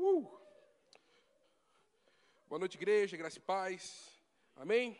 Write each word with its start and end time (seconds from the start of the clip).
Uh! 0.00 0.24
Boa 2.48 2.60
noite, 2.60 2.76
igreja, 2.76 3.16
graça 3.16 3.38
e 3.38 3.40
paz. 3.40 4.16
Amém? 4.54 4.96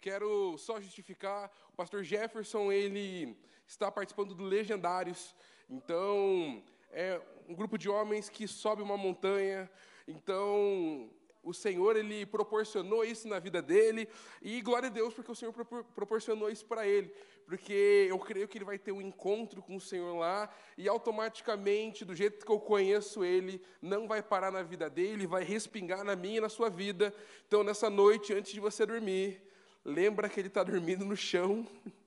Quero 0.00 0.56
só 0.56 0.80
justificar, 0.80 1.52
o 1.70 1.76
pastor 1.76 2.02
Jefferson, 2.02 2.72
ele 2.72 3.36
está 3.66 3.92
participando 3.92 4.34
do 4.34 4.42
Legendários. 4.42 5.36
Então, 5.68 6.64
é 6.90 7.20
um 7.46 7.54
grupo 7.54 7.76
de 7.76 7.90
homens 7.90 8.30
que 8.30 8.48
sobe 8.48 8.80
uma 8.80 8.96
montanha. 8.96 9.70
Então, 10.08 11.10
o 11.44 11.52
Senhor 11.52 11.96
ele 11.96 12.24
proporcionou 12.26 13.04
isso 13.04 13.28
na 13.28 13.38
vida 13.38 13.60
dele 13.60 14.08
e 14.42 14.60
glória 14.60 14.88
a 14.88 14.92
Deus 14.92 15.12
porque 15.14 15.30
o 15.30 15.34
Senhor 15.34 15.52
proporcionou 15.52 16.50
isso 16.50 16.64
para 16.64 16.86
ele, 16.86 17.12
porque 17.46 18.06
eu 18.08 18.18
creio 18.18 18.48
que 18.48 18.58
ele 18.58 18.64
vai 18.64 18.78
ter 18.78 18.92
um 18.92 19.00
encontro 19.00 19.62
com 19.62 19.76
o 19.76 19.80
Senhor 19.80 20.16
lá 20.16 20.48
e 20.76 20.88
automaticamente, 20.88 22.04
do 22.04 22.14
jeito 22.14 22.44
que 22.44 22.50
eu 22.52 22.58
conheço 22.58 23.24
ele, 23.24 23.62
não 23.80 24.08
vai 24.08 24.22
parar 24.22 24.50
na 24.50 24.62
vida 24.62 24.88
dele, 24.88 25.26
vai 25.26 25.44
respingar 25.44 26.02
na 26.02 26.16
minha 26.16 26.38
e 26.38 26.40
na 26.40 26.48
sua 26.48 26.70
vida. 26.70 27.14
Então, 27.46 27.62
nessa 27.62 27.90
noite, 27.90 28.32
antes 28.32 28.52
de 28.52 28.60
você 28.60 28.86
dormir, 28.86 29.40
lembra 29.84 30.28
que 30.28 30.40
ele 30.40 30.48
está 30.48 30.62
dormindo 30.62 31.04
no 31.04 31.16
chão 31.16 31.66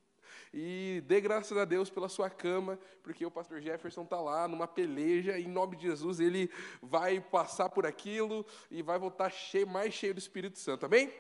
e 0.54 1.04
dê 1.06 1.22
graças 1.22 1.58
a 1.58 1.66
Deus 1.66 1.90
pela 1.90 2.10
sua 2.10 2.30
cama, 2.30 2.80
porque 3.04 3.26
o 3.26 3.32
pastor 3.32 3.62
Jefferson 3.62 4.04
está 4.04 4.20
lá 4.20 4.48
numa 4.48 4.68
peleja, 4.68 5.38
e 5.38 5.44
em 5.44 5.48
nome 5.48 5.76
de 5.76 5.84
Jesus 5.84 6.20
ele 6.20 6.50
vai 6.82 7.20
passar 7.20 7.70
por 7.70 7.86
aquilo 7.86 8.46
e 8.70 8.82
vai 8.82 8.98
voltar 8.98 9.30
cheio, 9.30 9.68
mais 9.68 9.94
cheio 9.94 10.14
do 10.14 10.20
Espírito 10.20 10.58
Santo, 10.58 10.86
amém? 10.86 11.12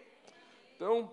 Então, 0.75 1.11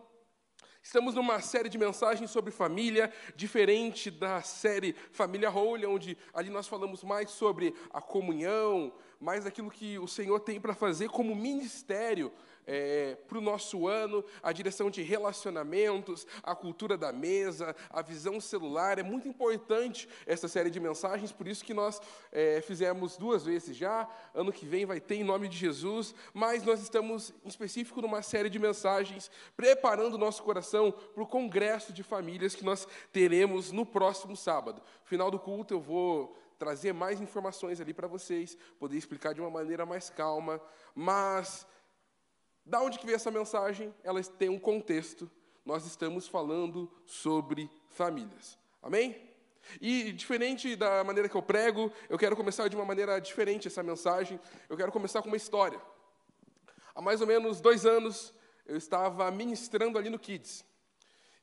Estamos 0.84 1.14
numa 1.14 1.40
série 1.40 1.70
de 1.70 1.78
mensagens 1.78 2.30
sobre 2.30 2.50
família, 2.50 3.10
diferente 3.34 4.10
da 4.10 4.42
série 4.42 4.92
Família 5.12 5.50
Holy, 5.50 5.86
onde 5.86 6.14
ali 6.34 6.50
nós 6.50 6.68
falamos 6.68 7.02
mais 7.02 7.30
sobre 7.30 7.74
a 7.90 8.02
comunhão, 8.02 8.92
mais 9.18 9.46
aquilo 9.46 9.70
que 9.70 9.98
o 9.98 10.06
Senhor 10.06 10.38
tem 10.40 10.60
para 10.60 10.74
fazer 10.74 11.08
como 11.08 11.34
ministério 11.34 12.30
é, 12.66 13.16
para 13.28 13.38
o 13.38 13.40
nosso 13.40 13.86
ano, 13.86 14.24
a 14.42 14.52
direção 14.52 14.90
de 14.90 15.02
relacionamentos, 15.02 16.26
a 16.42 16.54
cultura 16.54 16.96
da 16.96 17.12
mesa, 17.12 17.74
a 17.90 18.02
visão 18.02 18.40
celular. 18.40 18.98
É 18.98 19.02
muito 19.02 19.28
importante 19.28 20.08
essa 20.26 20.48
série 20.48 20.70
de 20.70 20.80
mensagens, 20.80 21.32
por 21.32 21.46
isso 21.46 21.64
que 21.64 21.74
nós 21.74 22.00
é, 22.32 22.60
fizemos 22.60 23.16
duas 23.16 23.44
vezes 23.44 23.76
já. 23.76 24.08
Ano 24.34 24.52
que 24.52 24.66
vem 24.66 24.86
vai 24.86 25.00
ter 25.00 25.16
em 25.16 25.24
nome 25.24 25.48
de 25.48 25.56
Jesus, 25.56 26.14
mas 26.32 26.62
nós 26.64 26.80
estamos 26.80 27.32
em 27.44 27.48
específico 27.48 28.00
numa 28.00 28.22
série 28.22 28.50
de 28.50 28.58
mensagens 28.58 29.30
preparando 29.56 30.14
o 30.14 30.18
nosso 30.18 30.42
coração 30.42 30.92
para 30.92 31.22
o 31.22 31.26
congresso 31.26 31.92
de 31.92 32.02
famílias 32.02 32.54
que 32.54 32.64
nós 32.64 32.86
teremos 33.12 33.72
no 33.72 33.84
próximo 33.86 34.36
sábado. 34.36 34.82
Final 35.04 35.30
do 35.30 35.38
culto 35.38 35.74
eu 35.74 35.80
vou 35.80 36.36
trazer 36.58 36.92
mais 36.92 37.20
informações 37.20 37.80
ali 37.80 37.92
para 37.92 38.06
vocês, 38.06 38.56
poder 38.78 38.96
explicar 38.96 39.34
de 39.34 39.40
uma 39.40 39.50
maneira 39.50 39.84
mais 39.84 40.08
calma, 40.08 40.60
mas 40.94 41.66
da 42.64 42.80
onde 42.80 42.98
que 42.98 43.06
veio 43.06 43.16
essa 43.16 43.30
mensagem? 43.30 43.94
Ela 44.02 44.22
tem 44.22 44.48
um 44.48 44.58
contexto. 44.58 45.30
Nós 45.64 45.86
estamos 45.86 46.26
falando 46.26 46.90
sobre 47.04 47.70
famílias. 47.88 48.58
Amém? 48.82 49.34
E 49.80 50.12
diferente 50.12 50.76
da 50.76 51.02
maneira 51.04 51.28
que 51.28 51.34
eu 51.34 51.42
prego, 51.42 51.90
eu 52.08 52.18
quero 52.18 52.36
começar 52.36 52.68
de 52.68 52.76
uma 52.76 52.84
maneira 52.84 53.18
diferente 53.20 53.68
essa 53.68 53.82
mensagem. 53.82 54.38
Eu 54.68 54.76
quero 54.76 54.92
começar 54.92 55.22
com 55.22 55.28
uma 55.28 55.36
história. 55.36 55.80
Há 56.94 57.00
mais 57.00 57.20
ou 57.20 57.26
menos 57.26 57.60
dois 57.60 57.84
anos, 57.84 58.32
eu 58.66 58.76
estava 58.76 59.30
ministrando 59.30 59.98
ali 59.98 60.08
no 60.08 60.18
Kids. 60.18 60.64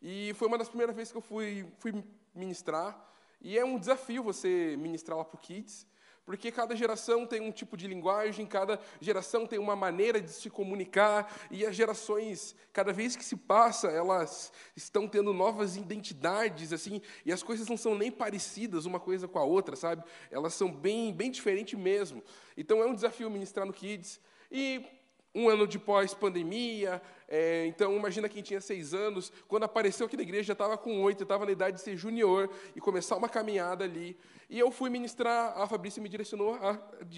E 0.02 0.34
foi 0.36 0.48
uma 0.48 0.58
das 0.58 0.70
primeiras 0.70 0.96
vezes 0.96 1.12
que 1.12 1.18
eu 1.18 1.22
fui, 1.22 1.68
fui 1.78 2.04
ministrar. 2.34 3.10
E 3.40 3.58
é 3.58 3.66
um 3.66 3.78
desafio 3.78 4.24
você 4.24 4.76
ministrar 4.78 5.18
lá 5.18 5.26
para 5.26 5.36
o 5.36 5.40
Kids. 5.40 5.86
Porque 6.32 6.50
cada 6.50 6.74
geração 6.78 7.28
tem 7.28 7.42
um 7.42 7.52
tipo 7.52 7.76
de 7.76 7.86
linguagem, 7.88 8.46
cada 8.46 8.80
geração 9.02 9.46
tem 9.46 9.60
uma 9.60 9.76
maneira 9.76 10.22
de 10.22 10.32
se 10.32 10.50
comunicar, 10.50 11.30
e 11.52 11.66
as 11.66 11.76
gerações, 11.76 12.56
cada 12.72 12.94
vez 12.94 13.18
que 13.18 13.26
se 13.26 13.36
passa, 13.36 13.90
elas 13.90 14.50
estão 14.74 15.10
tendo 15.10 15.34
novas 15.34 15.76
identidades, 15.76 16.72
assim, 16.72 17.02
e 17.26 17.34
as 17.34 17.44
coisas 17.44 17.68
não 17.68 17.76
são 17.76 17.96
nem 17.96 18.10
parecidas 18.10 18.86
uma 18.86 18.98
coisa 18.98 19.28
com 19.28 19.40
a 19.40 19.44
outra, 19.44 19.76
sabe? 19.76 20.06
Elas 20.32 20.54
são 20.54 20.72
bem, 20.72 21.14
bem 21.14 21.30
diferentes 21.30 21.78
mesmo. 21.78 22.24
Então 22.56 22.82
é 22.82 22.86
um 22.86 22.96
desafio 22.96 23.30
ministrar 23.30 23.66
no 23.68 23.74
Kids. 23.74 24.18
E 24.50 24.86
um 25.34 25.48
ano 25.48 25.66
de 25.66 25.80
pós-pandemia, 25.80 27.02
é, 27.28 27.66
então 27.66 27.96
imagina 27.96 28.28
quem 28.28 28.44
tinha 28.44 28.60
seis 28.60 28.94
anos, 28.94 29.32
quando 29.48 29.64
apareceu 29.64 30.06
aqui 30.06 30.18
na 30.18 30.24
igreja 30.24 30.48
já 30.48 30.54
estava 30.54 30.78
com 30.78 31.02
oito, 31.02 31.24
estava 31.24 31.46
na 31.46 31.52
idade 31.52 31.78
de 31.78 31.82
ser 31.82 31.96
junior 31.96 32.50
e 32.76 32.82
começar 32.82 33.16
uma 33.16 33.30
caminhada 33.30 33.86
ali. 33.86 34.18
E 34.50 34.60
eu 34.60 34.70
fui 34.70 34.90
ministrar, 34.90 35.58
a 35.58 35.66
Fabrícia 35.66 36.04
me 36.04 36.10
direcionou 36.10 36.56
a, 36.56 36.78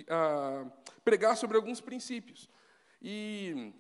a 0.09 0.66
pregar 1.03 1.35
sobre 1.35 1.57
alguns 1.57 1.81
princípios. 1.81 2.47
E 3.01 3.74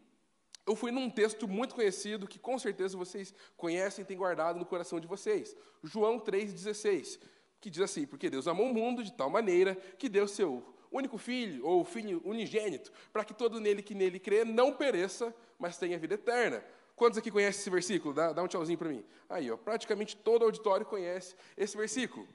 eu 0.65 0.75
fui 0.75 0.91
num 0.91 1.09
texto 1.09 1.47
muito 1.47 1.75
conhecido, 1.75 2.27
que 2.27 2.39
com 2.39 2.57
certeza 2.57 2.97
vocês 2.97 3.33
conhecem 3.55 4.03
e 4.03 4.05
têm 4.05 4.17
guardado 4.17 4.57
no 4.57 4.65
coração 4.65 4.99
de 4.99 5.05
vocês. 5.05 5.55
João 5.83 6.19
3,16, 6.19 7.19
que 7.61 7.69
diz 7.69 7.81
assim, 7.81 8.07
porque 8.07 8.29
Deus 8.29 8.47
amou 8.47 8.71
o 8.71 8.73
mundo 8.73 9.03
de 9.03 9.13
tal 9.13 9.29
maneira 9.29 9.75
que 9.75 10.09
deu 10.09 10.27
seu 10.27 10.72
único 10.93 11.17
filho, 11.17 11.65
ou 11.65 11.83
filho 11.83 12.21
unigênito, 12.23 12.91
para 13.11 13.25
que 13.25 13.33
todo 13.33 13.59
nele 13.59 13.81
que 13.81 13.95
nele 13.95 14.19
crê 14.19 14.45
não 14.45 14.73
pereça, 14.73 15.33
mas 15.57 15.77
tenha 15.77 15.97
vida 15.97 16.13
eterna. 16.15 16.63
Quantos 16.95 17.17
aqui 17.17 17.31
conhecem 17.31 17.59
esse 17.59 17.69
versículo? 17.69 18.13
Dá, 18.13 18.31
dá 18.31 18.43
um 18.43 18.47
tchauzinho 18.47 18.77
para 18.77 18.89
mim. 18.89 19.03
Aí, 19.27 19.49
ó, 19.49 19.57
praticamente 19.57 20.15
todo 20.15 20.45
auditório 20.45 20.85
conhece 20.85 21.35
esse 21.57 21.75
versículo. 21.75 22.27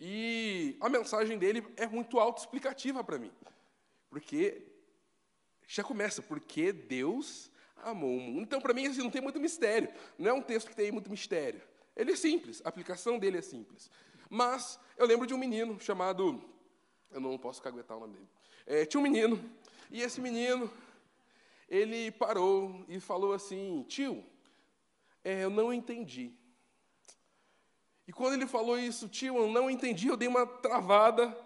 E 0.00 0.76
a 0.80 0.88
mensagem 0.88 1.38
dele 1.38 1.64
é 1.76 1.86
muito 1.86 2.18
autoexplicativa 2.18 3.04
para 3.04 3.18
mim. 3.18 3.30
Porque 4.10 4.66
já 5.66 5.84
começa, 5.84 6.20
porque 6.20 6.72
Deus 6.72 7.50
amou 7.76 8.16
o 8.16 8.20
mundo. 8.20 8.42
Então, 8.42 8.60
para 8.60 8.74
mim, 8.74 8.86
assim, 8.86 9.00
não 9.00 9.10
tem 9.10 9.22
muito 9.22 9.38
mistério. 9.38 9.88
Não 10.18 10.30
é 10.30 10.32
um 10.34 10.42
texto 10.42 10.68
que 10.68 10.76
tem 10.76 10.90
muito 10.90 11.08
mistério. 11.08 11.62
Ele 11.94 12.12
é 12.12 12.16
simples, 12.16 12.60
a 12.64 12.68
aplicação 12.68 13.18
dele 13.18 13.38
é 13.38 13.42
simples. 13.42 13.90
Mas 14.28 14.78
eu 14.96 15.06
lembro 15.06 15.26
de 15.26 15.34
um 15.34 15.38
menino 15.38 15.78
chamado 15.78 16.42
eu 17.12 17.20
não 17.20 17.38
posso 17.38 17.62
caguetar 17.62 17.96
o 17.96 18.00
nome 18.00 18.14
dele. 18.14 18.28
É, 18.66 18.86
tinha 18.86 19.00
um 19.00 19.02
menino, 19.02 19.42
e 19.90 20.00
esse 20.00 20.20
menino, 20.20 20.70
ele 21.68 22.10
parou 22.10 22.84
e 22.88 22.98
falou 22.98 23.32
assim: 23.32 23.84
Tio, 23.88 24.24
é, 25.24 25.44
eu 25.44 25.50
não 25.50 25.72
entendi. 25.72 26.32
E 28.06 28.12
quando 28.12 28.34
ele 28.34 28.46
falou 28.46 28.78
isso, 28.78 29.08
tio, 29.08 29.36
eu 29.36 29.48
não 29.50 29.70
entendi, 29.70 30.08
eu 30.08 30.16
dei 30.16 30.28
uma 30.28 30.46
travada. 30.46 31.36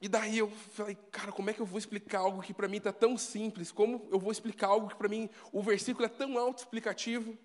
E 0.00 0.08
daí 0.08 0.38
eu 0.38 0.50
falei, 0.50 0.96
cara, 1.10 1.30
como 1.30 1.50
é 1.50 1.52
que 1.52 1.60
eu 1.60 1.66
vou 1.66 1.78
explicar 1.78 2.20
algo 2.20 2.42
que 2.42 2.52
para 2.52 2.68
mim 2.68 2.78
está 2.78 2.92
tão 2.92 3.16
simples? 3.16 3.70
Como 3.70 4.08
eu 4.10 4.18
vou 4.18 4.32
explicar 4.32 4.68
algo 4.68 4.88
que 4.88 4.96
para 4.96 5.08
mim 5.08 5.30
o 5.52 5.62
versículo 5.62 6.04
é 6.04 6.08
tão 6.08 6.38
autoexplicativo? 6.38 7.38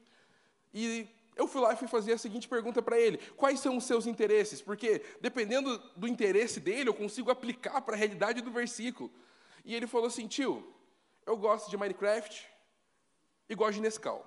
E 0.73 1.07
eu 1.39 1.47
fui 1.47 1.61
lá 1.61 1.73
e 1.73 1.77
fui 1.77 1.87
fazer 1.87 2.11
a 2.11 2.17
seguinte 2.17 2.49
pergunta 2.49 2.81
para 2.81 2.99
ele: 2.99 3.17
quais 3.37 3.61
são 3.61 3.77
os 3.77 3.85
seus 3.85 4.05
interesses? 4.05 4.61
Porque 4.61 5.01
dependendo 5.21 5.77
do 5.95 6.05
interesse 6.05 6.59
dele, 6.59 6.89
eu 6.89 6.93
consigo 6.93 7.31
aplicar 7.31 7.79
para 7.81 7.95
a 7.95 7.97
realidade 7.97 8.41
do 8.41 8.51
versículo. 8.51 9.09
E 9.63 9.73
ele 9.73 9.87
falou 9.87 10.07
assim: 10.07 10.27
tio, 10.27 10.67
eu 11.25 11.37
gosto 11.37 11.69
de 11.69 11.77
Minecraft 11.77 12.45
e 13.47 13.55
gosto 13.55 13.75
de 13.75 13.81
Nescau. 13.81 14.19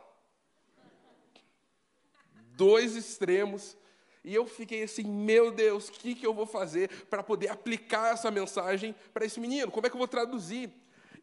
Dois 2.56 2.97
extremos. 2.97 3.77
E 4.25 4.33
eu 4.34 4.47
fiquei 4.47 4.84
assim, 4.84 5.03
meu 5.03 5.50
Deus, 5.50 5.89
o 5.89 5.93
que, 5.93 6.15
que 6.15 6.25
eu 6.25 6.33
vou 6.33 6.47
fazer 6.47 6.89
para 7.06 7.25
poder 7.25 7.49
aplicar 7.49 8.12
essa 8.12 8.31
mensagem 8.31 8.94
para 9.12 9.25
esse 9.25 9.41
menino? 9.41 9.71
Como 9.71 9.84
é 9.84 9.91
que 9.91 9.97
eu 9.97 9.99
vou 9.99 10.06
traduzir? 10.06 10.73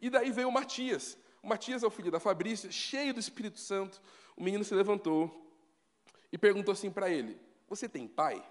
E 0.01 0.09
daí 0.09 0.31
veio 0.31 0.49
o 0.49 0.51
Matias. 0.51 1.17
O 1.41 1.47
Matias 1.47 1.81
é 1.81 1.87
o 1.87 1.89
filho 1.89 2.11
da 2.11 2.19
Fabrícia, 2.19 2.69
cheio 2.69 3.13
do 3.13 3.19
Espírito 3.19 3.57
Santo. 3.57 4.01
O 4.35 4.43
menino 4.43 4.65
se 4.65 4.75
levantou 4.75 5.48
e 6.31 6.37
perguntou 6.37 6.71
assim 6.71 6.91
para 6.91 7.09
ele: 7.09 7.39
Você 7.67 7.87
tem 7.87 8.07
pai? 8.07 8.43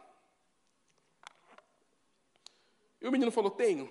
E 3.01 3.07
o 3.07 3.13
menino 3.13 3.31
falou: 3.31 3.51
Tenho. 3.51 3.91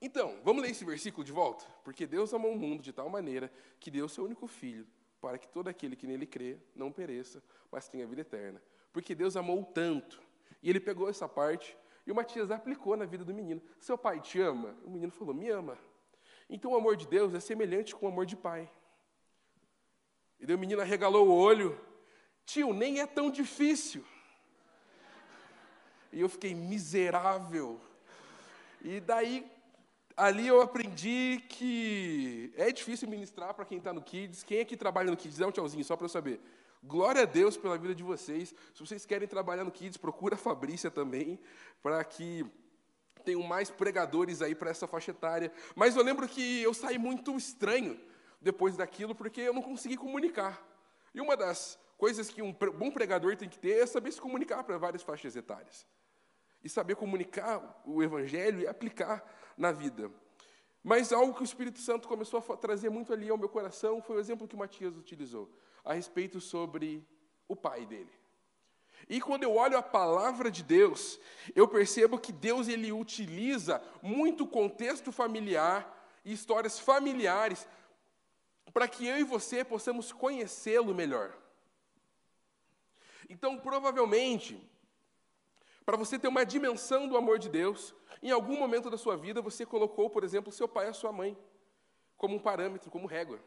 Então, 0.00 0.40
vamos 0.44 0.62
ler 0.62 0.70
esse 0.70 0.84
versículo 0.84 1.24
de 1.24 1.32
volta? 1.32 1.64
Porque 1.82 2.06
Deus 2.06 2.32
amou 2.32 2.52
o 2.52 2.58
mundo 2.58 2.82
de 2.82 2.92
tal 2.92 3.08
maneira 3.08 3.52
que 3.80 3.90
deu 3.90 4.08
seu 4.08 4.24
único 4.24 4.46
filho, 4.46 4.86
para 5.20 5.38
que 5.38 5.48
todo 5.48 5.68
aquele 5.68 5.96
que 5.96 6.06
nele 6.06 6.24
crê 6.24 6.56
não 6.74 6.92
pereça, 6.92 7.42
mas 7.70 7.88
tenha 7.88 8.06
vida 8.06 8.20
eterna. 8.20 8.62
Porque 8.92 9.14
Deus 9.14 9.36
amou 9.36 9.64
tanto. 9.64 10.22
E 10.62 10.70
ele 10.70 10.78
pegou 10.80 11.08
essa 11.08 11.28
parte 11.28 11.76
e 12.06 12.12
o 12.12 12.14
Matias 12.14 12.50
aplicou 12.50 12.96
na 12.96 13.04
vida 13.04 13.24
do 13.24 13.34
menino. 13.34 13.60
Seu 13.80 13.98
pai 13.98 14.20
te 14.20 14.40
ama? 14.40 14.76
O 14.84 14.90
menino 14.90 15.12
falou: 15.12 15.34
Me 15.34 15.50
ama. 15.50 15.76
Então 16.48 16.72
o 16.72 16.76
amor 16.76 16.96
de 16.96 17.06
Deus 17.06 17.34
é 17.34 17.40
semelhante 17.40 17.94
com 17.94 18.06
o 18.06 18.08
amor 18.08 18.24
de 18.24 18.36
pai. 18.36 18.70
E 20.40 20.46
daí 20.46 20.54
o 20.54 20.58
menino 20.58 20.80
arregalou 20.80 21.28
o 21.28 21.34
olho 21.34 21.78
Tio, 22.48 22.72
nem 22.72 22.98
é 22.98 23.06
tão 23.06 23.30
difícil. 23.30 24.02
E 26.10 26.18
eu 26.18 26.30
fiquei 26.30 26.54
miserável. 26.54 27.78
E 28.80 29.00
daí, 29.00 29.46
ali 30.16 30.48
eu 30.48 30.62
aprendi 30.62 31.44
que 31.46 32.50
é 32.56 32.72
difícil 32.72 33.06
ministrar 33.06 33.52
para 33.52 33.66
quem 33.66 33.76
está 33.76 33.92
no 33.92 34.00
Kids. 34.00 34.42
Quem 34.42 34.60
é 34.60 34.64
que 34.64 34.78
trabalha 34.78 35.10
no 35.10 35.16
Kids? 35.16 35.36
Dá 35.36 35.46
um 35.46 35.52
tchauzinho, 35.52 35.84
só 35.84 35.94
para 35.94 36.06
eu 36.06 36.08
saber. 36.08 36.40
Glória 36.82 37.24
a 37.24 37.26
Deus 37.26 37.54
pela 37.58 37.76
vida 37.76 37.94
de 37.94 38.02
vocês. 38.02 38.54
Se 38.72 38.80
vocês 38.80 39.04
querem 39.04 39.28
trabalhar 39.28 39.64
no 39.64 39.70
Kids, 39.70 39.98
procura 39.98 40.34
a 40.34 40.38
Fabrícia 40.38 40.90
também, 40.90 41.38
para 41.82 42.02
que 42.02 42.46
tenho 43.26 43.42
mais 43.42 43.68
pregadores 43.68 44.40
aí 44.40 44.54
para 44.54 44.70
essa 44.70 44.86
faixa 44.86 45.10
etária. 45.10 45.52
Mas 45.76 45.96
eu 45.96 46.02
lembro 46.02 46.26
que 46.26 46.62
eu 46.62 46.72
saí 46.72 46.96
muito 46.96 47.36
estranho 47.36 48.00
depois 48.40 48.74
daquilo, 48.74 49.14
porque 49.14 49.42
eu 49.42 49.52
não 49.52 49.60
consegui 49.60 49.98
comunicar. 49.98 50.66
E 51.14 51.20
uma 51.20 51.36
das 51.36 51.78
coisas 51.98 52.30
que 52.30 52.40
um 52.40 52.52
bom 52.52 52.90
pregador 52.90 53.36
tem 53.36 53.48
que 53.48 53.58
ter 53.58 53.82
é 53.82 53.86
saber 53.86 54.12
se 54.12 54.20
comunicar 54.20 54.64
para 54.64 54.78
várias 54.78 55.02
faixas 55.02 55.36
etárias. 55.36 55.86
E 56.64 56.68
saber 56.68 56.94
comunicar 56.96 57.82
o 57.84 58.02
evangelho 58.02 58.60
e 58.60 58.66
aplicar 58.66 59.22
na 59.56 59.72
vida. 59.72 60.10
Mas 60.82 61.12
algo 61.12 61.34
que 61.34 61.42
o 61.42 61.44
Espírito 61.44 61.80
Santo 61.80 62.08
começou 62.08 62.38
a 62.38 62.56
trazer 62.56 62.88
muito 62.88 63.12
ali 63.12 63.28
ao 63.28 63.36
meu 63.36 63.48
coração 63.48 64.00
foi 64.00 64.16
o 64.16 64.20
exemplo 64.20 64.48
que 64.48 64.54
o 64.54 64.58
Matias 64.58 64.96
utilizou, 64.96 65.52
a 65.84 65.92
respeito 65.92 66.40
sobre 66.40 67.06
o 67.46 67.54
pai 67.54 67.84
dele. 67.84 68.10
E 69.08 69.20
quando 69.20 69.42
eu 69.42 69.54
olho 69.56 69.76
a 69.76 69.82
palavra 69.82 70.50
de 70.50 70.62
Deus, 70.62 71.18
eu 71.54 71.66
percebo 71.66 72.18
que 72.18 72.32
Deus 72.32 72.68
ele 72.68 72.92
utiliza 72.92 73.82
muito 74.02 74.46
contexto 74.46 75.10
familiar 75.12 75.94
e 76.24 76.32
histórias 76.32 76.78
familiares 76.78 77.66
para 78.72 78.86
que 78.86 79.06
eu 79.06 79.18
e 79.18 79.24
você 79.24 79.64
possamos 79.64 80.12
conhecê-lo 80.12 80.94
melhor. 80.94 81.36
Então, 83.28 83.58
provavelmente, 83.58 84.60
para 85.84 85.96
você 85.96 86.18
ter 86.18 86.28
uma 86.28 86.44
dimensão 86.44 87.08
do 87.08 87.16
amor 87.16 87.38
de 87.38 87.48
Deus, 87.48 87.94
em 88.22 88.30
algum 88.30 88.56
momento 88.56 88.90
da 88.90 88.96
sua 88.96 89.16
vida 89.16 89.42
você 89.42 89.64
colocou, 89.66 90.08
por 90.10 90.24
exemplo, 90.24 90.52
seu 90.52 90.68
pai 90.68 90.86
e 90.86 90.90
a 90.90 90.94
sua 90.94 91.12
mãe 91.12 91.36
como 92.16 92.36
um 92.36 92.40
parâmetro, 92.40 92.90
como 92.90 93.06
régua. 93.06 93.38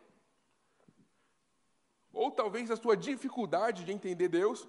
Ou 2.13 2.31
talvez 2.31 2.69
a 2.71 2.75
sua 2.75 2.95
dificuldade 2.95 3.83
de 3.83 3.91
entender 3.91 4.27
Deus 4.27 4.67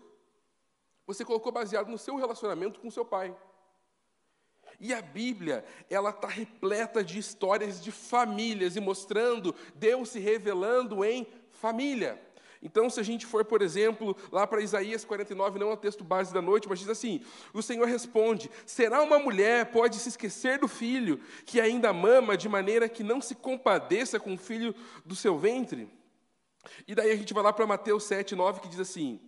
você 1.06 1.24
colocou 1.24 1.52
baseado 1.52 1.88
no 1.88 1.98
seu 1.98 2.16
relacionamento 2.16 2.80
com 2.80 2.90
seu 2.90 3.04
pai. 3.04 3.36
E 4.80 4.92
a 4.94 5.02
Bíblia, 5.02 5.64
ela 5.90 6.10
está 6.10 6.26
repleta 6.26 7.04
de 7.04 7.18
histórias 7.18 7.82
de 7.82 7.92
famílias 7.92 8.76
e 8.76 8.80
mostrando 8.80 9.54
Deus 9.74 10.10
se 10.10 10.18
revelando 10.18 11.04
em 11.04 11.26
família. 11.50 12.20
Então, 12.62 12.88
se 12.88 13.00
a 13.00 13.02
gente 13.02 13.26
for, 13.26 13.44
por 13.44 13.60
exemplo, 13.60 14.16
lá 14.30 14.46
para 14.46 14.62
Isaías 14.62 15.04
49, 15.04 15.58
não 15.58 15.70
é 15.70 15.72
o 15.72 15.76
texto 15.76 16.04
base 16.04 16.32
da 16.32 16.40
noite, 16.40 16.68
mas 16.68 16.78
diz 16.78 16.88
assim: 16.88 17.20
o 17.52 17.60
Senhor 17.60 17.86
responde: 17.86 18.50
Será 18.64 19.02
uma 19.02 19.18
mulher 19.18 19.66
pode 19.72 19.96
se 19.96 20.08
esquecer 20.08 20.58
do 20.58 20.68
filho 20.68 21.20
que 21.44 21.60
ainda 21.60 21.92
mama, 21.92 22.36
de 22.36 22.48
maneira 22.48 22.88
que 22.88 23.02
não 23.02 23.20
se 23.20 23.34
compadeça 23.34 24.20
com 24.20 24.34
o 24.34 24.38
filho 24.38 24.74
do 25.04 25.16
seu 25.16 25.36
ventre? 25.36 25.88
E 26.86 26.94
daí 26.94 27.10
a 27.10 27.16
gente 27.16 27.34
vai 27.34 27.42
lá 27.42 27.52
para 27.52 27.66
Mateus 27.66 28.04
7, 28.04 28.36
9, 28.36 28.60
que 28.60 28.68
diz 28.68 28.78
assim: 28.78 29.18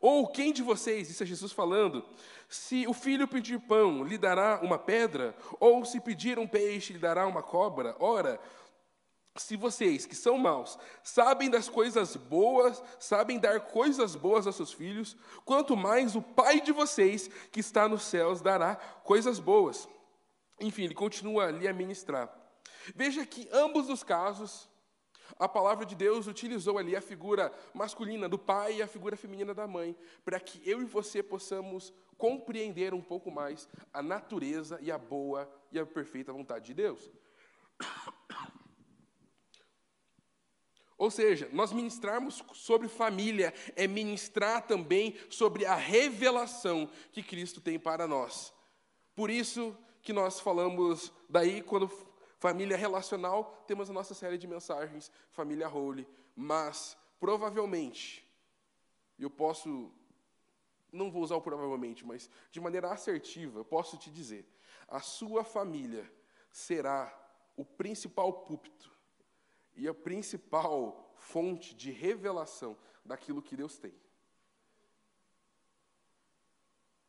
ou 0.00 0.26
quem 0.26 0.52
de 0.52 0.62
vocês, 0.62 1.08
isso 1.08 1.22
é 1.22 1.26
Jesus 1.26 1.52
falando, 1.52 2.04
se 2.48 2.86
o 2.86 2.92
filho 2.92 3.26
pedir 3.26 3.58
pão, 3.58 4.04
lhe 4.04 4.18
dará 4.18 4.60
uma 4.62 4.78
pedra? 4.78 5.34
Ou 5.58 5.84
se 5.84 6.00
pedir 6.00 6.38
um 6.38 6.46
peixe, 6.46 6.92
lhe 6.92 6.98
dará 6.98 7.26
uma 7.26 7.42
cobra? 7.42 7.96
Ora, 7.98 8.38
se 9.42 9.56
vocês, 9.56 10.06
que 10.06 10.14
são 10.14 10.38
maus, 10.38 10.78
sabem 11.02 11.50
das 11.50 11.68
coisas 11.68 12.16
boas, 12.16 12.82
sabem 12.98 13.38
dar 13.38 13.60
coisas 13.60 14.14
boas 14.14 14.46
aos 14.46 14.56
seus 14.56 14.72
filhos, 14.72 15.16
quanto 15.44 15.76
mais 15.76 16.16
o 16.16 16.22
Pai 16.22 16.60
de 16.60 16.72
vocês, 16.72 17.28
que 17.50 17.60
está 17.60 17.88
nos 17.88 18.02
céus, 18.02 18.40
dará 18.40 18.76
coisas 18.76 19.38
boas. 19.38 19.88
Enfim, 20.60 20.84
ele 20.84 20.94
continua 20.94 21.46
ali 21.46 21.68
a 21.68 21.72
ministrar. 21.72 22.34
Veja 22.94 23.26
que 23.26 23.48
ambos 23.52 23.88
os 23.88 24.02
casos 24.02 24.68
a 25.38 25.48
palavra 25.48 25.84
de 25.84 25.94
Deus 25.94 26.26
utilizou 26.26 26.78
ali 26.78 26.94
a 26.94 27.00
figura 27.00 27.52
masculina 27.74 28.28
do 28.28 28.38
pai 28.38 28.76
e 28.76 28.82
a 28.82 28.86
figura 28.86 29.16
feminina 29.16 29.52
da 29.52 29.66
mãe, 29.66 29.96
para 30.24 30.38
que 30.40 30.62
eu 30.68 30.80
e 30.80 30.84
você 30.84 31.22
possamos 31.22 31.92
compreender 32.16 32.94
um 32.94 33.02
pouco 33.02 33.30
mais 33.30 33.68
a 33.92 34.02
natureza 34.02 34.78
e 34.80 34.90
a 34.90 34.96
boa 34.96 35.50
e 35.70 35.78
a 35.78 35.84
perfeita 35.84 36.32
vontade 36.32 36.66
de 36.66 36.74
Deus. 36.74 37.10
Ou 40.98 41.10
seja, 41.10 41.48
nós 41.52 41.72
ministrarmos 41.72 42.42
sobre 42.54 42.88
família 42.88 43.52
é 43.74 43.86
ministrar 43.86 44.66
também 44.66 45.14
sobre 45.28 45.66
a 45.66 45.74
revelação 45.74 46.88
que 47.12 47.22
Cristo 47.22 47.60
tem 47.60 47.78
para 47.78 48.06
nós. 48.06 48.52
Por 49.14 49.30
isso 49.30 49.76
que 50.02 50.12
nós 50.12 50.40
falamos 50.40 51.12
daí 51.28 51.62
quando 51.62 51.90
Família 52.38 52.76
relacional, 52.76 53.64
temos 53.66 53.88
a 53.88 53.92
nossa 53.92 54.14
série 54.14 54.36
de 54.36 54.46
mensagens, 54.46 55.10
Família 55.32 55.68
Holy, 55.68 56.06
mas 56.34 56.96
provavelmente, 57.18 58.24
eu 59.18 59.30
posso, 59.30 59.90
não 60.92 61.10
vou 61.10 61.22
usar 61.22 61.36
o 61.36 61.40
provavelmente, 61.40 62.04
mas 62.04 62.30
de 62.52 62.60
maneira 62.60 62.92
assertiva, 62.92 63.60
eu 63.60 63.64
posso 63.64 63.96
te 63.96 64.10
dizer, 64.10 64.46
a 64.86 65.00
sua 65.00 65.44
família 65.44 66.10
será 66.50 67.12
o 67.56 67.64
principal 67.64 68.32
púlpito 68.32 68.95
e 69.76 69.86
a 69.86 69.94
principal 69.94 71.14
fonte 71.16 71.74
de 71.74 71.90
revelação 71.90 72.76
daquilo 73.04 73.42
que 73.42 73.56
Deus 73.56 73.78
tem. 73.78 73.94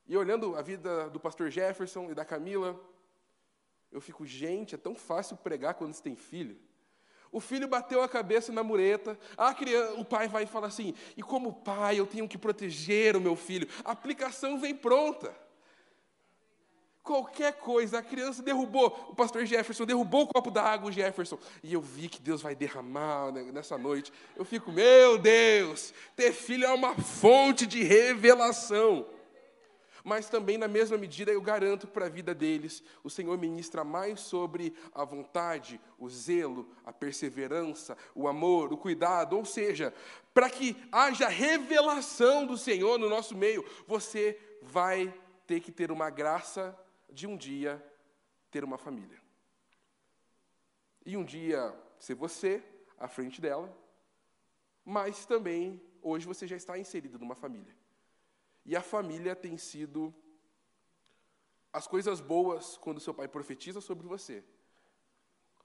E 0.07 0.15
olhando 0.15 0.55
a 0.55 0.61
vida 0.61 1.09
do 1.09 1.19
pastor 1.19 1.49
Jefferson 1.49 2.09
e 2.09 2.15
da 2.15 2.23
Camila, 2.23 2.79
eu 3.91 3.99
fico, 3.99 4.25
gente, 4.25 4.75
é 4.75 4.77
tão 4.77 4.95
fácil 4.95 5.35
pregar 5.37 5.73
quando 5.73 5.93
você 5.93 6.01
tem 6.01 6.15
filho. 6.15 6.57
O 7.31 7.41
filho 7.41 7.67
bateu 7.67 8.01
a 8.01 8.07
cabeça 8.07 8.53
na 8.53 8.63
mureta, 8.63 9.19
a 9.35 9.53
criança, 9.53 9.99
o 9.99 10.05
pai 10.05 10.27
vai 10.29 10.43
e 10.43 10.47
fala 10.47 10.67
assim: 10.67 10.93
e 11.15 11.21
como 11.21 11.61
pai 11.61 11.99
eu 11.99 12.07
tenho 12.07 12.27
que 12.27 12.37
proteger 12.37 13.17
o 13.17 13.21
meu 13.21 13.35
filho? 13.35 13.67
A 13.83 13.91
aplicação 13.91 14.57
vem 14.59 14.73
pronta. 14.73 15.35
Qualquer 17.07 17.53
coisa, 17.53 17.99
a 17.99 18.01
criança 18.01 18.43
derrubou, 18.43 18.87
o 19.07 19.15
pastor 19.15 19.45
Jefferson 19.45 19.85
derrubou 19.85 20.23
o 20.23 20.27
copo 20.27 20.51
d'água, 20.51 20.91
Jefferson, 20.91 21.39
e 21.63 21.71
eu 21.71 21.79
vi 21.79 22.09
que 22.09 22.21
Deus 22.21 22.41
vai 22.41 22.53
derramar 22.53 23.31
nessa 23.31 23.77
noite. 23.77 24.11
Eu 24.35 24.43
fico, 24.43 24.73
meu 24.73 25.17
Deus, 25.17 25.93
ter 26.17 26.33
filho 26.33 26.65
é 26.65 26.73
uma 26.73 26.93
fonte 26.95 27.65
de 27.65 27.81
revelação. 27.81 29.07
Mas 30.03 30.27
também, 30.27 30.57
na 30.57 30.67
mesma 30.67 30.97
medida, 30.97 31.31
eu 31.31 31.41
garanto 31.41 31.87
para 31.87 32.07
a 32.07 32.09
vida 32.09 32.35
deles, 32.35 32.83
o 33.01 33.09
Senhor 33.09 33.37
ministra 33.37 33.85
mais 33.85 34.19
sobre 34.19 34.75
a 34.93 35.05
vontade, 35.05 35.79
o 35.97 36.09
zelo, 36.09 36.67
a 36.85 36.91
perseverança, 36.91 37.97
o 38.13 38.27
amor, 38.27 38.73
o 38.73 38.77
cuidado, 38.77 39.37
ou 39.37 39.45
seja, 39.45 39.93
para 40.33 40.49
que 40.49 40.75
haja 40.91 41.29
revelação 41.29 42.45
do 42.45 42.57
Senhor 42.57 42.99
no 42.99 43.07
nosso 43.07 43.33
meio, 43.33 43.63
você 43.87 44.37
vai 44.61 45.13
ter 45.45 45.61
que 45.61 45.71
ter 45.71 45.89
uma 45.89 46.09
graça 46.09 46.77
de 47.09 47.27
um 47.27 47.37
dia 47.37 47.83
ter 48.51 48.63
uma 48.63 48.77
família. 48.77 49.21
E 51.05 51.15
um 51.15 51.23
dia 51.23 51.73
ser 51.99 52.15
você 52.15 52.63
à 52.97 53.07
frente 53.07 53.39
dela, 53.39 53.75
mas 54.83 55.25
também 55.25 55.81
hoje 56.01 56.25
você 56.25 56.47
já 56.47 56.55
está 56.55 56.77
inserido 56.77 57.19
numa 57.19 57.35
família. 57.35 57.75
E 58.65 58.75
a 58.75 58.81
família 58.81 59.35
tem 59.35 59.57
sido 59.57 60.13
as 61.71 61.87
coisas 61.87 62.19
boas 62.19 62.77
quando 62.77 62.99
seu 62.99 63.13
pai 63.13 63.27
profetiza 63.27 63.79
sobre 63.81 64.07
você. 64.07 64.43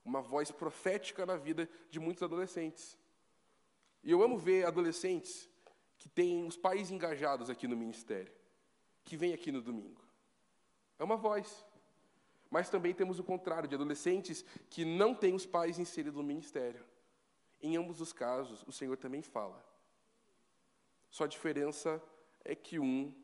Uma 0.04 0.20
voz 0.20 0.50
profética 0.50 1.25
na 1.25 1.37
vida 1.37 1.68
de 1.90 1.99
muitos 1.99 2.22
adolescentes. 2.22 2.99
E 4.02 4.11
eu 4.11 4.22
amo 4.22 4.37
ver 4.37 4.66
adolescentes 4.66 5.49
que 5.96 6.08
têm 6.08 6.44
os 6.44 6.56
pais 6.56 6.90
engajados 6.90 7.49
aqui 7.49 7.68
no 7.68 7.76
ministério, 7.76 8.32
que 9.04 9.16
vêm 9.16 9.32
aqui 9.32 9.52
no 9.52 9.62
domingo. 9.62 10.01
É 10.99 11.04
uma 11.04 11.16
voz. 11.16 11.64
Mas 12.50 12.68
também 12.68 12.92
temos 12.92 13.18
o 13.18 13.25
contrário, 13.25 13.68
de 13.68 13.75
adolescentes 13.75 14.44
que 14.68 14.84
não 14.84 15.14
têm 15.14 15.34
os 15.34 15.46
pais 15.46 15.78
inseridos 15.78 16.18
no 16.18 16.22
ministério. 16.22 16.84
Em 17.61 17.76
ambos 17.76 18.00
os 18.00 18.12
casos, 18.12 18.62
o 18.66 18.72
Senhor 18.72 18.96
também 18.96 19.22
fala. 19.22 19.64
Só 21.11 21.25
a 21.25 21.28
diferença 21.28 22.02
é 22.44 22.54
que 22.54 22.78
um 22.78 23.14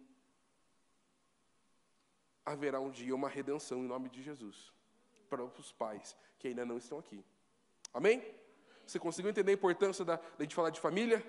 haverá 2.45 2.81
um 2.81 2.91
dia 2.91 3.15
uma 3.15 3.29
redenção 3.29 3.79
em 3.79 3.87
nome 3.87 4.09
de 4.09 4.23
Jesus 4.23 4.73
para 5.29 5.45
os 5.45 5.73
pais 5.73 6.17
que 6.39 6.49
ainda 6.49 6.65
não 6.65 6.79
estão 6.79 6.99
aqui. 6.99 7.23
Amém? 7.93 8.25
Você 8.87 8.99
conseguiu 8.99 9.31
entender 9.31 9.51
a 9.51 9.55
importância 9.55 10.05
da, 10.05 10.17
da 10.17 10.45
gente 10.45 10.55
falar 10.55 10.71
de 10.71 10.81
família? 10.81 11.23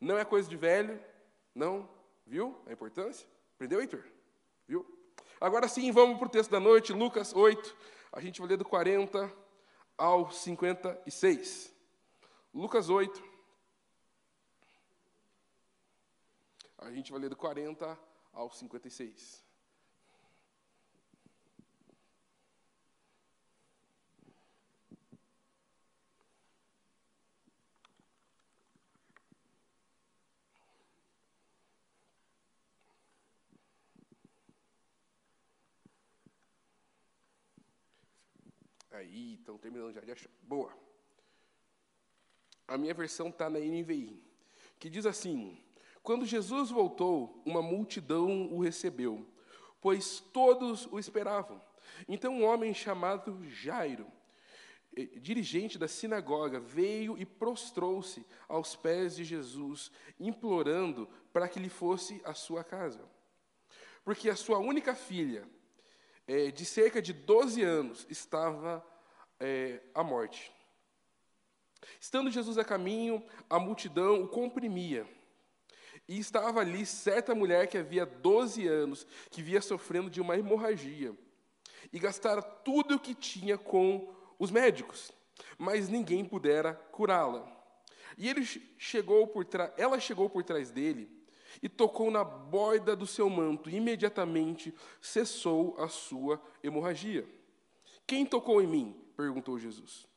Não 0.00 0.18
é 0.18 0.24
coisa 0.24 0.48
de 0.48 0.56
velho, 0.56 1.00
não, 1.54 1.88
viu 2.26 2.60
a 2.66 2.72
importância? 2.72 3.28
Aprendeu, 3.54 3.80
Heitor? 3.80 4.04
Viu? 4.66 4.84
Agora 5.40 5.66
sim, 5.66 5.90
vamos 5.90 6.18
para 6.18 6.26
o 6.26 6.30
texto 6.30 6.50
da 6.50 6.60
noite, 6.60 6.92
Lucas 6.92 7.34
8. 7.34 7.76
A 8.12 8.20
gente 8.20 8.40
vai 8.40 8.50
ler 8.50 8.56
do 8.58 8.64
40 8.64 9.32
ao 9.96 10.30
56. 10.30 11.74
Lucas 12.52 12.90
8, 12.90 13.30
A 16.82 16.90
gente 16.90 17.12
vai 17.12 17.20
ler 17.20 17.28
do 17.28 17.36
40 17.36 17.98
ao 18.32 18.50
56. 18.50 19.44
Aí, 38.90 39.34
estão 39.34 39.56
terminando 39.56 39.92
já 39.92 40.00
de 40.00 40.12
achar. 40.12 40.30
Boa. 40.42 40.76
A 42.66 42.78
minha 42.78 42.94
versão 42.94 43.28
está 43.28 43.50
na 43.50 43.58
NVI, 43.58 44.22
que 44.78 44.88
diz 44.88 45.06
assim: 45.06 45.62
Quando 46.02 46.24
Jesus 46.24 46.70
voltou, 46.70 47.42
uma 47.44 47.62
multidão 47.62 48.52
o 48.52 48.60
recebeu, 48.60 49.26
pois 49.80 50.20
todos 50.32 50.86
o 50.86 50.98
esperavam. 50.98 51.60
Então 52.08 52.32
um 52.32 52.44
homem 52.44 52.72
chamado 52.72 53.44
Jairo, 53.48 54.06
eh, 54.96 55.06
dirigente 55.18 55.78
da 55.78 55.88
sinagoga, 55.88 56.60
veio 56.60 57.18
e 57.18 57.26
prostrou-se 57.26 58.24
aos 58.48 58.76
pés 58.76 59.16
de 59.16 59.24
Jesus, 59.24 59.90
implorando 60.18 61.08
para 61.32 61.48
que 61.48 61.60
lhe 61.60 61.68
fosse 61.68 62.20
a 62.24 62.34
sua 62.34 62.62
casa. 62.62 63.04
Porque 64.04 64.30
a 64.30 64.36
sua 64.36 64.58
única 64.58 64.94
filha, 64.94 65.48
é, 66.30 66.48
de 66.52 66.64
cerca 66.64 67.02
de 67.02 67.12
12 67.12 67.60
anos, 67.60 68.06
estava 68.08 68.86
é, 69.40 69.80
morte. 70.04 70.52
Estando 72.00 72.30
Jesus 72.30 72.56
a 72.56 72.62
caminho, 72.62 73.20
a 73.48 73.58
multidão 73.58 74.22
o 74.22 74.28
comprimia. 74.28 75.04
E 76.06 76.20
estava 76.20 76.60
ali 76.60 76.86
certa 76.86 77.34
mulher 77.34 77.66
que 77.66 77.76
havia 77.76 78.06
12 78.06 78.64
anos, 78.68 79.04
que 79.28 79.42
via 79.42 79.60
sofrendo 79.60 80.08
de 80.08 80.20
uma 80.20 80.38
hemorragia, 80.38 81.12
e 81.92 81.98
gastara 81.98 82.40
tudo 82.40 82.94
o 82.94 83.00
que 83.00 83.12
tinha 83.12 83.58
com 83.58 84.14
os 84.38 84.52
médicos, 84.52 85.10
mas 85.58 85.88
ninguém 85.88 86.24
pudera 86.24 86.74
curá-la. 86.92 87.44
E 88.16 88.28
ele 88.28 88.44
chegou 88.78 89.26
por 89.26 89.44
ela 89.76 89.98
chegou 89.98 90.30
por 90.30 90.44
trás 90.44 90.70
dele 90.70 91.19
e 91.62 91.68
tocou 91.68 92.10
na 92.10 92.24
borda 92.24 92.94
do 92.94 93.06
seu 93.06 93.28
manto, 93.28 93.68
e 93.68 93.76
imediatamente 93.76 94.74
cessou 95.00 95.76
a 95.78 95.88
sua 95.88 96.40
hemorragia. 96.62 97.26
Quem 98.06 98.26
tocou 98.26 98.60
em 98.60 98.66
mim? 98.66 98.96
perguntou 99.16 99.58
Jesus. 99.58 100.08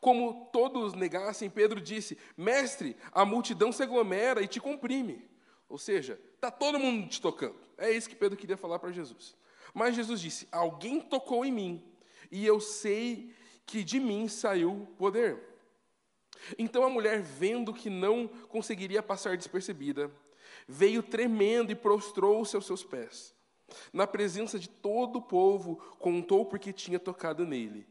Como 0.00 0.48
todos 0.52 0.94
negassem, 0.94 1.50
Pedro 1.50 1.80
disse: 1.80 2.16
Mestre, 2.36 2.96
a 3.12 3.24
multidão 3.24 3.72
se 3.72 3.82
aglomera 3.82 4.42
e 4.42 4.48
te 4.48 4.60
comprime. 4.60 5.28
Ou 5.68 5.76
seja, 5.76 6.18
está 6.34 6.50
todo 6.50 6.78
mundo 6.78 7.08
te 7.08 7.20
tocando. 7.20 7.56
É 7.76 7.90
isso 7.90 8.08
que 8.08 8.16
Pedro 8.16 8.38
queria 8.38 8.56
falar 8.56 8.78
para 8.78 8.92
Jesus. 8.92 9.36
Mas 9.74 9.94
Jesus 9.94 10.20
disse: 10.20 10.48
Alguém 10.50 11.00
tocou 11.00 11.44
em 11.44 11.52
mim, 11.52 11.84
e 12.30 12.46
eu 12.46 12.60
sei 12.60 13.34
que 13.66 13.84
de 13.84 14.00
mim 14.00 14.28
saiu 14.28 14.88
poder. 14.96 15.38
Então 16.58 16.84
a 16.84 16.88
mulher, 16.88 17.20
vendo 17.20 17.74
que 17.74 17.90
não 17.90 18.28
conseguiria 18.48 19.02
passar 19.02 19.36
despercebida, 19.36 20.10
veio 20.66 21.02
tremendo 21.02 21.70
e 21.70 21.74
prostrou-se 21.74 22.54
aos 22.56 22.66
seus 22.66 22.82
pés. 22.82 23.34
Na 23.92 24.06
presença 24.06 24.58
de 24.58 24.68
todo 24.68 25.16
o 25.16 25.22
povo, 25.22 25.76
contou 25.98 26.46
porque 26.46 26.72
tinha 26.72 26.98
tocado 26.98 27.46
nele. 27.46 27.86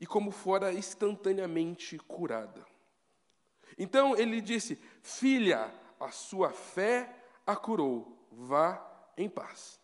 E 0.00 0.06
como 0.06 0.30
fora 0.30 0.72
instantaneamente 0.72 1.98
curada. 1.98 2.66
Então 3.78 4.16
ele 4.16 4.40
disse: 4.40 4.80
Filha, 5.02 5.72
a 5.98 6.10
sua 6.10 6.50
fé 6.50 7.14
a 7.46 7.54
curou. 7.54 8.26
Vá 8.32 8.84
em 9.16 9.28
paz. 9.28 9.80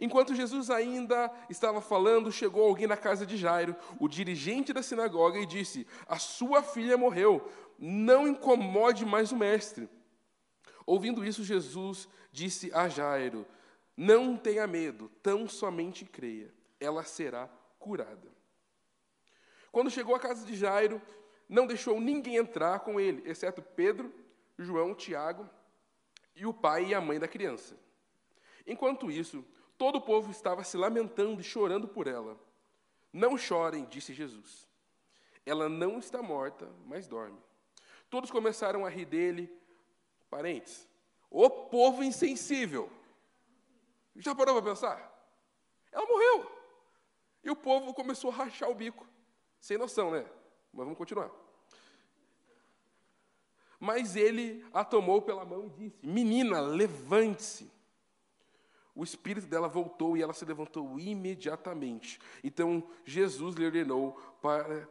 Enquanto 0.00 0.34
Jesus 0.34 0.70
ainda 0.70 1.30
estava 1.48 1.80
falando, 1.80 2.32
chegou 2.32 2.66
alguém 2.66 2.86
na 2.86 2.96
casa 2.96 3.26
de 3.26 3.36
Jairo, 3.36 3.76
o 4.00 4.08
dirigente 4.08 4.72
da 4.72 4.82
sinagoga, 4.82 5.38
e 5.38 5.46
disse: 5.46 5.86
A 6.06 6.18
sua 6.18 6.62
filha 6.62 6.96
morreu, 6.96 7.46
não 7.78 8.26
incomode 8.26 9.04
mais 9.04 9.32
o 9.32 9.36
mestre. 9.36 9.88
Ouvindo 10.86 11.24
isso, 11.24 11.42
Jesus 11.42 12.08
disse 12.30 12.72
a 12.72 12.88
Jairo: 12.88 13.44
Não 13.96 14.36
tenha 14.36 14.66
medo, 14.66 15.10
tão 15.22 15.48
somente 15.48 16.04
creia, 16.04 16.54
ela 16.78 17.02
será 17.02 17.48
curada. 17.78 18.32
Quando 19.72 19.90
chegou 19.90 20.14
à 20.14 20.20
casa 20.20 20.46
de 20.46 20.54
Jairo, 20.54 21.02
não 21.48 21.66
deixou 21.66 22.00
ninguém 22.00 22.36
entrar 22.36 22.80
com 22.80 22.98
ele, 22.98 23.28
exceto 23.28 23.60
Pedro, 23.60 24.14
João, 24.56 24.94
Tiago 24.94 25.48
e 26.34 26.46
o 26.46 26.54
pai 26.54 26.86
e 26.86 26.94
a 26.94 27.00
mãe 27.00 27.18
da 27.18 27.28
criança. 27.28 27.76
Enquanto 28.66 29.10
isso, 29.10 29.44
todo 29.76 29.96
o 29.96 30.00
povo 30.00 30.30
estava 30.30 30.64
se 30.64 30.76
lamentando 30.76 31.40
e 31.40 31.44
chorando 31.44 31.86
por 31.86 32.06
ela. 32.06 32.38
Não 33.12 33.36
chorem, 33.36 33.84
disse 33.86 34.12
Jesus. 34.12 34.68
Ela 35.44 35.68
não 35.68 35.98
está 35.98 36.22
morta, 36.22 36.68
mas 36.84 37.06
dorme. 37.06 37.38
Todos 38.10 38.30
começaram 38.30 38.84
a 38.84 38.88
rir 38.88 39.04
dele, 39.04 39.50
Parentes, 40.36 40.86
o 41.30 41.48
povo 41.48 42.04
insensível. 42.04 42.90
Já 44.16 44.34
parou 44.34 44.54
para 44.54 44.70
pensar? 44.70 45.32
Ela 45.90 46.04
morreu. 46.04 46.52
E 47.42 47.48
o 47.48 47.56
povo 47.56 47.94
começou 47.94 48.30
a 48.30 48.34
rachar 48.34 48.68
o 48.68 48.74
bico. 48.74 49.06
Sem 49.58 49.78
noção, 49.78 50.10
né? 50.10 50.26
Mas 50.74 50.84
vamos 50.84 50.98
continuar. 50.98 51.30
Mas 53.80 54.14
ele 54.14 54.62
a 54.74 54.84
tomou 54.84 55.22
pela 55.22 55.42
mão 55.42 55.64
e 55.64 55.70
disse: 55.70 56.06
Menina, 56.06 56.60
levante-se. 56.60 57.72
O 58.94 59.02
espírito 59.04 59.46
dela 59.46 59.68
voltou 59.68 60.18
e 60.18 60.22
ela 60.22 60.34
se 60.34 60.44
levantou 60.44 61.00
imediatamente. 61.00 62.20
Então 62.44 62.86
Jesus 63.06 63.54
lhe 63.54 63.64
ordenou 63.64 64.12
para 64.42 64.86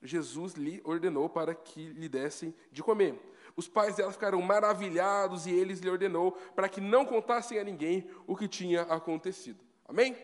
Jesus 0.00 0.52
lhe 0.52 0.80
ordenou 0.84 1.28
para 1.28 1.52
que 1.52 1.88
lhe 1.88 2.08
dessem 2.08 2.54
de 2.70 2.80
comer. 2.80 3.33
Os 3.56 3.68
pais 3.68 3.96
dela 3.96 4.10
ficaram 4.10 4.40
maravilhados 4.42 5.46
e 5.46 5.50
eles 5.52 5.80
lhe 5.80 5.88
ordenou 5.88 6.32
para 6.54 6.68
que 6.68 6.80
não 6.80 7.04
contassem 7.04 7.58
a 7.58 7.64
ninguém 7.64 8.08
o 8.26 8.36
que 8.36 8.48
tinha 8.48 8.82
acontecido. 8.82 9.62
Amém? 9.86 10.16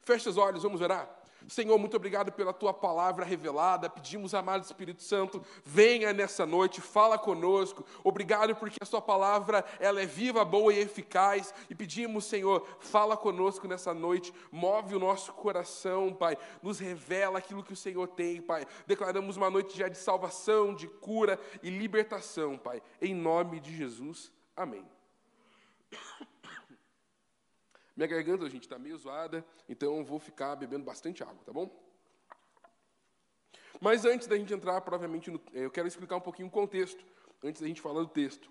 Feche 0.00 0.28
os 0.28 0.36
olhos, 0.36 0.62
vamos 0.62 0.80
orar. 0.80 1.17
Senhor, 1.48 1.78
muito 1.78 1.96
obrigado 1.96 2.30
pela 2.30 2.52
tua 2.52 2.74
palavra 2.74 3.24
revelada. 3.24 3.88
Pedimos, 3.88 4.34
amado 4.34 4.62
Espírito 4.62 5.02
Santo, 5.02 5.42
venha 5.64 6.12
nessa 6.12 6.44
noite, 6.44 6.82
fala 6.82 7.18
conosco. 7.18 7.86
Obrigado 8.04 8.54
porque 8.54 8.76
a 8.82 8.84
sua 8.84 9.00
palavra, 9.00 9.64
ela 9.80 10.02
é 10.02 10.06
viva, 10.06 10.44
boa 10.44 10.74
e 10.74 10.78
eficaz. 10.78 11.54
E 11.70 11.74
pedimos, 11.74 12.26
Senhor, 12.26 12.66
fala 12.80 13.16
conosco 13.16 13.66
nessa 13.66 13.94
noite, 13.94 14.32
move 14.52 14.94
o 14.94 14.98
nosso 14.98 15.32
coração, 15.32 16.12
Pai. 16.12 16.36
Nos 16.62 16.78
revela 16.78 17.38
aquilo 17.38 17.64
que 17.64 17.72
o 17.72 17.76
Senhor 17.76 18.06
tem, 18.08 18.42
Pai. 18.42 18.66
Declaramos 18.86 19.38
uma 19.38 19.48
noite 19.48 19.76
já 19.76 19.88
de 19.88 19.96
salvação, 19.96 20.74
de 20.74 20.86
cura 20.86 21.40
e 21.62 21.70
libertação, 21.70 22.58
Pai. 22.58 22.82
Em 23.00 23.14
nome 23.14 23.58
de 23.58 23.74
Jesus. 23.74 24.30
Amém. 24.54 24.84
Minha 27.98 28.06
garganta, 28.06 28.48
gente, 28.48 28.62
está 28.62 28.78
meio 28.78 28.96
zoada, 28.96 29.44
então 29.68 29.96
eu 29.96 30.04
vou 30.04 30.20
ficar 30.20 30.54
bebendo 30.54 30.84
bastante 30.84 31.20
água, 31.20 31.40
tá 31.44 31.52
bom? 31.52 31.68
Mas 33.80 34.04
antes 34.04 34.28
da 34.28 34.36
gente 34.36 34.54
entrar, 34.54 34.80
provavelmente, 34.82 35.32
no, 35.32 35.40
eu 35.52 35.68
quero 35.68 35.88
explicar 35.88 36.14
um 36.14 36.20
pouquinho 36.20 36.46
o 36.46 36.50
contexto, 36.50 37.04
antes 37.42 37.60
da 37.60 37.66
gente 37.66 37.80
falar 37.80 37.98
do 37.98 38.06
texto. 38.06 38.48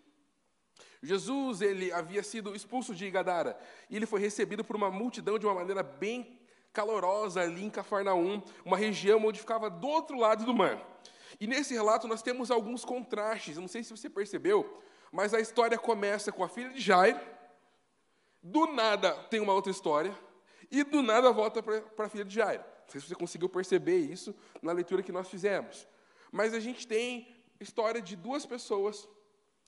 Jesus, 1.02 1.62
ele 1.62 1.94
havia 1.94 2.22
sido 2.24 2.54
expulso 2.54 2.94
de 2.94 3.10
Gadara, 3.10 3.58
e 3.90 3.96
ele 3.96 4.06
foi 4.06 4.20
recebido 4.20 4.66
por 4.66 4.76
uma 4.76 4.92
multidão 4.92 5.40
de 5.40 5.46
uma 5.46 5.56
maneira 5.56 5.82
bem 5.82 6.38
calorosa 6.74 7.40
ali 7.40 7.64
em 7.64 7.70
Cafarnaum, 7.70 8.44
uma 8.66 8.76
região 8.76 9.26
onde 9.26 9.40
ficava 9.40 9.70
do 9.70 9.88
outro 9.88 10.18
lado 10.18 10.44
do 10.44 10.54
mar. 10.54 10.86
E 11.40 11.48
nesse 11.48 11.74
relato 11.74 12.06
nós 12.06 12.22
temos 12.22 12.52
alguns 12.52 12.84
contrastes, 12.84 13.56
não 13.56 13.70
sei 13.70 13.82
se 13.82 13.92
você 13.92 14.10
percebeu, 14.10 14.84
mas 15.10 15.34
a 15.34 15.40
história 15.40 15.78
começa 15.78 16.34
com 16.34 16.44
a 16.44 16.50
filha 16.50 16.72
de 16.72 16.82
Jairo, 16.82 17.37
do 18.48 18.68
nada 18.68 19.12
tem 19.30 19.40
uma 19.40 19.54
outra 19.54 19.72
história, 19.72 20.18
e 20.72 20.84
do 20.84 21.02
nada 21.02 21.32
volta 21.32 21.62
para 21.62 22.06
a 22.06 22.10
filha 22.10 22.24
de 22.24 22.34
Jairo. 22.34 22.64
Não 22.64 22.90
sei 22.90 23.02
se 23.02 23.08
você 23.08 23.16
conseguiu 23.16 23.50
perceber 23.50 23.98
isso 23.98 24.34
na 24.62 24.72
leitura 24.72 25.04
que 25.04 25.12
nós 25.12 25.28
fizemos. 25.30 25.88
Mas 26.32 26.54
a 26.54 26.60
gente 26.60 26.88
tem 26.88 27.28
história 27.60 28.02
de 28.02 28.16
duas 28.16 28.46
pessoas 28.46 29.08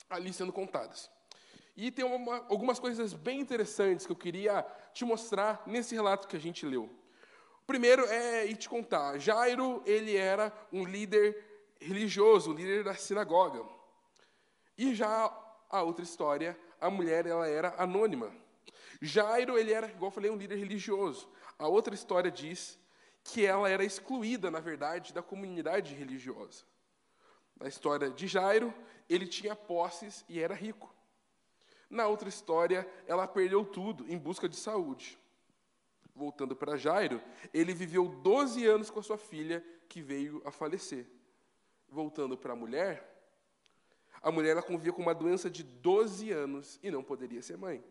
ali 0.08 0.32
sendo 0.32 0.52
contadas. 0.52 1.10
E 1.76 1.90
tem 1.90 2.04
uma, 2.04 2.38
algumas 2.48 2.78
coisas 2.78 3.12
bem 3.12 3.40
interessantes 3.40 4.06
que 4.06 4.12
eu 4.12 4.16
queria 4.16 4.66
te 4.92 5.04
mostrar 5.04 5.62
nesse 5.66 5.94
relato 5.94 6.26
que 6.26 6.36
a 6.36 6.40
gente 6.40 6.64
leu. 6.64 6.84
O 7.62 7.66
primeiro 7.66 8.04
é 8.06 8.46
ir 8.46 8.56
te 8.56 8.68
contar. 8.68 9.18
Jairo, 9.18 9.82
ele 9.84 10.16
era 10.16 10.52
um 10.72 10.84
líder 10.84 11.36
religioso, 11.80 12.50
um 12.50 12.54
líder 12.54 12.84
da 12.84 12.94
sinagoga. 12.94 13.62
E 14.76 14.94
já 14.94 15.30
a 15.68 15.82
outra 15.82 16.02
história, 16.02 16.58
a 16.80 16.90
mulher, 16.90 17.26
ela 17.26 17.46
era 17.46 17.74
anônima. 17.78 18.39
Jairo, 19.00 19.58
ele 19.58 19.72
era, 19.72 19.88
igual 19.88 20.08
eu 20.08 20.14
falei, 20.14 20.30
um 20.30 20.36
líder 20.36 20.56
religioso. 20.56 21.28
A 21.58 21.66
outra 21.66 21.94
história 21.94 22.30
diz 22.30 22.78
que 23.24 23.44
ela 23.44 23.68
era 23.68 23.84
excluída, 23.84 24.50
na 24.50 24.60
verdade, 24.60 25.12
da 25.12 25.22
comunidade 25.22 25.94
religiosa. 25.94 26.64
Na 27.58 27.68
história 27.68 28.10
de 28.10 28.26
Jairo, 28.26 28.72
ele 29.08 29.26
tinha 29.26 29.54
posses 29.54 30.24
e 30.28 30.40
era 30.40 30.54
rico. 30.54 30.94
Na 31.88 32.06
outra 32.06 32.28
história, 32.28 32.88
ela 33.06 33.26
perdeu 33.26 33.64
tudo 33.64 34.06
em 34.08 34.16
busca 34.16 34.48
de 34.48 34.56
saúde. 34.56 35.18
Voltando 36.14 36.54
para 36.54 36.76
Jairo, 36.76 37.20
ele 37.52 37.72
viveu 37.72 38.08
12 38.08 38.66
anos 38.66 38.90
com 38.90 39.00
a 39.00 39.02
sua 39.02 39.18
filha, 39.18 39.64
que 39.88 40.00
veio 40.00 40.42
a 40.44 40.50
falecer. 40.50 41.06
Voltando 41.88 42.36
para 42.36 42.52
a 42.52 42.56
mulher, 42.56 43.10
a 44.22 44.30
mulher 44.30 44.50
ela 44.50 44.62
convivia 44.62 44.92
com 44.92 45.02
uma 45.02 45.14
doença 45.14 45.50
de 45.50 45.62
12 45.62 46.30
anos 46.30 46.78
e 46.82 46.90
não 46.90 47.02
poderia 47.02 47.42
ser 47.42 47.56
mãe. 47.56 47.82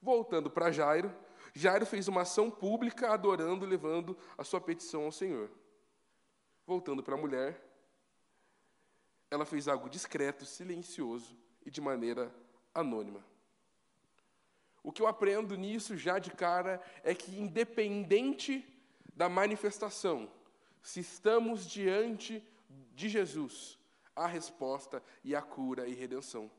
Voltando 0.00 0.50
para 0.50 0.70
Jairo, 0.70 1.14
Jairo 1.54 1.86
fez 1.86 2.06
uma 2.06 2.22
ação 2.22 2.50
pública, 2.50 3.10
adorando, 3.10 3.64
levando 3.64 4.16
a 4.36 4.44
sua 4.44 4.60
petição 4.60 5.04
ao 5.04 5.12
Senhor. 5.12 5.50
Voltando 6.66 7.02
para 7.02 7.14
a 7.14 7.18
mulher, 7.18 7.62
ela 9.30 9.44
fez 9.44 9.66
algo 9.66 9.88
discreto, 9.88 10.44
silencioso 10.44 11.36
e 11.64 11.70
de 11.70 11.80
maneira 11.80 12.34
anônima. 12.74 13.24
O 14.82 14.92
que 14.92 15.02
eu 15.02 15.06
aprendo 15.06 15.56
nisso 15.56 15.96
já 15.96 16.18
de 16.18 16.30
cara 16.30 16.80
é 17.02 17.14
que, 17.14 17.40
independente 17.40 18.64
da 19.14 19.28
manifestação, 19.28 20.30
se 20.82 21.00
estamos 21.00 21.66
diante 21.66 22.46
de 22.94 23.08
Jesus, 23.08 23.78
há 24.14 24.26
resposta 24.26 25.02
e 25.24 25.34
a 25.34 25.42
cura 25.42 25.88
e 25.88 25.94
redenção. 25.94 26.50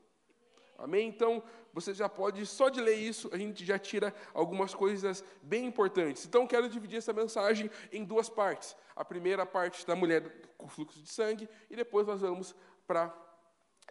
Amém? 0.76 1.08
Então, 1.08 1.42
você 1.80 1.94
já 1.94 2.08
pode, 2.08 2.44
só 2.44 2.68
de 2.68 2.80
ler 2.80 2.96
isso, 2.96 3.28
a 3.32 3.38
gente 3.38 3.64
já 3.64 3.78
tira 3.78 4.14
algumas 4.34 4.74
coisas 4.74 5.24
bem 5.42 5.66
importantes. 5.66 6.26
Então, 6.26 6.46
quero 6.46 6.68
dividir 6.68 6.98
essa 6.98 7.12
mensagem 7.12 7.70
em 7.92 8.04
duas 8.04 8.28
partes. 8.28 8.76
A 8.96 9.04
primeira 9.04 9.46
parte 9.46 9.86
da 9.86 9.94
mulher 9.94 10.22
com 10.56 10.68
fluxo 10.68 11.00
de 11.00 11.08
sangue, 11.08 11.48
e 11.70 11.76
depois 11.76 12.06
nós 12.06 12.20
vamos 12.20 12.54
para 12.86 13.14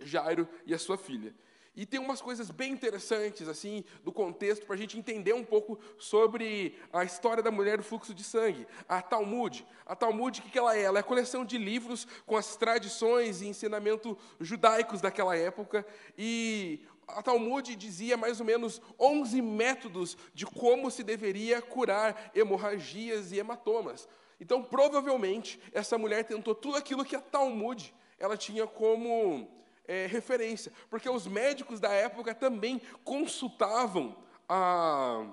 Jairo 0.01 0.48
e 0.65 0.74
a 0.74 0.79
sua 0.79 0.98
filha. 0.98 1.34
E 1.77 1.86
tem 1.86 2.00
umas 2.00 2.20
coisas 2.20 2.50
bem 2.50 2.74
interessantes, 2.74 3.48
assim, 3.48 3.84
do 4.03 4.12
contexto, 4.12 4.65
para 4.65 4.74
a 4.74 4.77
gente 4.77 4.98
entender 4.98 5.34
um 5.34 5.44
pouco 5.44 5.79
sobre 6.00 6.75
a 6.91 7.03
história 7.03 7.44
da 7.44 7.51
mulher 7.51 7.77
do 7.77 7.84
fluxo 7.84 8.15
de 8.15 8.24
sangue. 8.24 8.65
A 8.89 9.00
Talmud. 9.00 9.63
A 9.86 9.96
Talmud, 9.96 10.39
o 10.39 10.44
que 10.44 10.58
ela 10.58 10.75
é? 10.75 10.82
Ela 10.82 10.98
é 10.98 11.03
coleção 11.03 11.46
de 11.46 11.56
livros 11.56 12.08
com 12.25 12.36
as 12.36 12.56
tradições 12.56 13.41
e 13.41 13.48
ensinamento 13.48 14.17
judaicos 14.41 15.01
daquela 15.01 15.38
época. 15.38 15.86
E 16.17 16.84
a 17.08 17.22
Talmud 17.22 17.76
dizia 17.76 18.18
mais 18.18 18.40
ou 18.40 18.46
menos 18.46 18.82
11 19.00 19.42
métodos 19.42 20.18
de 20.34 20.46
como 20.46 20.92
se 20.92 21.04
deveria 21.04 21.62
curar 21.62 22.32
hemorragias 22.36 23.32
e 23.32 23.40
hematomas. 23.40 24.08
Então, 24.40 24.62
provavelmente, 24.62 25.60
essa 25.72 25.98
mulher 25.98 26.26
tentou 26.26 26.54
tudo 26.54 26.78
aquilo 26.78 27.06
que 27.06 27.16
a 27.16 27.22
Talmud 27.22 27.94
ela 28.20 28.36
tinha 28.36 28.68
como 28.68 29.48
é, 29.88 30.06
referência, 30.06 30.72
porque 30.90 31.10
os 31.10 31.26
médicos 31.26 31.80
da 31.80 31.92
época 31.92 32.36
também 32.36 32.82
consultavam 33.04 34.16
a, 34.48 35.26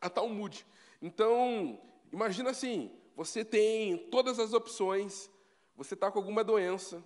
a 0.00 0.08
Talmud. 0.08 0.64
Então, 1.02 1.78
imagina 2.12 2.50
assim: 2.50 2.90
você 3.16 3.44
tem 3.44 3.96
todas 4.10 4.38
as 4.38 4.52
opções, 4.52 5.28
você 5.76 5.94
está 5.94 6.10
com 6.10 6.18
alguma 6.18 6.44
doença, 6.44 7.02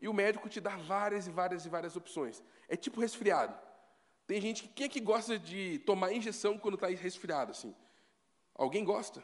e 0.00 0.08
o 0.08 0.12
médico 0.12 0.48
te 0.48 0.60
dá 0.60 0.76
várias 0.76 1.26
e 1.26 1.30
várias 1.30 1.66
e 1.66 1.68
várias 1.68 1.96
opções. 1.96 2.42
É 2.68 2.76
tipo 2.76 3.00
resfriado. 3.00 3.56
Tem 4.26 4.40
gente 4.40 4.62
que 4.62 4.68
quem 4.68 4.86
é 4.86 4.88
que 4.88 5.00
gosta 5.00 5.38
de 5.38 5.78
tomar 5.80 6.12
injeção 6.12 6.58
quando 6.58 6.74
está 6.74 6.88
resfriado 6.88 7.50
assim? 7.50 7.74
Alguém 8.54 8.84
gosta? 8.84 9.22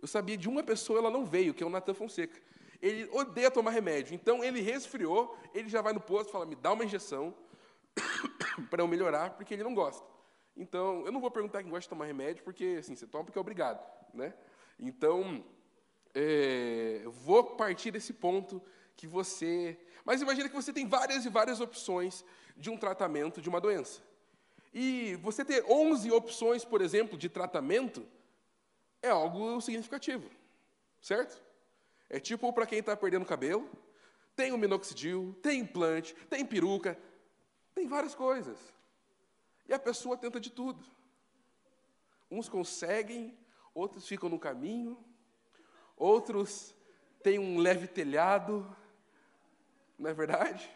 Eu 0.00 0.08
sabia 0.08 0.36
de 0.36 0.48
uma 0.48 0.62
pessoa, 0.62 0.98
ela 0.98 1.10
não 1.10 1.24
veio, 1.24 1.54
que 1.54 1.62
é 1.62 1.66
o 1.66 1.70
Natan 1.70 1.94
Fonseca. 1.94 2.40
Ele 2.80 3.08
odeia 3.12 3.50
tomar 3.50 3.70
remédio. 3.70 4.14
Então 4.14 4.42
ele 4.42 4.60
resfriou, 4.60 5.36
ele 5.54 5.68
já 5.68 5.82
vai 5.82 5.92
no 5.92 6.00
posto 6.00 6.28
e 6.28 6.32
fala: 6.32 6.46
me 6.46 6.54
dá 6.54 6.72
uma 6.72 6.84
injeção 6.84 7.34
para 8.70 8.82
eu 8.82 8.88
melhorar, 8.88 9.30
porque 9.30 9.54
ele 9.54 9.64
não 9.64 9.74
gosta. 9.74 10.06
Então, 10.56 11.06
eu 11.06 11.12
não 11.12 11.20
vou 11.20 11.30
perguntar 11.30 11.62
quem 11.62 11.70
gosta 11.70 11.82
de 11.82 11.88
tomar 11.88 12.06
remédio, 12.06 12.42
porque 12.42 12.76
assim, 12.80 12.96
você 12.96 13.06
toma 13.06 13.24
porque 13.24 13.38
é 13.38 13.40
obrigado. 13.40 13.80
Né? 14.12 14.34
Então, 14.78 15.44
é, 16.12 17.04
vou 17.06 17.44
partir 17.44 17.92
desse 17.92 18.12
ponto 18.12 18.60
que 18.98 19.06
você. 19.06 19.78
Mas 20.04 20.20
imagina 20.20 20.48
que 20.48 20.54
você 20.54 20.72
tem 20.72 20.86
várias 20.86 21.24
e 21.24 21.28
várias 21.30 21.60
opções 21.60 22.24
de 22.56 22.68
um 22.68 22.76
tratamento 22.76 23.40
de 23.40 23.48
uma 23.48 23.60
doença. 23.60 24.02
E 24.74 25.14
você 25.22 25.44
ter 25.44 25.64
11 25.64 26.10
opções, 26.10 26.64
por 26.64 26.82
exemplo, 26.82 27.16
de 27.16 27.28
tratamento, 27.28 28.06
é 29.00 29.08
algo 29.08 29.60
significativo. 29.60 30.28
Certo? 31.00 31.40
É 32.10 32.18
tipo 32.18 32.52
para 32.52 32.66
quem 32.66 32.80
está 32.80 32.96
perdendo 32.96 33.24
cabelo, 33.24 33.70
tem 34.34 34.52
o 34.52 34.58
minoxidil, 34.58 35.34
tem 35.40 35.60
implante, 35.60 36.14
tem 36.28 36.44
peruca, 36.44 36.98
tem 37.74 37.86
várias 37.86 38.16
coisas. 38.16 38.58
E 39.68 39.72
a 39.72 39.78
pessoa 39.78 40.16
tenta 40.16 40.40
de 40.40 40.50
tudo. 40.50 40.84
Uns 42.28 42.48
conseguem, 42.48 43.38
outros 43.72 44.08
ficam 44.08 44.28
no 44.28 44.40
caminho, 44.40 44.98
outros 45.96 46.74
têm 47.22 47.38
um 47.38 47.58
leve 47.58 47.86
telhado, 47.86 48.76
não 49.98 50.10
é 50.10 50.14
verdade? 50.14 50.70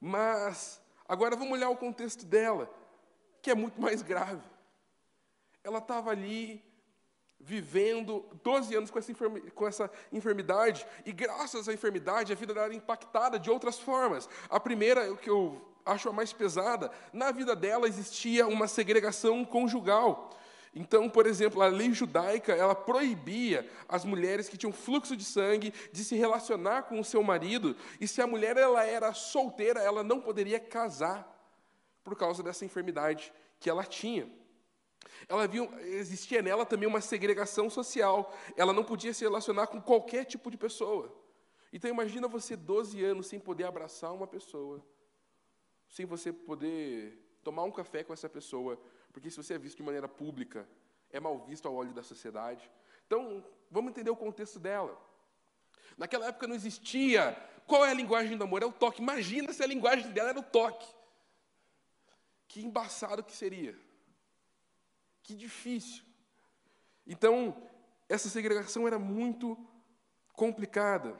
Mas, 0.00 0.80
agora 1.08 1.34
vamos 1.34 1.52
olhar 1.52 1.68
o 1.68 1.76
contexto 1.76 2.24
dela, 2.24 2.70
que 3.42 3.50
é 3.50 3.54
muito 3.54 3.80
mais 3.80 4.02
grave. 4.02 4.46
Ela 5.64 5.78
estava 5.78 6.10
ali 6.10 6.62
vivendo 7.38 8.24
12 8.42 8.74
anos 8.74 8.90
com 8.90 8.98
essa, 8.98 9.14
com 9.54 9.66
essa, 9.66 9.90
enfermidade, 10.12 10.86
e 11.04 11.12
graças 11.12 11.68
à 11.68 11.72
enfermidade, 11.72 12.32
a 12.32 12.36
vida 12.36 12.54
dela 12.54 12.66
era 12.66 12.74
impactada 12.74 13.38
de 13.38 13.50
outras 13.50 13.78
formas. 13.78 14.28
A 14.48 14.58
primeira, 14.58 15.12
o 15.12 15.16
que 15.16 15.28
eu 15.28 15.60
acho 15.84 16.08
a 16.08 16.12
mais 16.12 16.32
pesada, 16.32 16.90
na 17.12 17.30
vida 17.30 17.54
dela 17.54 17.86
existia 17.86 18.46
uma 18.46 18.66
segregação 18.66 19.44
conjugal. 19.44 20.30
Então, 20.78 21.08
por 21.08 21.26
exemplo, 21.26 21.62
a 21.62 21.68
lei 21.68 21.90
judaica, 21.94 22.52
ela 22.52 22.74
proibia 22.74 23.66
as 23.88 24.04
mulheres 24.04 24.46
que 24.46 24.58
tinham 24.58 24.74
fluxo 24.74 25.16
de 25.16 25.24
sangue 25.24 25.72
de 25.90 26.04
se 26.04 26.14
relacionar 26.14 26.82
com 26.82 27.00
o 27.00 27.04
seu 27.04 27.22
marido, 27.22 27.74
e 27.98 28.06
se 28.06 28.20
a 28.20 28.26
mulher 28.26 28.58
ela 28.58 28.84
era 28.84 29.14
solteira, 29.14 29.80
ela 29.80 30.04
não 30.04 30.20
poderia 30.20 30.60
casar 30.60 31.26
por 32.04 32.14
causa 32.14 32.42
dessa 32.42 32.66
enfermidade 32.66 33.32
que 33.58 33.70
ela 33.70 33.84
tinha. 33.84 34.30
Ela 35.26 35.48
viu, 35.48 35.66
existia 35.80 36.42
nela 36.42 36.66
também 36.66 36.86
uma 36.86 37.00
segregação 37.00 37.70
social. 37.70 38.36
Ela 38.54 38.74
não 38.74 38.84
podia 38.84 39.14
se 39.14 39.24
relacionar 39.24 39.68
com 39.68 39.80
qualquer 39.80 40.26
tipo 40.26 40.50
de 40.50 40.58
pessoa. 40.58 41.10
Então 41.72 41.90
imagina 41.90 42.28
você 42.28 42.54
12 42.54 43.02
anos 43.02 43.28
sem 43.28 43.40
poder 43.40 43.64
abraçar 43.64 44.12
uma 44.12 44.26
pessoa, 44.26 44.84
sem 45.88 46.04
você 46.04 46.34
poder 46.34 47.18
tomar 47.42 47.64
um 47.64 47.72
café 47.72 48.04
com 48.04 48.12
essa 48.12 48.28
pessoa, 48.28 48.78
porque 49.16 49.30
se 49.30 49.38
você 49.38 49.54
é 49.54 49.58
visto 49.58 49.78
de 49.78 49.82
maneira 49.82 50.06
pública, 50.06 50.68
é 51.10 51.18
mal 51.18 51.38
visto 51.46 51.66
ao 51.66 51.74
olho 51.74 51.94
da 51.94 52.02
sociedade. 52.02 52.70
Então, 53.06 53.42
vamos 53.70 53.90
entender 53.90 54.10
o 54.10 54.14
contexto 54.14 54.58
dela. 54.58 54.94
Naquela 55.96 56.26
época 56.26 56.46
não 56.46 56.54
existia 56.54 57.32
qual 57.66 57.82
é 57.86 57.92
a 57.92 57.94
linguagem 57.94 58.36
do 58.36 58.44
amor, 58.44 58.62
é 58.62 58.66
o 58.66 58.72
toque. 58.72 59.00
Imagina 59.00 59.54
se 59.54 59.62
a 59.62 59.66
linguagem 59.66 60.12
dela 60.12 60.28
era 60.28 60.38
o 60.38 60.42
toque. 60.42 60.86
Que 62.46 62.60
embaçado 62.60 63.24
que 63.24 63.34
seria. 63.34 63.74
Que 65.22 65.34
difícil. 65.34 66.04
Então, 67.06 67.56
essa 68.10 68.28
segregação 68.28 68.86
era 68.86 68.98
muito 68.98 69.56
complicada. 70.34 71.18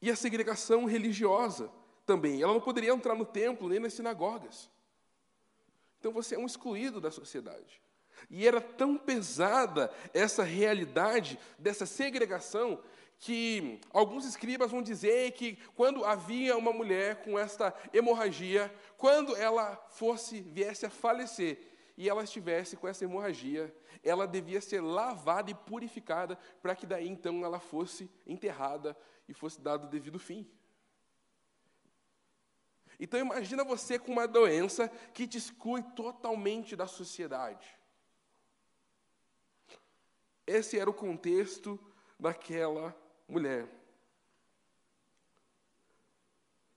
E 0.00 0.10
a 0.10 0.16
segregação 0.16 0.84
religiosa 0.84 1.70
também. 2.04 2.42
Ela 2.42 2.54
não 2.54 2.60
poderia 2.60 2.90
entrar 2.90 3.14
no 3.14 3.24
templo 3.24 3.68
nem 3.68 3.78
nas 3.78 3.92
sinagogas. 3.92 4.71
Então 6.02 6.10
você 6.10 6.34
é 6.34 6.38
um 6.38 6.46
excluído 6.46 7.00
da 7.00 7.12
sociedade. 7.12 7.80
E 8.28 8.44
era 8.44 8.60
tão 8.60 8.98
pesada 8.98 9.88
essa 10.12 10.42
realidade 10.42 11.38
dessa 11.56 11.86
segregação 11.86 12.82
que 13.20 13.80
alguns 13.92 14.24
escribas 14.24 14.72
vão 14.72 14.82
dizer 14.82 15.30
que 15.30 15.56
quando 15.76 16.04
havia 16.04 16.56
uma 16.56 16.72
mulher 16.72 17.22
com 17.22 17.38
esta 17.38 17.72
hemorragia, 17.92 18.74
quando 18.98 19.36
ela 19.36 19.76
fosse 19.90 20.40
viesse 20.40 20.84
a 20.84 20.90
falecer, 20.90 21.56
e 21.96 22.08
ela 22.08 22.24
estivesse 22.24 22.76
com 22.76 22.88
essa 22.88 23.04
hemorragia, 23.04 23.72
ela 24.02 24.26
devia 24.26 24.60
ser 24.60 24.80
lavada 24.80 25.52
e 25.52 25.54
purificada 25.54 26.36
para 26.60 26.74
que 26.74 26.84
daí 26.84 27.06
então 27.06 27.44
ela 27.44 27.60
fosse 27.60 28.10
enterrada 28.26 28.96
e 29.28 29.32
fosse 29.32 29.60
dado 29.60 29.84
o 29.84 29.90
devido 29.90 30.18
fim. 30.18 30.50
Então 33.02 33.18
imagina 33.18 33.64
você 33.64 33.98
com 33.98 34.12
uma 34.12 34.28
doença 34.28 34.88
que 35.12 35.26
te 35.26 35.36
exclui 35.36 35.82
totalmente 35.82 36.76
da 36.76 36.86
sociedade. 36.86 37.66
Esse 40.46 40.78
era 40.78 40.88
o 40.88 40.94
contexto 40.94 41.80
daquela 42.16 42.96
mulher. 43.26 43.68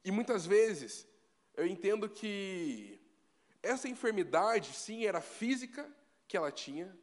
E 0.04 0.10
muitas 0.10 0.48
vezes 0.48 1.08
eu 1.54 1.68
entendo 1.68 2.10
que 2.10 3.00
essa 3.62 3.88
enfermidade, 3.88 4.74
sim, 4.74 5.06
era 5.06 5.22
física 5.22 5.88
que 6.28 6.36
ela 6.36 6.52
tinha, 6.52 6.98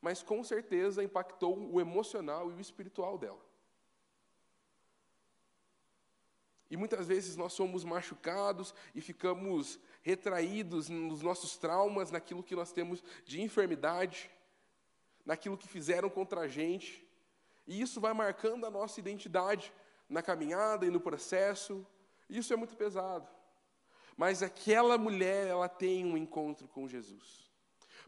mas 0.00 0.22
com 0.22 0.42
certeza 0.42 1.04
impactou 1.04 1.70
o 1.70 1.82
emocional 1.82 2.50
e 2.50 2.54
o 2.54 2.60
espiritual 2.60 3.18
dela. 3.18 3.44
E 6.74 6.76
muitas 6.76 7.06
vezes 7.06 7.36
nós 7.36 7.52
somos 7.52 7.84
machucados 7.84 8.74
e 8.96 9.00
ficamos 9.00 9.78
retraídos 10.02 10.88
nos 10.88 11.22
nossos 11.22 11.56
traumas, 11.56 12.10
naquilo 12.10 12.42
que 12.42 12.56
nós 12.56 12.72
temos 12.72 13.00
de 13.24 13.40
enfermidade, 13.40 14.28
naquilo 15.24 15.56
que 15.56 15.68
fizeram 15.68 16.10
contra 16.10 16.40
a 16.40 16.48
gente. 16.48 17.08
E 17.64 17.80
isso 17.80 18.00
vai 18.00 18.12
marcando 18.12 18.66
a 18.66 18.70
nossa 18.72 18.98
identidade 18.98 19.72
na 20.08 20.20
caminhada 20.20 20.84
e 20.84 20.90
no 20.90 20.98
processo. 20.98 21.86
Isso 22.28 22.52
é 22.52 22.56
muito 22.56 22.76
pesado. 22.76 23.28
Mas 24.16 24.42
aquela 24.42 24.98
mulher, 24.98 25.46
ela 25.46 25.68
tem 25.68 26.04
um 26.04 26.16
encontro 26.16 26.66
com 26.66 26.88
Jesus. 26.88 27.52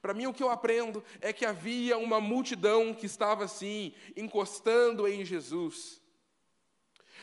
Para 0.03 0.13
mim, 0.13 0.27
o 0.27 0.35
que 0.35 0.43
eu 0.43 0.51
aprendo 0.51 1.05
é 1.21 1.33
que 1.33 1.47
havia 1.47 1.97
uma 1.99 2.21
multidão 2.21 2.93
que 2.93 3.07
estava 3.07 3.45
assim, 3.45 3.95
encostando 4.17 5.07
em 5.07 5.25
Jesus. 5.25 6.05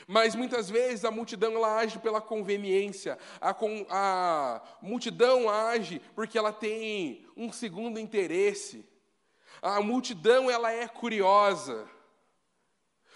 Mas 0.08 0.36
muitas 0.36 0.70
vezes 0.70 1.06
a 1.06 1.12
multidão 1.12 1.54
ela 1.54 1.78
age 1.78 2.00
pela 2.00 2.22
conveniência, 2.22 3.18
a, 3.40 3.56
a 3.90 4.62
multidão 4.82 5.50
age 5.50 6.02
porque 6.14 6.38
ela 6.38 6.52
tem 6.52 7.26
um 7.36 7.52
segundo 7.52 8.00
interesse. 8.00 8.86
A 9.62 9.82
multidão 9.82 10.52
ela 10.52 10.72
é 10.72 10.88
curiosa. 10.88 11.90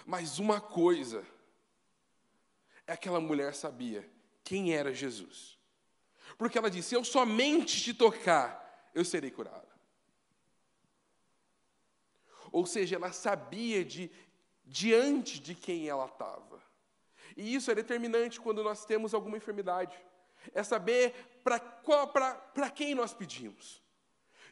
Mas 0.06 0.40
uma 0.40 0.62
coisa, 0.62 1.26
é 2.86 2.94
aquela 2.94 3.20
mulher 3.20 3.54
sabia 3.54 4.10
quem 4.44 4.74
era 4.74 4.94
Jesus. 4.94 5.58
Porque 6.38 6.58
ela 6.58 6.72
disse: 6.72 6.96
Eu 6.96 7.04
somente 7.04 7.82
te 7.82 7.94
tocar, 7.94 8.90
eu 8.96 9.04
serei 9.04 9.30
curada. 9.30 9.68
Ou 12.50 12.66
seja, 12.66 12.96
ela 12.96 13.12
sabia 13.12 13.84
de 13.84 14.10
diante 14.66 15.40
de 15.40 15.54
quem 15.54 15.88
ela 15.88 16.06
estava. 16.06 16.57
E 17.38 17.54
isso 17.54 17.70
é 17.70 17.76
determinante 17.76 18.42
quando 18.42 18.64
nós 18.64 18.84
temos 18.84 19.14
alguma 19.14 19.38
enfermidade. 19.38 19.96
É 20.54 20.64
saber 20.64 21.14
para 21.44 22.70
quem 22.72 22.96
nós 22.96 23.14
pedimos. 23.14 23.82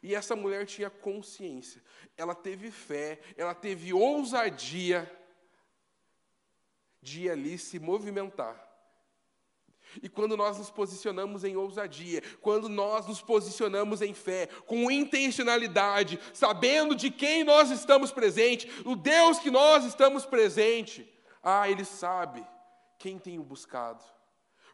E 0.02 0.14
essa 0.14 0.36
mulher 0.36 0.66
tinha 0.66 0.88
consciência, 0.88 1.82
ela 2.16 2.34
teve 2.34 2.70
fé, 2.70 3.18
ela 3.36 3.54
teve 3.54 3.92
ousadia 3.92 5.10
de 7.02 7.28
ali 7.28 7.58
se 7.58 7.80
movimentar. 7.80 8.62
E 10.02 10.08
quando 10.08 10.36
nós 10.36 10.58
nos 10.58 10.70
posicionamos 10.70 11.42
em 11.42 11.56
ousadia, 11.56 12.22
quando 12.40 12.68
nós 12.68 13.06
nos 13.06 13.22
posicionamos 13.22 14.02
em 14.02 14.12
fé, 14.12 14.46
com 14.66 14.90
intencionalidade, 14.90 16.20
sabendo 16.34 16.94
de 16.94 17.10
quem 17.10 17.42
nós 17.42 17.70
estamos 17.70 18.12
presente, 18.12 18.68
o 18.84 18.94
Deus 18.94 19.38
que 19.38 19.50
nós 19.50 19.84
estamos 19.84 20.26
presente, 20.26 21.10
ah, 21.42 21.68
Ele 21.68 21.84
sabe 21.84 22.46
quem 22.98 23.18
tem 23.18 23.38
o 23.38 23.42
buscado. 23.42 24.04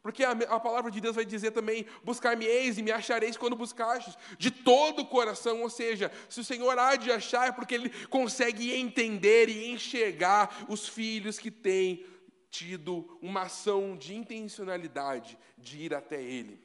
Porque 0.02 0.24
a, 0.24 0.32
a, 0.32 0.58
palavra 0.58 0.90
de 0.90 1.00
Deus 1.00 1.14
vai 1.14 1.24
dizer 1.24 1.52
também: 1.52 1.86
buscar-me-eis 2.02 2.76
e 2.76 2.82
me 2.82 2.90
achareis 2.90 3.36
quando 3.36 3.54
buscastes, 3.54 4.18
de 4.36 4.50
todo 4.50 5.02
o 5.02 5.06
coração. 5.06 5.62
Ou 5.62 5.70
seja, 5.70 6.10
se 6.28 6.40
o 6.40 6.44
Senhor 6.44 6.76
há 6.76 6.96
de 6.96 7.12
achar, 7.12 7.48
é 7.48 7.52
porque 7.52 7.74
Ele 7.74 7.90
consegue 8.08 8.74
entender 8.74 9.48
e 9.48 9.70
enxergar 9.70 10.66
os 10.68 10.88
filhos 10.88 11.38
que 11.38 11.50
têm 11.50 12.04
tido 12.50 13.18
uma 13.22 13.42
ação 13.42 13.96
de 13.96 14.14
intencionalidade 14.14 15.38
de 15.56 15.78
ir 15.78 15.94
até 15.94 16.20
Ele. 16.20 16.60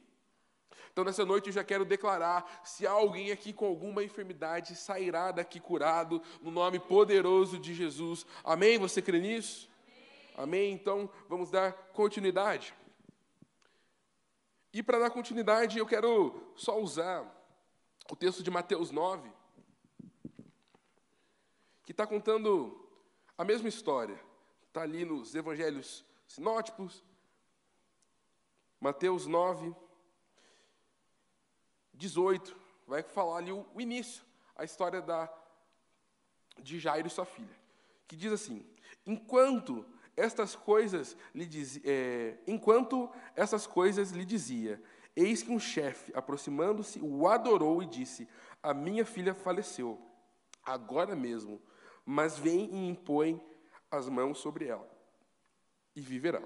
Então, 0.92 1.04
nessa 1.04 1.24
noite, 1.24 1.46
eu 1.46 1.52
já 1.52 1.62
quero 1.62 1.84
declarar: 1.84 2.60
se 2.64 2.88
há 2.88 2.90
alguém 2.90 3.30
aqui 3.30 3.52
com 3.52 3.66
alguma 3.66 4.02
enfermidade, 4.02 4.74
sairá 4.74 5.30
daqui 5.30 5.60
curado, 5.60 6.20
no 6.42 6.50
nome 6.50 6.80
poderoso 6.80 7.56
de 7.56 7.72
Jesus. 7.72 8.26
Amém? 8.42 8.78
Você 8.78 9.00
crê 9.00 9.20
nisso? 9.20 9.70
Amém? 10.38 10.72
Então, 10.72 11.10
vamos 11.28 11.50
dar 11.50 11.72
continuidade. 11.92 12.72
E 14.72 14.84
para 14.84 15.00
dar 15.00 15.10
continuidade, 15.10 15.76
eu 15.76 15.84
quero 15.84 16.52
só 16.54 16.80
usar 16.80 17.26
o 18.08 18.14
texto 18.14 18.40
de 18.40 18.48
Mateus 18.48 18.92
9, 18.92 19.28
que 21.84 21.90
está 21.90 22.06
contando 22.06 22.88
a 23.36 23.44
mesma 23.44 23.68
história. 23.68 24.16
Está 24.68 24.82
ali 24.82 25.04
nos 25.04 25.34
evangelhos 25.34 26.04
sinóticos. 26.28 27.02
Mateus 28.78 29.26
9, 29.26 29.74
18. 31.94 32.56
Vai 32.86 33.02
falar 33.02 33.38
ali 33.38 33.50
o, 33.50 33.66
o 33.74 33.80
início, 33.80 34.22
a 34.54 34.62
história 34.62 35.02
da, 35.02 35.28
de 36.58 36.78
Jairo 36.78 37.08
e 37.08 37.10
sua 37.10 37.24
filha. 37.24 37.58
Que 38.06 38.14
diz 38.14 38.32
assim: 38.32 38.64
Enquanto 39.04 39.84
estas 40.18 40.56
coisas 40.56 41.16
lhe 41.34 41.46
dizia, 41.46 41.82
é, 41.84 42.38
enquanto 42.46 43.10
essas 43.36 43.66
coisas 43.66 44.10
lhe 44.10 44.24
dizia, 44.24 44.82
eis 45.14 45.42
que 45.42 45.50
um 45.50 45.60
chefe, 45.60 46.12
aproximando-se, 46.14 47.00
o 47.00 47.28
adorou 47.28 47.82
e 47.82 47.86
disse: 47.86 48.28
A 48.62 48.74
minha 48.74 49.04
filha 49.04 49.32
faleceu, 49.32 50.00
agora 50.64 51.14
mesmo, 51.14 51.62
mas 52.04 52.36
vem 52.36 52.68
e 52.72 52.88
impõe 52.88 53.40
as 53.90 54.08
mãos 54.08 54.38
sobre 54.38 54.66
ela, 54.66 54.90
e 55.94 56.00
viverá. 56.00 56.42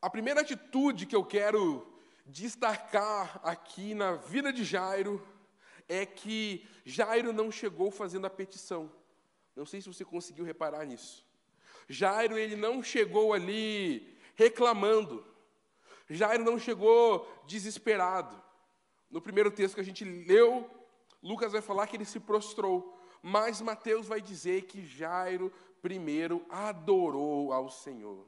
A 0.00 0.08
primeira 0.08 0.40
atitude 0.40 1.06
que 1.06 1.16
eu 1.16 1.24
quero 1.24 1.86
destacar 2.24 3.40
aqui 3.42 3.94
na 3.94 4.12
vida 4.12 4.52
de 4.52 4.64
Jairo 4.64 5.26
é 5.88 6.06
que 6.06 6.66
Jairo 6.84 7.32
não 7.32 7.50
chegou 7.50 7.90
fazendo 7.90 8.26
a 8.26 8.30
petição. 8.30 8.90
Não 9.58 9.66
sei 9.66 9.80
se 9.80 9.88
você 9.88 10.04
conseguiu 10.04 10.44
reparar 10.44 10.84
nisso. 10.84 11.26
Jairo, 11.88 12.38
ele 12.38 12.54
não 12.54 12.80
chegou 12.80 13.32
ali 13.32 14.16
reclamando. 14.36 15.26
Jairo 16.08 16.44
não 16.44 16.60
chegou 16.60 17.28
desesperado. 17.44 18.40
No 19.10 19.20
primeiro 19.20 19.50
texto 19.50 19.74
que 19.74 19.80
a 19.80 19.84
gente 19.84 20.04
leu, 20.04 20.70
Lucas 21.20 21.50
vai 21.50 21.60
falar 21.60 21.88
que 21.88 21.96
ele 21.96 22.04
se 22.04 22.20
prostrou. 22.20 22.96
Mas 23.20 23.60
Mateus 23.60 24.06
vai 24.06 24.20
dizer 24.20 24.62
que 24.62 24.86
Jairo 24.86 25.52
primeiro 25.82 26.46
adorou 26.48 27.52
ao 27.52 27.68
Senhor. 27.68 28.24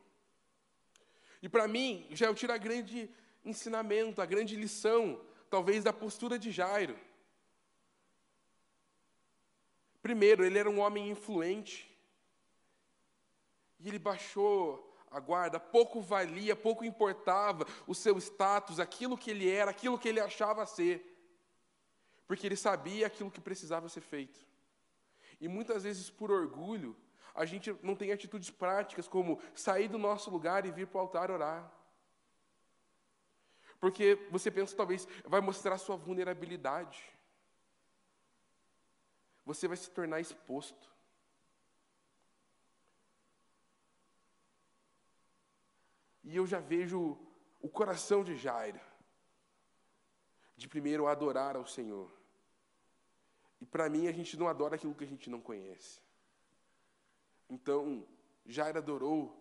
E 1.40 1.48
para 1.48 1.68
mim, 1.68 2.08
já 2.10 2.26
eu 2.26 2.34
tiro 2.34 2.52
a 2.52 2.58
grande 2.58 3.08
ensinamento, 3.44 4.20
a 4.20 4.26
grande 4.26 4.56
lição, 4.56 5.20
talvez 5.48 5.84
da 5.84 5.92
postura 5.92 6.36
de 6.36 6.50
Jairo. 6.50 6.98
Primeiro, 10.02 10.44
ele 10.44 10.58
era 10.58 10.70
um 10.70 10.80
homem 10.80 11.10
influente. 11.10 11.90
E 13.78 13.88
ele 13.88 13.98
baixou 13.98 14.86
a 15.10 15.18
guarda, 15.18 15.58
pouco 15.58 16.00
valia, 16.00 16.54
pouco 16.54 16.84
importava 16.84 17.66
o 17.86 17.94
seu 17.94 18.16
status, 18.18 18.78
aquilo 18.78 19.18
que 19.18 19.30
ele 19.30 19.50
era, 19.50 19.70
aquilo 19.70 19.98
que 19.98 20.08
ele 20.08 20.20
achava 20.20 20.64
ser. 20.66 21.06
Porque 22.26 22.46
ele 22.46 22.56
sabia 22.56 23.06
aquilo 23.06 23.30
que 23.30 23.40
precisava 23.40 23.88
ser 23.88 24.02
feito. 24.02 24.40
E 25.40 25.48
muitas 25.48 25.82
vezes, 25.82 26.08
por 26.10 26.30
orgulho, 26.30 26.96
a 27.34 27.44
gente 27.44 27.74
não 27.82 27.96
tem 27.96 28.12
atitudes 28.12 28.50
práticas 28.50 29.08
como 29.08 29.40
sair 29.54 29.88
do 29.88 29.98
nosso 29.98 30.30
lugar 30.30 30.64
e 30.64 30.70
vir 30.70 30.86
para 30.86 30.98
o 30.98 31.00
altar 31.00 31.30
orar. 31.30 31.70
Porque 33.80 34.18
você 34.30 34.50
pensa, 34.50 34.76
talvez, 34.76 35.08
vai 35.24 35.40
mostrar 35.40 35.78
sua 35.78 35.96
vulnerabilidade 35.96 37.02
você 39.44 39.66
vai 39.66 39.76
se 39.76 39.90
tornar 39.90 40.20
exposto. 40.20 40.90
E 46.22 46.36
eu 46.36 46.46
já 46.46 46.60
vejo 46.60 47.18
o 47.60 47.68
coração 47.68 48.22
de 48.22 48.36
Jairo, 48.36 48.80
de 50.56 50.68
primeiro 50.68 51.06
adorar 51.06 51.56
ao 51.56 51.66
Senhor. 51.66 52.10
E 53.60 53.66
para 53.66 53.88
mim, 53.88 54.06
a 54.06 54.12
gente 54.12 54.36
não 54.36 54.48
adora 54.48 54.76
aquilo 54.76 54.94
que 54.94 55.04
a 55.04 55.06
gente 55.06 55.28
não 55.28 55.40
conhece. 55.40 56.00
Então, 57.48 58.06
Jairo 58.46 58.78
adorou 58.78 59.36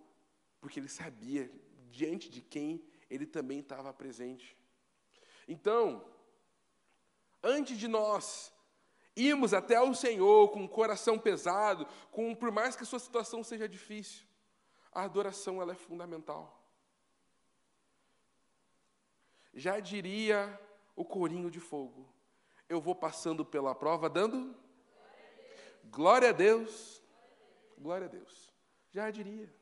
porque 0.60 0.80
ele 0.80 0.90
sabia 0.90 1.50
diante 1.90 2.30
de 2.30 2.42
quem 2.42 2.84
ele 3.10 3.26
também 3.26 3.60
estava 3.60 3.94
presente. 3.94 4.58
Então, 5.48 6.06
antes 7.42 7.78
de 7.78 7.88
nós 7.88 8.54
irmos 9.28 9.54
até 9.54 9.82
o 9.82 9.94
Senhor 9.94 10.50
com 10.50 10.64
o 10.66 10.70
coração 10.70 11.18
pesado, 11.20 11.86
com 12.12 12.34
por 12.36 12.52
mais 12.52 12.76
que 12.76 12.84
a 12.84 12.86
sua 12.86 13.00
situação 13.00 13.44
seja 13.44 13.68
difícil, 13.68 14.26
a 14.92 15.04
adoração 15.04 15.62
ela 15.62 15.74
é 15.74 15.76
fundamental. 15.76 16.58
Já 19.54 19.80
diria 19.80 20.60
o 20.96 21.04
corinho 21.04 21.50
de 21.50 21.60
fogo, 21.60 22.08
eu 22.68 22.80
vou 22.80 22.96
passando 22.96 23.44
pela 23.44 23.74
prova 23.76 24.10
dando 24.10 24.56
glória 25.86 26.30
a 26.30 26.34
Deus, 26.34 27.02
glória 27.78 28.06
a 28.06 28.10
Deus. 28.10 28.54
Já 28.92 29.10
diria. 29.10 29.54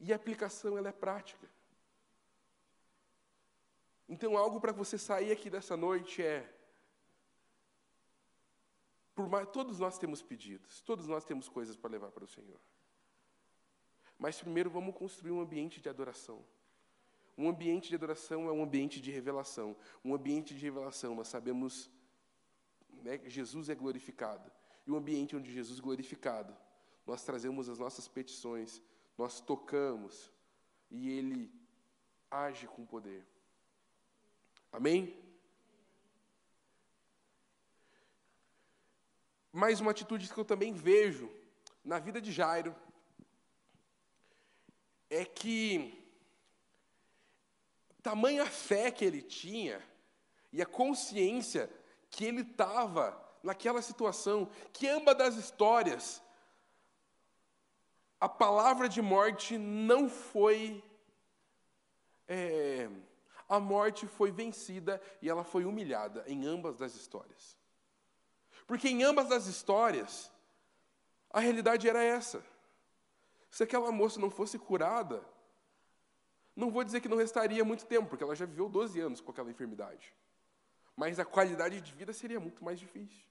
E 0.00 0.12
a 0.12 0.16
aplicação 0.16 0.76
ela 0.76 0.88
é 0.88 0.92
prática. 0.92 1.53
Então, 4.08 4.36
algo 4.36 4.60
para 4.60 4.72
você 4.72 4.98
sair 4.98 5.32
aqui 5.32 5.48
dessa 5.48 5.76
noite 5.76 6.22
é. 6.22 6.50
Por 9.14 9.28
mais, 9.28 9.48
todos 9.50 9.78
nós 9.78 9.96
temos 9.96 10.20
pedidos, 10.22 10.80
todos 10.80 11.06
nós 11.06 11.24
temos 11.24 11.48
coisas 11.48 11.76
para 11.76 11.90
levar 11.90 12.10
para 12.10 12.24
o 12.24 12.28
Senhor. 12.28 12.60
Mas 14.18 14.40
primeiro 14.40 14.70
vamos 14.70 14.94
construir 14.94 15.30
um 15.30 15.40
ambiente 15.40 15.80
de 15.80 15.88
adoração. 15.88 16.44
Um 17.36 17.48
ambiente 17.48 17.88
de 17.88 17.94
adoração 17.94 18.48
é 18.48 18.52
um 18.52 18.62
ambiente 18.62 19.00
de 19.00 19.10
revelação. 19.10 19.76
Um 20.04 20.14
ambiente 20.14 20.54
de 20.54 20.60
revelação, 20.60 21.14
nós 21.14 21.28
sabemos 21.28 21.90
né, 23.02 23.18
que 23.18 23.30
Jesus 23.30 23.68
é 23.68 23.74
glorificado. 23.74 24.50
E 24.86 24.90
um 24.90 24.96
ambiente 24.96 25.34
onde 25.34 25.52
Jesus 25.52 25.78
é 25.78 25.82
glorificado, 25.82 26.56
nós 27.06 27.22
trazemos 27.22 27.68
as 27.68 27.78
nossas 27.78 28.06
petições, 28.06 28.82
nós 29.16 29.40
tocamos, 29.40 30.32
e 30.90 31.10
ele 31.10 31.52
age 32.30 32.66
com 32.66 32.84
poder. 32.84 33.26
Amém? 34.74 35.16
Mais 39.52 39.80
uma 39.80 39.92
atitude 39.92 40.28
que 40.28 40.36
eu 40.36 40.44
também 40.44 40.72
vejo 40.72 41.30
na 41.84 42.00
vida 42.00 42.20
de 42.20 42.32
Jairo 42.32 42.74
é 45.08 45.24
que 45.24 46.04
tamanha 48.02 48.46
fé 48.46 48.90
que 48.90 49.04
ele 49.04 49.22
tinha 49.22 49.80
e 50.52 50.60
a 50.60 50.66
consciência 50.66 51.70
que 52.10 52.24
ele 52.24 52.40
estava 52.40 53.16
naquela 53.44 53.80
situação, 53.80 54.50
que 54.72 54.88
ambas 54.88 55.16
das 55.16 55.36
histórias, 55.36 56.20
a 58.18 58.28
palavra 58.28 58.88
de 58.88 59.00
morte 59.00 59.56
não 59.56 60.10
foi. 60.10 60.82
É, 62.26 62.90
a 63.48 63.60
morte 63.60 64.06
foi 64.06 64.30
vencida 64.30 65.00
e 65.20 65.28
ela 65.28 65.44
foi 65.44 65.64
humilhada 65.64 66.24
em 66.26 66.46
ambas 66.46 66.76
das 66.76 66.94
histórias. 66.94 67.56
Porque 68.66 68.88
em 68.88 69.02
ambas 69.02 69.30
as 69.30 69.46
histórias, 69.46 70.32
a 71.30 71.40
realidade 71.40 71.88
era 71.88 72.02
essa. 72.02 72.44
Se 73.50 73.62
aquela 73.62 73.92
moça 73.92 74.18
não 74.18 74.30
fosse 74.30 74.58
curada, 74.58 75.24
não 76.56 76.70
vou 76.70 76.84
dizer 76.84 77.00
que 77.00 77.08
não 77.08 77.16
restaria 77.16 77.64
muito 77.64 77.84
tempo, 77.86 78.08
porque 78.08 78.24
ela 78.24 78.34
já 78.34 78.46
viveu 78.46 78.68
12 78.68 78.98
anos 79.00 79.20
com 79.20 79.30
aquela 79.30 79.50
enfermidade. 79.50 80.12
Mas 80.96 81.18
a 81.18 81.24
qualidade 81.24 81.80
de 81.80 81.92
vida 81.92 82.12
seria 82.12 82.40
muito 82.40 82.64
mais 82.64 82.78
difícil. 82.78 83.24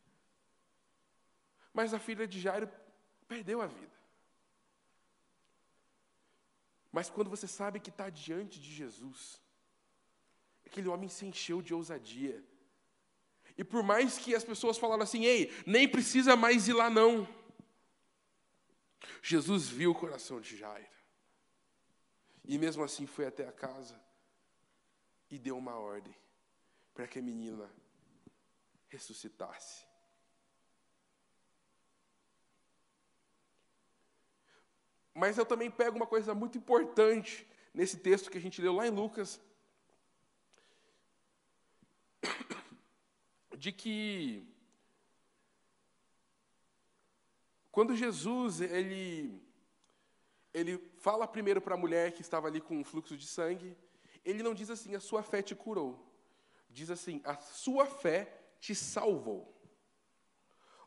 Mas 1.73 1.93
a 1.93 1.99
filha 1.99 2.28
de 2.28 2.39
Jairo 2.39 2.69
perdeu 3.28 3.62
a 3.62 3.65
vida. 3.65 4.04
Mas 6.91 7.10
quando 7.10 7.30
você 7.30 7.47
sabe 7.47 7.80
que 7.80 7.89
está 7.89 8.10
diante 8.10 8.60
de 8.60 8.71
Jesus, 8.71 9.41
aquele 10.74 10.90
homem 10.90 11.08
se 11.08 11.24
encheu 11.24 11.62
de 11.62 11.72
ousadia. 11.72 12.44
E 13.56 13.64
por 13.64 13.84
mais 13.84 14.18
que 14.18 14.34
as 14.34 14.44
pessoas 14.44 14.80
falaram 14.80 15.04
assim, 15.04 15.24
ei, 15.24 15.54
nem 15.68 15.88
precisa 15.88 16.36
mais 16.36 16.68
ir 16.68 16.74
lá 16.74 16.90
não. 16.90 17.28
Jesus 19.22 19.70
viu 19.70 19.92
o 19.92 19.96
coração 19.96 20.42
de 20.42 20.58
Jairo. 20.58 20.88
E 22.44 22.58
mesmo 22.58 22.84
assim 22.84 23.06
foi 23.06 23.28
até 23.28 23.48
a 23.48 23.52
casa 23.52 24.02
e 25.30 25.38
deu 25.38 25.56
uma 25.56 25.76
ordem 25.76 26.16
para 26.96 27.08
que 27.08 27.20
a 27.20 27.22
menina 27.22 27.72
ressuscitasse. 28.90 29.86
Mas 35.14 35.38
eu 35.38 35.46
também 35.46 35.70
pego 35.70 35.96
uma 35.96 36.08
coisa 36.08 36.34
muito 36.34 36.58
importante 36.58 37.48
nesse 37.72 37.98
texto 37.98 38.32
que 38.32 38.40
a 38.40 38.42
gente 38.42 38.60
leu 38.60 38.74
lá 38.74 38.88
em 38.88 38.92
Lucas, 38.92 39.40
de 43.58 43.72
que 43.72 44.46
quando 47.72 47.96
Jesus 47.96 48.62
ele 48.62 49.42
ele 50.54 50.78
fala 50.98 51.28
primeiro 51.28 51.60
para 51.60 51.74
a 51.74 51.78
mulher 51.78 52.12
que 52.12 52.22
estava 52.22 52.48
ali 52.48 52.62
com 52.62 52.78
um 52.78 52.84
fluxo 52.84 53.18
de 53.18 53.26
sangue, 53.26 53.76
ele 54.24 54.44
não 54.44 54.54
diz 54.54 54.70
assim, 54.70 54.94
a 54.96 55.00
sua 55.00 55.24
fé 55.24 55.42
te 55.42 55.56
curou. 55.56 56.00
Diz 56.70 56.90
assim, 56.92 57.22
a 57.24 57.36
sua 57.38 57.86
fé 57.86 58.40
te 58.60 58.76
salvou. 58.76 59.52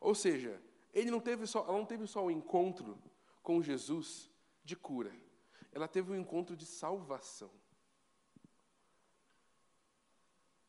Ou 0.01 0.15
seja, 0.15 0.63
ele 0.93 1.11
não 1.11 1.21
teve 1.21 1.47
só, 1.47 1.65
ela 1.65 1.79
não 1.79 1.85
teve 1.85 2.07
só 2.07 2.25
um 2.25 2.31
encontro 2.31 2.97
com 3.43 3.63
Jesus 3.63 4.31
de 4.65 4.75
cura, 4.75 5.13
ela 5.73 5.87
teve 5.87 6.11
um 6.11 6.17
encontro 6.17 6.57
de 6.57 6.67
salvação. 6.67 7.51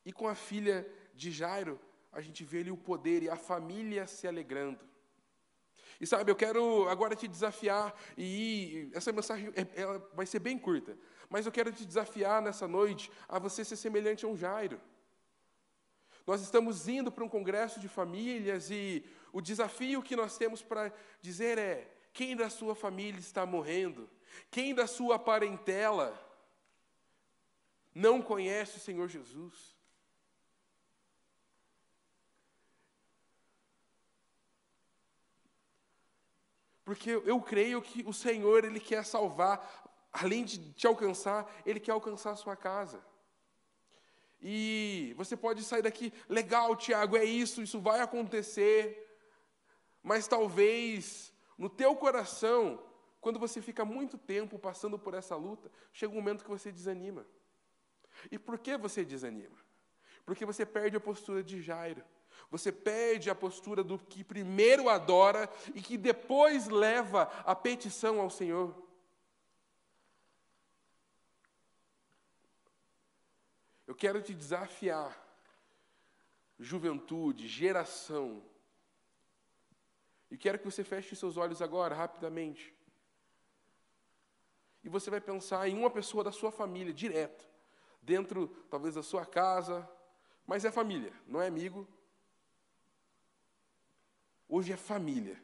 E 0.08 0.12
com 0.12 0.26
a 0.26 0.34
filha 0.34 0.90
de 1.14 1.30
Jairo, 1.30 1.78
a 2.10 2.22
gente 2.22 2.42
vê 2.42 2.60
ali 2.60 2.70
o 2.70 2.78
poder 2.78 3.22
e 3.22 3.28
a 3.28 3.36
família 3.36 4.06
se 4.06 4.26
alegrando. 4.26 4.80
E 6.00 6.06
sabe, 6.06 6.30
eu 6.30 6.34
quero 6.34 6.88
agora 6.88 7.14
te 7.14 7.28
desafiar, 7.28 7.94
e 8.16 8.90
essa 8.94 9.12
mensagem 9.12 9.52
é, 9.54 9.66
ela 9.78 9.98
vai 10.14 10.24
ser 10.24 10.38
bem 10.38 10.58
curta, 10.58 10.96
mas 11.28 11.44
eu 11.44 11.52
quero 11.52 11.70
te 11.70 11.84
desafiar 11.84 12.40
nessa 12.40 12.66
noite 12.66 13.12
a 13.28 13.38
você 13.38 13.62
ser 13.62 13.76
semelhante 13.76 14.24
a 14.24 14.28
um 14.28 14.34
Jairo. 14.34 14.80
Nós 16.26 16.40
estamos 16.40 16.88
indo 16.88 17.12
para 17.12 17.22
um 17.22 17.28
congresso 17.28 17.78
de 17.78 17.86
famílias 17.86 18.70
e 18.70 19.04
o 19.30 19.42
desafio 19.42 20.02
que 20.02 20.16
nós 20.16 20.38
temos 20.38 20.62
para 20.62 20.90
dizer 21.20 21.58
é: 21.58 21.86
quem 22.14 22.34
da 22.34 22.48
sua 22.48 22.74
família 22.74 23.20
está 23.20 23.44
morrendo? 23.44 24.08
Quem 24.50 24.74
da 24.74 24.86
sua 24.86 25.18
parentela 25.18 26.18
não 27.94 28.22
conhece 28.22 28.78
o 28.78 28.80
Senhor 28.80 29.06
Jesus? 29.06 29.77
Porque 36.88 37.10
eu 37.10 37.38
creio 37.42 37.82
que 37.82 38.02
o 38.06 38.14
Senhor, 38.14 38.64
Ele 38.64 38.80
quer 38.80 39.04
salvar, 39.04 39.60
além 40.10 40.42
de 40.42 40.72
te 40.72 40.86
alcançar, 40.86 41.46
Ele 41.66 41.78
quer 41.78 41.92
alcançar 41.92 42.30
a 42.30 42.36
sua 42.36 42.56
casa. 42.56 43.04
E 44.40 45.12
você 45.14 45.36
pode 45.36 45.62
sair 45.64 45.82
daqui, 45.82 46.10
legal, 46.30 46.74
Tiago, 46.74 47.14
é 47.14 47.24
isso, 47.26 47.60
isso 47.60 47.78
vai 47.78 48.00
acontecer. 48.00 49.06
Mas 50.02 50.26
talvez 50.26 51.30
no 51.58 51.68
teu 51.68 51.94
coração, 51.94 52.82
quando 53.20 53.38
você 53.38 53.60
fica 53.60 53.84
muito 53.84 54.16
tempo 54.16 54.58
passando 54.58 54.98
por 54.98 55.12
essa 55.12 55.36
luta, 55.36 55.70
chega 55.92 56.14
um 56.14 56.16
momento 56.16 56.42
que 56.42 56.48
você 56.48 56.72
desanima. 56.72 57.26
E 58.32 58.38
por 58.38 58.58
que 58.58 58.78
você 58.78 59.04
desanima? 59.04 59.58
Porque 60.24 60.46
você 60.46 60.64
perde 60.64 60.96
a 60.96 61.00
postura 61.00 61.42
de 61.42 61.60
Jairo. 61.60 62.02
Você 62.50 62.72
perde 62.72 63.28
a 63.28 63.34
postura 63.34 63.84
do 63.84 63.98
que 63.98 64.24
primeiro 64.24 64.88
adora 64.88 65.50
e 65.74 65.82
que 65.82 65.96
depois 65.96 66.68
leva 66.68 67.22
a 67.44 67.54
petição 67.54 68.20
ao 68.20 68.30
Senhor. 68.30 68.74
Eu 73.86 73.94
quero 73.94 74.20
te 74.20 74.34
desafiar, 74.34 75.16
juventude, 76.58 77.48
geração, 77.48 78.42
e 80.30 80.36
quero 80.36 80.58
que 80.58 80.64
você 80.64 80.84
feche 80.84 81.16
seus 81.16 81.36
olhos 81.36 81.62
agora, 81.62 81.94
rapidamente. 81.94 82.74
E 84.84 84.88
você 84.88 85.10
vai 85.10 85.20
pensar 85.20 85.68
em 85.68 85.76
uma 85.76 85.90
pessoa 85.90 86.22
da 86.22 86.30
sua 86.30 86.52
família, 86.52 86.92
direto, 86.92 87.48
dentro, 88.02 88.48
talvez, 88.70 88.94
da 88.94 89.02
sua 89.02 89.24
casa, 89.24 89.88
mas 90.46 90.64
é 90.64 90.70
família, 90.70 91.12
não 91.26 91.40
é 91.40 91.46
amigo, 91.46 91.86
Hoje 94.48 94.72
é 94.72 94.76
família. 94.76 95.40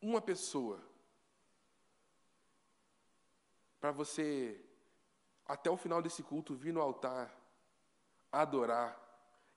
Uma 0.00 0.22
pessoa 0.22 0.80
para 3.78 3.92
você, 3.92 4.58
até 5.46 5.70
o 5.70 5.76
final 5.76 6.00
desse 6.00 6.22
culto, 6.22 6.54
vir 6.54 6.72
no 6.72 6.80
altar, 6.80 7.30
adorar 8.32 8.98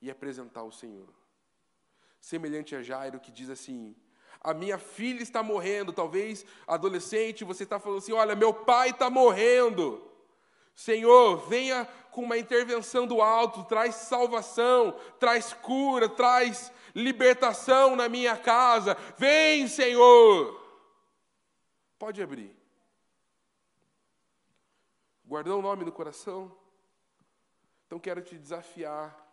e 0.02 0.12
apresentar 0.12 0.64
o 0.64 0.72
Senhor. 0.72 1.14
Semelhante 2.20 2.76
a 2.76 2.82
Jairo 2.82 3.22
que 3.22 3.32
diz 3.32 3.50
assim: 3.50 3.96
A 4.42 4.54
minha 4.54 4.78
filha 4.78 5.24
está 5.24 5.42
morrendo. 5.42 5.94
Talvez 5.94 6.46
adolescente, 6.68 7.46
você 7.46 7.64
está 7.64 7.80
falando 7.80 8.00
assim: 8.00 8.12
Olha, 8.12 8.36
meu 8.36 8.54
pai 8.54 8.90
está 8.90 9.10
morrendo. 9.10 10.13
Senhor, 10.76 11.38
venha 11.48 11.86
com 12.12 12.24
uma 12.24 12.38
intervenção 12.38 13.08
do 13.08 13.22
alto, 13.22 13.64
traz 13.66 13.96
salvação, 13.96 14.92
traz 15.20 15.54
cura, 15.54 16.08
traz 16.10 16.72
libertação 16.94 17.96
na 17.96 18.08
minha 18.08 18.38
casa. 18.38 18.96
Vem, 19.18 19.68
Senhor. 19.68 20.62
Pode 21.98 22.22
abrir. 22.22 22.56
Guardou 25.26 25.60
o 25.60 25.62
nome 25.62 25.86
no 25.86 25.92
coração? 25.92 26.56
Então 27.86 28.00
quero 28.00 28.22
te 28.22 28.38
desafiar 28.38 29.24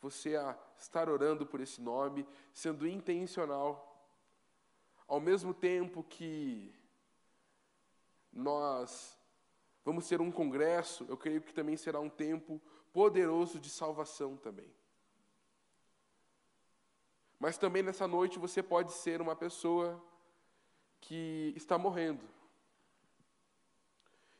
você 0.00 0.36
a 0.36 0.56
estar 0.78 1.08
orando 1.08 1.46
por 1.46 1.60
esse 1.60 1.80
nome, 1.80 2.26
sendo 2.52 2.86
intencional, 2.86 4.06
ao 5.06 5.18
mesmo 5.18 5.54
tempo 5.54 6.04
que 6.04 6.74
nós 8.30 9.18
Vamos 9.84 10.08
ter 10.08 10.20
um 10.20 10.32
congresso, 10.32 11.04
eu 11.08 11.16
creio 11.16 11.42
que 11.42 11.52
também 11.52 11.76
será 11.76 12.00
um 12.00 12.08
tempo 12.08 12.60
poderoso 12.92 13.58
de 13.58 13.68
salvação 13.68 14.36
também. 14.36 14.72
Mas 17.38 17.58
também 17.58 17.82
nessa 17.82 18.08
noite 18.08 18.38
você 18.38 18.62
pode 18.62 18.92
ser 18.92 19.20
uma 19.20 19.36
pessoa 19.36 20.02
que 21.00 21.52
está 21.54 21.76
morrendo. 21.76 22.26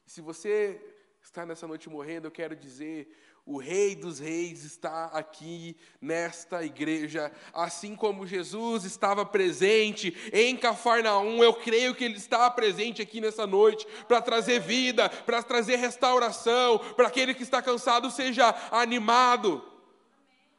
Se 0.07 0.23
você 0.23 0.94
está 1.25 1.47
nessa 1.47 1.67
noite 1.67 1.89
morrendo, 1.89 2.27
eu 2.27 2.31
quero 2.31 2.55
dizer: 2.55 3.09
o 3.47 3.57
Rei 3.59 3.97
dos 3.97 4.19
Reis 4.19 4.63
está 4.63 5.07
aqui 5.07 5.77
nesta 6.01 6.63
igreja, 6.63 7.33
assim 7.53 7.97
como 7.97 8.27
Jesus 8.27 8.85
estava 8.85 9.25
presente 9.25 10.15
em 10.33 10.57
Cafarnaum, 10.57 11.43
eu 11.43 11.55
creio 11.55 11.95
que 11.95 12.05
Ele 12.05 12.17
está 12.17 12.51
presente 12.51 13.01
aqui 13.03 13.21
nessa 13.21 13.47
noite 13.47 13.87
para 14.07 14.21
trazer 14.21 14.61
vida, 14.61 15.09
para 15.09 15.43
trazer 15.43 15.77
restauração, 15.77 16.79
para 16.95 17.09
aquele 17.09 17.35
que 17.35 17.43
está 17.43 17.63
cansado 17.63 18.11
seja 18.11 18.55
animado. 18.71 19.65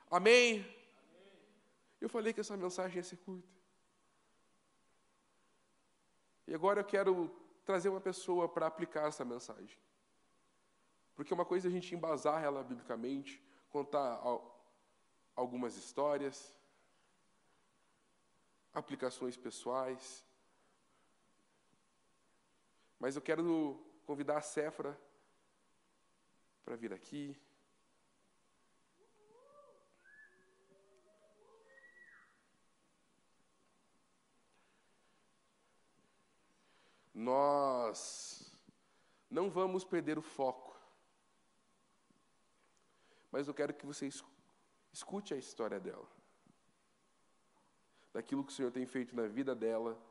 Amém? 0.10 0.66
Eu 2.02 2.10
falei 2.10 2.34
que 2.34 2.42
essa 2.42 2.58
mensagem 2.58 2.98
ia 2.98 3.04
ser 3.04 3.18
curta. 3.18 3.48
E 6.48 6.54
agora 6.54 6.82
eu 6.82 6.86
quero 6.86 7.32
trazer 7.66 7.90
uma 7.90 8.02
pessoa 8.02 8.48
para 8.48 8.68
aplicar 8.68 9.08
essa 9.08 9.26
mensagem. 9.26 9.78
Porque 11.16 11.34
uma 11.34 11.46
coisa 11.46 11.68
é 11.68 11.70
a 11.70 11.72
gente 11.72 11.96
embasar 11.96 12.44
ela 12.44 12.62
biblicamente, 12.62 13.42
contar 13.70 14.22
algumas 15.34 15.78
histórias, 15.78 16.54
aplicações 18.74 19.38
pessoais. 19.38 20.26
Mas 23.00 23.16
eu 23.16 23.22
quero 23.22 23.82
convidar 24.06 24.38
a 24.38 24.42
Cefra 24.42 25.00
para 26.66 26.76
vir 26.76 26.92
aqui. 26.92 27.40
Nós 37.14 38.52
não 39.30 39.50
vamos 39.50 39.86
perder 39.86 40.18
o 40.18 40.22
foco 40.22 40.75
mas 43.36 43.50
eu 43.50 43.54
quero 43.54 43.74
que 43.74 43.86
você 43.86 44.10
escute 44.94 45.34
a 45.34 45.38
história 45.38 45.78
dela. 45.78 46.08
Daquilo 48.14 48.46
que 48.46 48.54
o 48.54 48.56
Senhor 48.56 48.72
tem 48.72 48.86
feito 48.86 49.14
na 49.14 49.28
vida 49.28 49.54
dela, 49.54 50.02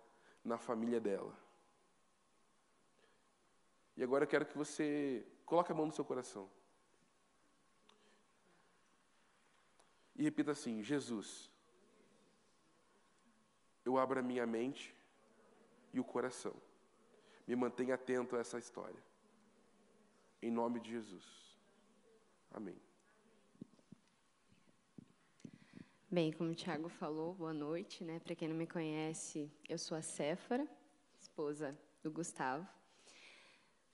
na 0.45 0.59
família 0.59 1.01
dela. 1.01 1.35
E 3.97 4.03
agora 4.03 4.25
eu 4.25 4.29
quero 4.29 4.45
que 4.45 4.59
você 4.59 5.27
coloque 5.47 5.73
a 5.73 5.75
mão 5.75 5.87
no 5.87 5.93
seu 5.93 6.05
coração. 6.05 6.51
E 10.15 10.23
repita 10.23 10.51
assim: 10.51 10.83
Jesus, 10.83 11.51
eu 13.87 13.97
abro 13.97 14.21
a 14.21 14.23
minha 14.23 14.47
mente 14.47 14.95
e 15.95 15.99
o 15.99 16.05
coração. 16.05 16.55
Me 17.47 17.57
mantenha 17.57 17.95
atento 17.95 18.37
a 18.37 18.41
essa 18.41 18.59
história. 18.59 19.03
Em 20.43 20.51
nome 20.51 20.79
de 20.79 20.91
Jesus. 20.91 21.25
Amém. 22.53 22.84
Bem, 26.15 26.31
como 26.31 26.53
o 26.53 26.55
Tiago 26.55 26.89
falou, 26.89 27.35
boa 27.35 27.53
noite, 27.53 28.05
né? 28.05 28.21
Para 28.21 28.37
quem 28.37 28.47
não 28.47 28.55
me 28.55 28.69
conhece, 28.69 29.51
eu 29.69 29.77
sou 29.77 29.99
a 29.99 30.01
Céfara, 30.01 30.65
esposa 31.19 31.77
do 32.05 32.09
Gustavo. 32.09 32.65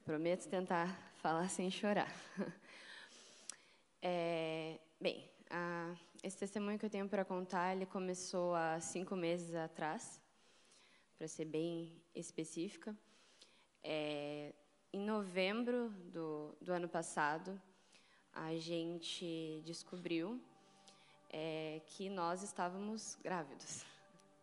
Prometo 0.05 0.47
tentar 0.47 1.15
falar 1.17 1.49
sem 1.49 1.71
chorar. 1.71 2.13
É, 4.03 4.79
bem, 5.01 5.31
a, 5.49 5.95
esse 6.23 6.37
testemunho 6.37 6.79
que 6.79 6.85
eu 6.85 6.91
tenho 6.91 7.09
para 7.09 7.25
contar, 7.25 7.75
ele 7.75 7.87
começou 7.87 8.55
há 8.55 8.79
cinco 8.81 9.17
meses 9.17 9.55
atrás, 9.55 10.21
para 11.17 11.27
ser 11.27 11.47
bem 11.47 12.03
específica. 12.15 12.95
É, 13.83 14.53
em 14.93 15.01
novembro 15.01 15.89
do, 16.13 16.55
do 16.61 16.71
ano 16.71 16.89
passado, 16.89 17.59
a 18.33 18.55
gente 18.57 19.63
descobriu 19.65 20.39
é, 21.31 21.81
que 21.87 22.11
nós 22.11 22.43
estávamos 22.43 23.17
grávidos 23.23 23.85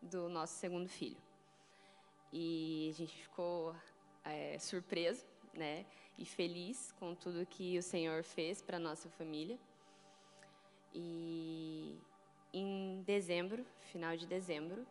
do 0.01 0.29
nosso 0.29 0.55
segundo 0.55 0.87
filho. 0.87 1.17
E 2.31 2.89
a 2.91 2.93
gente 2.93 3.15
ficou 3.23 3.75
é, 4.23 4.57
surpreso, 4.59 5.25
né, 5.53 5.85
e 6.17 6.25
feliz 6.25 6.91
com 6.99 7.15
tudo 7.15 7.45
que 7.45 7.77
o 7.77 7.83
Senhor 7.83 8.23
fez 8.23 8.61
para 8.61 8.79
nossa 8.79 9.09
família. 9.09 9.57
E 10.93 11.99
em 12.53 13.01
dezembro, 13.03 13.65
final 13.91 14.15
de 14.15 14.25
dezembro, 14.25 14.85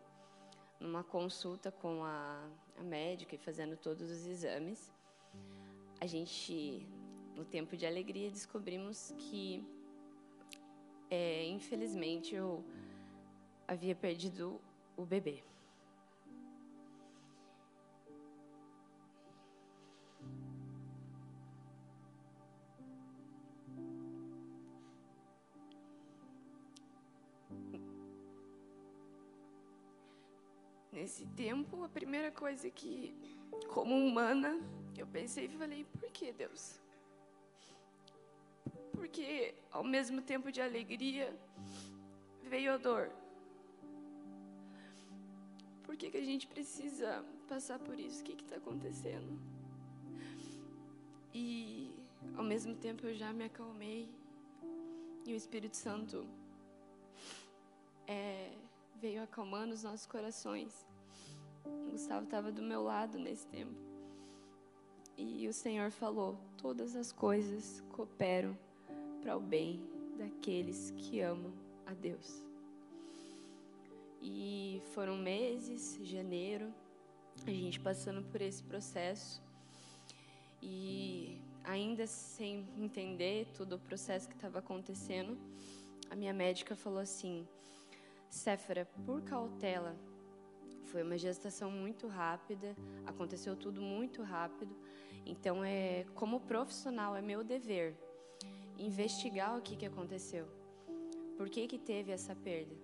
numa 0.78 1.02
consulta 1.02 1.70
com 1.70 2.04
a, 2.04 2.48
a 2.78 2.82
médica 2.82 3.34
e 3.34 3.38
fazendo 3.38 3.76
todos 3.76 4.10
os 4.10 4.26
exames, 4.26 4.92
a 6.00 6.06
gente, 6.06 6.86
no 7.34 7.44
tempo 7.44 7.76
de 7.76 7.86
alegria, 7.86 8.30
descobrimos 8.30 9.14
que 9.18 9.64
é, 11.10 11.46
infelizmente, 11.46 12.34
eu 12.34 12.64
havia 13.66 13.94
perdido 13.94 14.60
o 14.96 15.04
bebê. 15.04 15.42
Nesse 30.92 31.26
tempo, 31.26 31.84
a 31.84 31.88
primeira 31.88 32.32
coisa 32.32 32.70
que, 32.70 33.14
como 33.68 33.94
humana, 33.94 34.58
eu 34.96 35.06
pensei 35.06 35.44
e 35.44 35.48
falei: 35.50 35.84
por 35.84 36.10
que 36.10 36.32
Deus? 36.32 36.80
Porque 39.06 39.54
ao 39.70 39.84
mesmo 39.84 40.20
tempo 40.20 40.50
de 40.50 40.60
alegria 40.60 41.32
veio 42.42 42.72
a 42.72 42.76
dor. 42.76 43.08
Por 45.84 45.96
que, 45.96 46.10
que 46.10 46.16
a 46.16 46.24
gente 46.24 46.48
precisa 46.48 47.24
passar 47.48 47.78
por 47.78 47.98
isso? 48.00 48.20
O 48.20 48.24
que 48.24 48.32
está 48.32 48.56
acontecendo? 48.56 49.38
E 51.32 51.94
ao 52.36 52.42
mesmo 52.42 52.74
tempo 52.74 53.06
eu 53.06 53.14
já 53.14 53.32
me 53.32 53.44
acalmei 53.44 54.10
e 55.24 55.32
o 55.32 55.36
Espírito 55.36 55.76
Santo 55.76 56.26
é, 58.08 58.52
veio 58.96 59.22
acalmando 59.22 59.72
os 59.72 59.84
nossos 59.84 60.06
corações. 60.06 60.84
O 61.64 61.92
Gustavo 61.92 62.24
estava 62.24 62.50
do 62.50 62.62
meu 62.62 62.82
lado 62.82 63.18
nesse 63.18 63.46
tempo. 63.46 63.76
E 65.16 65.46
o 65.46 65.52
Senhor 65.52 65.92
falou: 65.92 66.36
todas 66.56 66.96
as 66.96 67.12
coisas 67.12 67.84
cooperam 67.92 68.65
para 69.26 69.36
o 69.36 69.40
bem 69.40 69.80
daqueles 70.16 70.92
que 70.96 71.20
amam 71.20 71.52
a 71.84 71.92
Deus. 71.92 72.44
E 74.22 74.80
foram 74.94 75.16
meses, 75.16 75.98
janeiro, 76.04 76.72
a 77.44 77.50
gente 77.50 77.80
passando 77.80 78.22
por 78.30 78.40
esse 78.40 78.62
processo 78.62 79.42
e 80.62 81.40
ainda 81.64 82.06
sem 82.06 82.64
entender 82.78 83.48
todo 83.56 83.72
o 83.74 83.78
processo 83.80 84.28
que 84.28 84.36
estava 84.36 84.60
acontecendo, 84.60 85.36
a 86.08 86.14
minha 86.14 86.32
médica 86.32 86.76
falou 86.76 87.00
assim: 87.00 87.44
Séfora, 88.30 88.88
por 89.04 89.22
cautela, 89.22 89.96
foi 90.84 91.02
uma 91.02 91.18
gestação 91.18 91.68
muito 91.68 92.06
rápida, 92.06 92.76
aconteceu 93.04 93.56
tudo 93.56 93.82
muito 93.82 94.22
rápido. 94.22 94.72
Então, 95.26 95.64
é 95.64 96.06
como 96.14 96.38
profissional, 96.38 97.16
é 97.16 97.20
meu 97.20 97.42
dever 97.42 98.05
investigar 98.78 99.56
o 99.56 99.60
que, 99.60 99.76
que 99.76 99.86
aconteceu. 99.86 100.46
Por 101.36 101.48
que, 101.48 101.66
que 101.66 101.78
teve 101.78 102.12
essa 102.12 102.34
perda? 102.34 102.74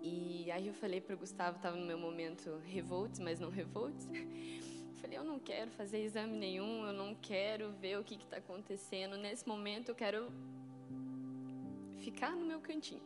E 0.00 0.50
aí 0.50 0.66
eu 0.66 0.74
falei 0.74 1.00
para 1.00 1.14
o 1.14 1.18
Gustavo, 1.18 1.56
estava 1.56 1.76
no 1.76 1.84
meu 1.84 1.98
momento 1.98 2.58
revolts, 2.64 3.18
mas 3.18 3.40
não 3.40 3.50
revolts. 3.50 4.06
Falei, 5.00 5.16
eu 5.16 5.22
não 5.22 5.38
quero 5.38 5.70
fazer 5.70 6.02
exame 6.02 6.36
nenhum, 6.36 6.84
eu 6.84 6.92
não 6.92 7.14
quero 7.14 7.70
ver 7.74 7.98
o 7.98 8.04
que 8.04 8.16
está 8.16 8.38
acontecendo. 8.38 9.16
Nesse 9.16 9.46
momento 9.46 9.90
eu 9.90 9.94
quero 9.94 10.28
ficar 12.00 12.32
no 12.32 12.44
meu 12.44 12.60
cantinho. 12.60 13.02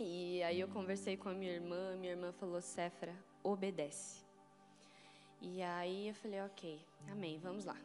E 0.00 0.42
aí 0.42 0.60
eu 0.60 0.68
conversei 0.68 1.16
com 1.16 1.28
a 1.28 1.34
minha 1.34 1.52
irmã, 1.52 1.96
minha 1.96 2.12
irmã 2.12 2.32
falou, 2.32 2.62
Cefra, 2.62 3.14
obedece. 3.42 4.24
E 5.40 5.62
aí 5.62 6.08
eu 6.08 6.14
falei, 6.14 6.40
ok, 6.40 6.80
amém, 7.10 7.38
vamos 7.38 7.64
lá. 7.64 7.76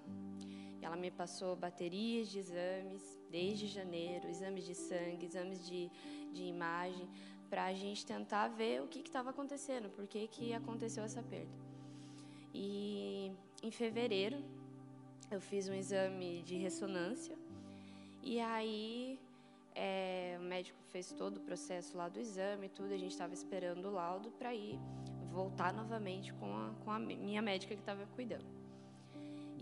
Ela 0.83 0.95
me 0.95 1.09
passou 1.09 1.55
baterias 1.55 2.27
de 2.27 2.39
exames 2.39 3.19
desde 3.31 3.67
janeiro, 3.67 4.27
exames 4.27 4.65
de 4.65 4.75
sangue, 4.75 5.25
exames 5.25 5.65
de, 5.65 5.89
de 6.31 6.43
imagem, 6.43 7.07
para 7.49 7.65
a 7.65 7.73
gente 7.73 8.05
tentar 8.05 8.47
ver 8.47 8.81
o 8.81 8.87
que 8.87 8.99
estava 8.99 9.29
acontecendo, 9.29 9.89
por 9.89 10.07
que, 10.07 10.27
que 10.27 10.53
aconteceu 10.53 11.03
essa 11.03 11.21
perda. 11.21 11.51
E 12.53 13.31
em 13.61 13.71
fevereiro 13.71 14.43
eu 15.31 15.39
fiz 15.39 15.67
um 15.67 15.73
exame 15.73 16.41
de 16.43 16.55
ressonância 16.57 17.35
e 18.21 18.39
aí 18.39 19.19
é, 19.75 20.37
o 20.39 20.43
médico 20.43 20.79
fez 20.91 21.11
todo 21.11 21.37
o 21.37 21.39
processo 21.39 21.97
lá 21.97 22.07
do 22.07 22.19
exame, 22.19 22.69
tudo, 22.69 22.93
a 22.93 22.97
gente 22.97 23.11
estava 23.11 23.33
esperando 23.33 23.87
o 23.87 23.91
laudo 23.91 24.31
para 24.31 24.53
ir 24.53 24.79
voltar 25.31 25.73
novamente 25.73 26.31
com 26.33 26.55
a, 26.55 26.73
com 26.83 26.91
a 26.91 26.99
minha 26.99 27.41
médica 27.41 27.73
que 27.73 27.81
estava 27.81 28.05
cuidando. 28.15 28.62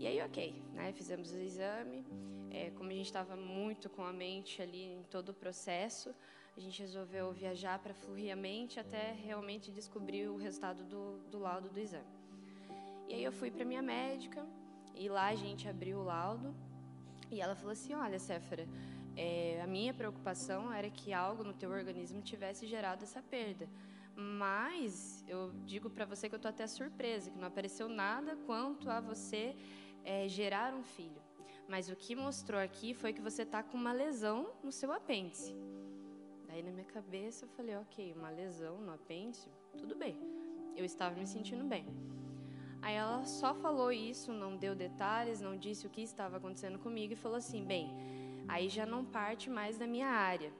E 0.02 0.06
aí, 0.08 0.20
ok, 0.20 0.60
né? 0.74 0.92
Fizemos 0.92 1.30
o 1.30 1.38
exame. 1.38 2.04
É, 2.50 2.70
como 2.70 2.90
a 2.90 2.92
gente 2.92 3.06
estava 3.06 3.36
muito 3.36 3.88
com 3.88 4.04
a 4.04 4.12
mente 4.12 4.60
ali 4.60 4.84
em 4.94 5.04
todo 5.04 5.28
o 5.28 5.32
processo, 5.32 6.12
a 6.56 6.58
gente 6.58 6.82
resolveu 6.82 7.30
viajar 7.32 7.78
para 7.78 7.94
fluir 7.94 8.32
a 8.32 8.34
mente 8.34 8.80
até 8.80 9.12
realmente 9.12 9.70
descobrir 9.70 10.26
o 10.26 10.36
resultado 10.36 10.82
do, 10.82 11.18
do 11.30 11.38
laudo 11.38 11.68
do 11.70 11.78
exame. 11.78 12.12
E 13.08 13.14
aí 13.14 13.22
eu 13.22 13.30
fui 13.30 13.48
para 13.48 13.64
minha 13.64 13.80
médica 13.80 14.44
e 14.92 15.08
lá 15.08 15.28
a 15.28 15.36
gente 15.36 15.68
abriu 15.68 15.98
o 16.00 16.02
laudo 16.02 16.52
e 17.30 17.40
ela 17.40 17.54
falou 17.54 17.70
assim, 17.70 17.94
olha, 17.94 18.18
Séfera, 18.18 18.66
é, 19.16 19.60
a 19.62 19.68
minha 19.68 19.94
preocupação 19.94 20.72
era 20.72 20.90
que 20.90 21.12
algo 21.12 21.44
no 21.44 21.52
teu 21.52 21.70
organismo 21.70 22.20
tivesse 22.22 22.66
gerado 22.66 23.04
essa 23.04 23.22
perda. 23.22 23.68
Mas 24.16 25.24
eu 25.26 25.52
digo 25.64 25.88
para 25.88 26.04
você 26.04 26.28
que 26.28 26.34
eu 26.34 26.38
estou 26.38 26.50
até 26.50 26.66
surpresa, 26.66 27.30
que 27.30 27.38
não 27.38 27.48
apareceu 27.48 27.88
nada 27.88 28.36
quanto 28.46 28.90
a 28.90 29.00
você 29.00 29.56
é, 30.04 30.28
gerar 30.28 30.74
um 30.74 30.82
filho. 30.82 31.20
Mas 31.68 31.88
o 31.88 31.96
que 31.96 32.14
mostrou 32.14 32.60
aqui 32.60 32.92
foi 32.92 33.12
que 33.12 33.20
você 33.20 33.42
está 33.42 33.62
com 33.62 33.76
uma 33.76 33.92
lesão 33.92 34.50
no 34.62 34.72
seu 34.72 34.92
apêndice. 34.92 35.54
Daí 36.46 36.62
na 36.62 36.70
minha 36.70 36.84
cabeça 36.84 37.44
eu 37.44 37.48
falei, 37.48 37.76
ok, 37.76 38.12
uma 38.12 38.30
lesão 38.30 38.78
no 38.78 38.92
apêndice, 38.92 39.48
tudo 39.78 39.94
bem. 39.94 40.18
Eu 40.76 40.84
estava 40.84 41.14
me 41.14 41.26
sentindo 41.26 41.64
bem. 41.64 41.86
Aí 42.82 42.94
ela 42.94 43.24
só 43.24 43.54
falou 43.54 43.92
isso, 43.92 44.32
não 44.32 44.56
deu 44.56 44.74
detalhes, 44.74 45.40
não 45.40 45.56
disse 45.56 45.86
o 45.86 45.90
que 45.90 46.02
estava 46.02 46.36
acontecendo 46.36 46.78
comigo 46.78 47.12
e 47.12 47.16
falou 47.16 47.38
assim, 47.38 47.64
bem, 47.64 47.90
aí 48.48 48.68
já 48.68 48.84
não 48.84 49.04
parte 49.04 49.48
mais 49.48 49.78
da 49.78 49.86
minha 49.86 50.08
área. 50.08 50.52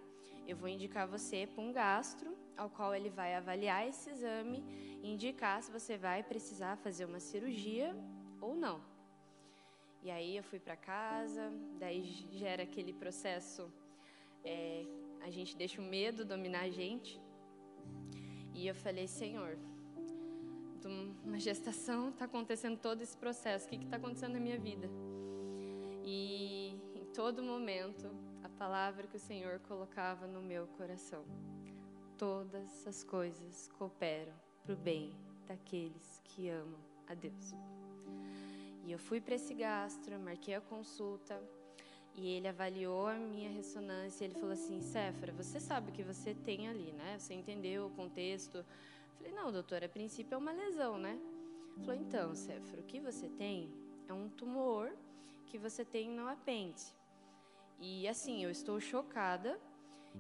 Eu 0.47 0.57
vou 0.57 0.69
indicar 0.69 1.07
você 1.07 1.47
para 1.47 1.63
um 1.63 1.73
gastro, 1.73 2.35
ao 2.57 2.71
qual 2.71 2.95
ele 2.95 3.11
vai 3.11 3.35
avaliar 3.35 3.87
esse 3.89 4.09
exame 4.11 4.65
e 5.03 5.13
indicar 5.13 5.63
se 5.63 5.73
você 5.73 5.97
vai 5.97 6.23
precisar 6.23 6.77
fazer 6.77 7.05
uma 7.05 7.19
cirurgia 7.19 7.95
ou 8.41 8.55
não. 8.55 8.92
E 10.03 10.11
aí 10.11 10.37
eu 10.37 10.43
fui 10.43 10.59
para 10.59 10.77
casa, 10.77 11.53
daí 11.79 12.03
gera 12.33 12.65
aquele 12.65 12.93
processo, 12.93 13.73
é, 14.45 14.85
a 15.21 15.31
gente 15.31 15.57
deixa 15.57 15.81
o 15.81 15.85
medo 15.85 16.25
dominar 16.25 16.63
a 16.63 16.71
gente. 16.71 17.21
E 18.55 18.67
eu 18.67 18.75
falei, 18.75 19.07
Senhor, 19.07 19.57
uma 21.25 21.39
gestação 21.39 22.11
está 22.11 22.25
acontecendo 22.25 22.79
todo 22.79 23.01
esse 23.01 23.17
processo, 23.17 23.67
o 23.67 23.69
que 23.71 23.77
está 23.77 23.97
acontecendo 23.97 24.35
na 24.35 24.41
minha 24.41 24.59
vida? 24.59 24.89
E 26.05 26.77
em 26.95 27.05
todo 27.15 27.43
momento, 27.43 28.11
a 28.43 28.49
palavra 28.49 29.07
que 29.07 29.17
o 29.17 29.21
Senhor 29.21 29.61
colocava 29.61 30.27
no 30.27 30.43
meu 30.43 30.67
coração: 30.67 31.25
todas 32.19 32.87
as 32.87 33.05
coisas 33.05 33.69
cooperam 33.79 34.35
para 34.65 34.73
o 34.75 34.77
bem 34.77 35.13
daqueles 35.47 36.21
que 36.25 36.49
amam 36.49 36.81
a 37.07 37.15
Deus. 37.15 37.55
E 38.85 38.93
eu 38.93 38.99
fui 38.99 39.21
para 39.21 39.35
esse 39.35 39.55
gastro, 39.55 40.19
marquei 40.19 40.55
a 40.55 40.61
consulta 40.61 41.41
e 42.15 42.29
ele 42.29 42.49
avaliou 42.49 43.07
a 43.07 43.15
minha 43.15 43.51
ressonância. 43.51 44.25
Ele 44.25 44.35
falou 44.35 44.53
assim: 44.53 44.81
Séfora, 44.81 45.33
você 45.33 45.61
sabe 45.61 45.91
o 45.91 45.93
que 45.93 46.03
você 46.03 46.35
tem 46.35 46.69
ali, 46.69 46.93
né? 46.93 47.19
Você 47.19 47.35
entendeu 47.35 47.87
o 47.87 47.91
contexto? 47.91 48.59
Eu 48.59 48.65
falei: 49.17 49.33
Não, 49.33 49.53
doutor, 49.53 49.83
a 49.85 49.89
princípio 49.89 50.35
é 50.35 50.39
uma 50.39 50.53
lesão, 50.53 50.99
né? 50.99 51.19
Ele 51.77 51.85
falou: 51.85 52.01
Então, 52.01 52.35
Séfora, 52.35 52.81
o 52.83 52.85
que 52.85 53.01
você 53.01 53.29
tem 53.29 53.71
é 54.09 54.13
um 54.13 54.29
tumor 54.29 54.93
que 55.47 55.59
você 55.59 55.85
tem 55.85 56.11
no 56.11 56.29
apêndice. 56.29 56.93
E 57.79 58.07
assim, 58.09 58.45
eu 58.45 58.51
estou 58.51 58.81
chocada 58.81 59.59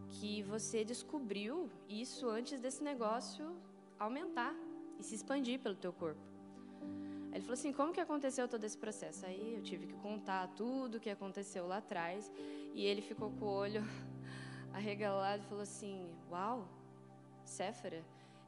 que 0.08 0.42
você 0.42 0.84
descobriu 0.84 1.70
isso 1.88 2.28
antes 2.28 2.60
desse 2.60 2.82
negócio 2.82 3.56
aumentar 3.98 4.54
e 4.98 5.02
se 5.02 5.14
expandir 5.14 5.60
pelo 5.60 5.76
teu 5.76 5.92
corpo. 5.92 6.20
Ele 7.32 7.40
falou 7.40 7.54
assim: 7.54 7.72
como 7.72 7.92
que 7.92 8.00
aconteceu 8.00 8.46
todo 8.46 8.62
esse 8.64 8.76
processo? 8.76 9.24
Aí 9.24 9.54
eu 9.54 9.62
tive 9.62 9.86
que 9.86 9.94
contar 9.94 10.48
tudo 10.48 10.96
o 10.96 11.00
que 11.00 11.10
aconteceu 11.10 11.66
lá 11.66 11.78
atrás. 11.78 12.30
E 12.74 12.84
ele 12.84 13.00
ficou 13.00 13.30
com 13.32 13.46
o 13.46 13.48
olho 13.48 13.82
arregalado 14.72 15.42
e 15.42 15.46
falou 15.46 15.62
assim: 15.62 16.14
Uau, 16.30 16.68
Séfera, 17.44 18.04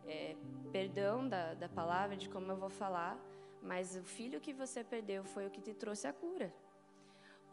é, 0.06 0.36
perdão 0.70 1.26
da, 1.26 1.54
da 1.54 1.68
palavra, 1.68 2.16
de 2.16 2.28
como 2.28 2.50
eu 2.50 2.56
vou 2.56 2.68
falar, 2.68 3.18
mas 3.62 3.96
o 3.96 4.02
filho 4.02 4.40
que 4.40 4.52
você 4.52 4.84
perdeu 4.84 5.24
foi 5.24 5.46
o 5.46 5.50
que 5.50 5.62
te 5.62 5.72
trouxe 5.72 6.06
a 6.06 6.12
cura. 6.12 6.54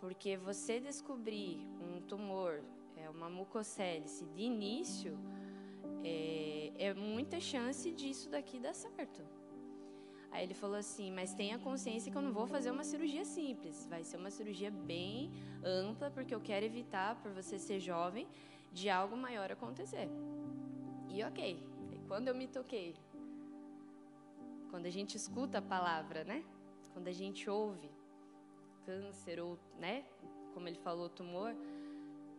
Porque 0.02 0.36
você 0.36 0.80
descobrir 0.80 1.66
um 1.80 2.02
tumor, 2.02 2.62
é, 2.98 3.10
uma 3.10 3.30
mucocélice 3.30 4.26
de 4.26 4.42
início, 4.42 5.18
é, 6.04 6.74
é 6.78 6.94
muita 6.94 7.40
chance 7.40 7.90
disso 7.92 8.30
daqui 8.30 8.60
dar 8.60 8.74
certo. 8.74 9.22
Aí 10.32 10.44
ele 10.46 10.54
falou 10.54 10.78
assim: 10.78 11.12
Mas 11.12 11.34
tenha 11.34 11.60
consciência 11.60 12.12
que 12.12 12.18
eu 12.18 12.22
não 12.22 12.32
vou 12.32 12.48
fazer 12.48 12.72
uma 12.72 12.84
cirurgia 12.84 13.26
simples, 13.26 13.86
vai 13.88 14.04
ser 14.04 14.18
uma 14.18 14.32
cirurgia 14.32 14.72
bem 14.72 15.32
ampla, 15.64 16.10
porque 16.10 16.34
eu 16.34 16.40
quero 16.40 16.66
evitar, 16.66 17.22
por 17.22 17.32
você 17.32 17.60
ser 17.60 17.80
jovem, 17.80 18.28
de 18.72 18.90
algo 18.90 19.16
maior 19.18 19.52
acontecer. 19.52 20.10
E 21.10 21.24
ok, 21.24 21.62
quando 22.08 22.30
eu 22.30 22.36
me 22.36 22.48
toquei, 22.48 22.96
quando 24.70 24.86
a 24.86 24.90
gente 24.90 25.18
escuta 25.18 25.58
a 25.58 25.62
palavra, 25.62 26.24
né? 26.24 26.44
Quando 26.94 27.08
a 27.08 27.12
gente 27.12 27.50
ouve 27.50 27.90
câncer 28.86 29.40
ou, 29.40 29.60
né? 29.78 30.06
Como 30.54 30.68
ele 30.68 30.78
falou, 30.78 31.10
tumor, 31.10 31.54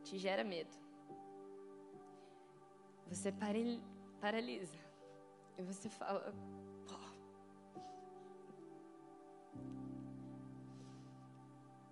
te 0.02 0.18
gera 0.18 0.42
medo. 0.42 0.70
Você 3.08 3.32
paralisa. 4.20 4.78
E 5.58 5.62
você 5.62 5.88
fala, 5.88 6.34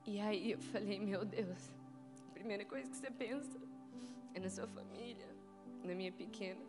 E 0.07 0.21
aí 0.21 0.53
eu 0.53 0.59
falei, 0.59 0.99
meu 0.99 1.25
Deus, 1.25 1.73
a 2.29 2.33
primeira 2.33 2.65
coisa 2.65 2.89
que 2.91 2.97
você 2.97 3.11
pensa 3.11 3.61
é 4.35 4.41
na 4.41 4.49
sua 4.49 4.67
família, 4.67 5.29
na 5.85 5.95
minha 5.95 6.13
pequena. 6.13 6.61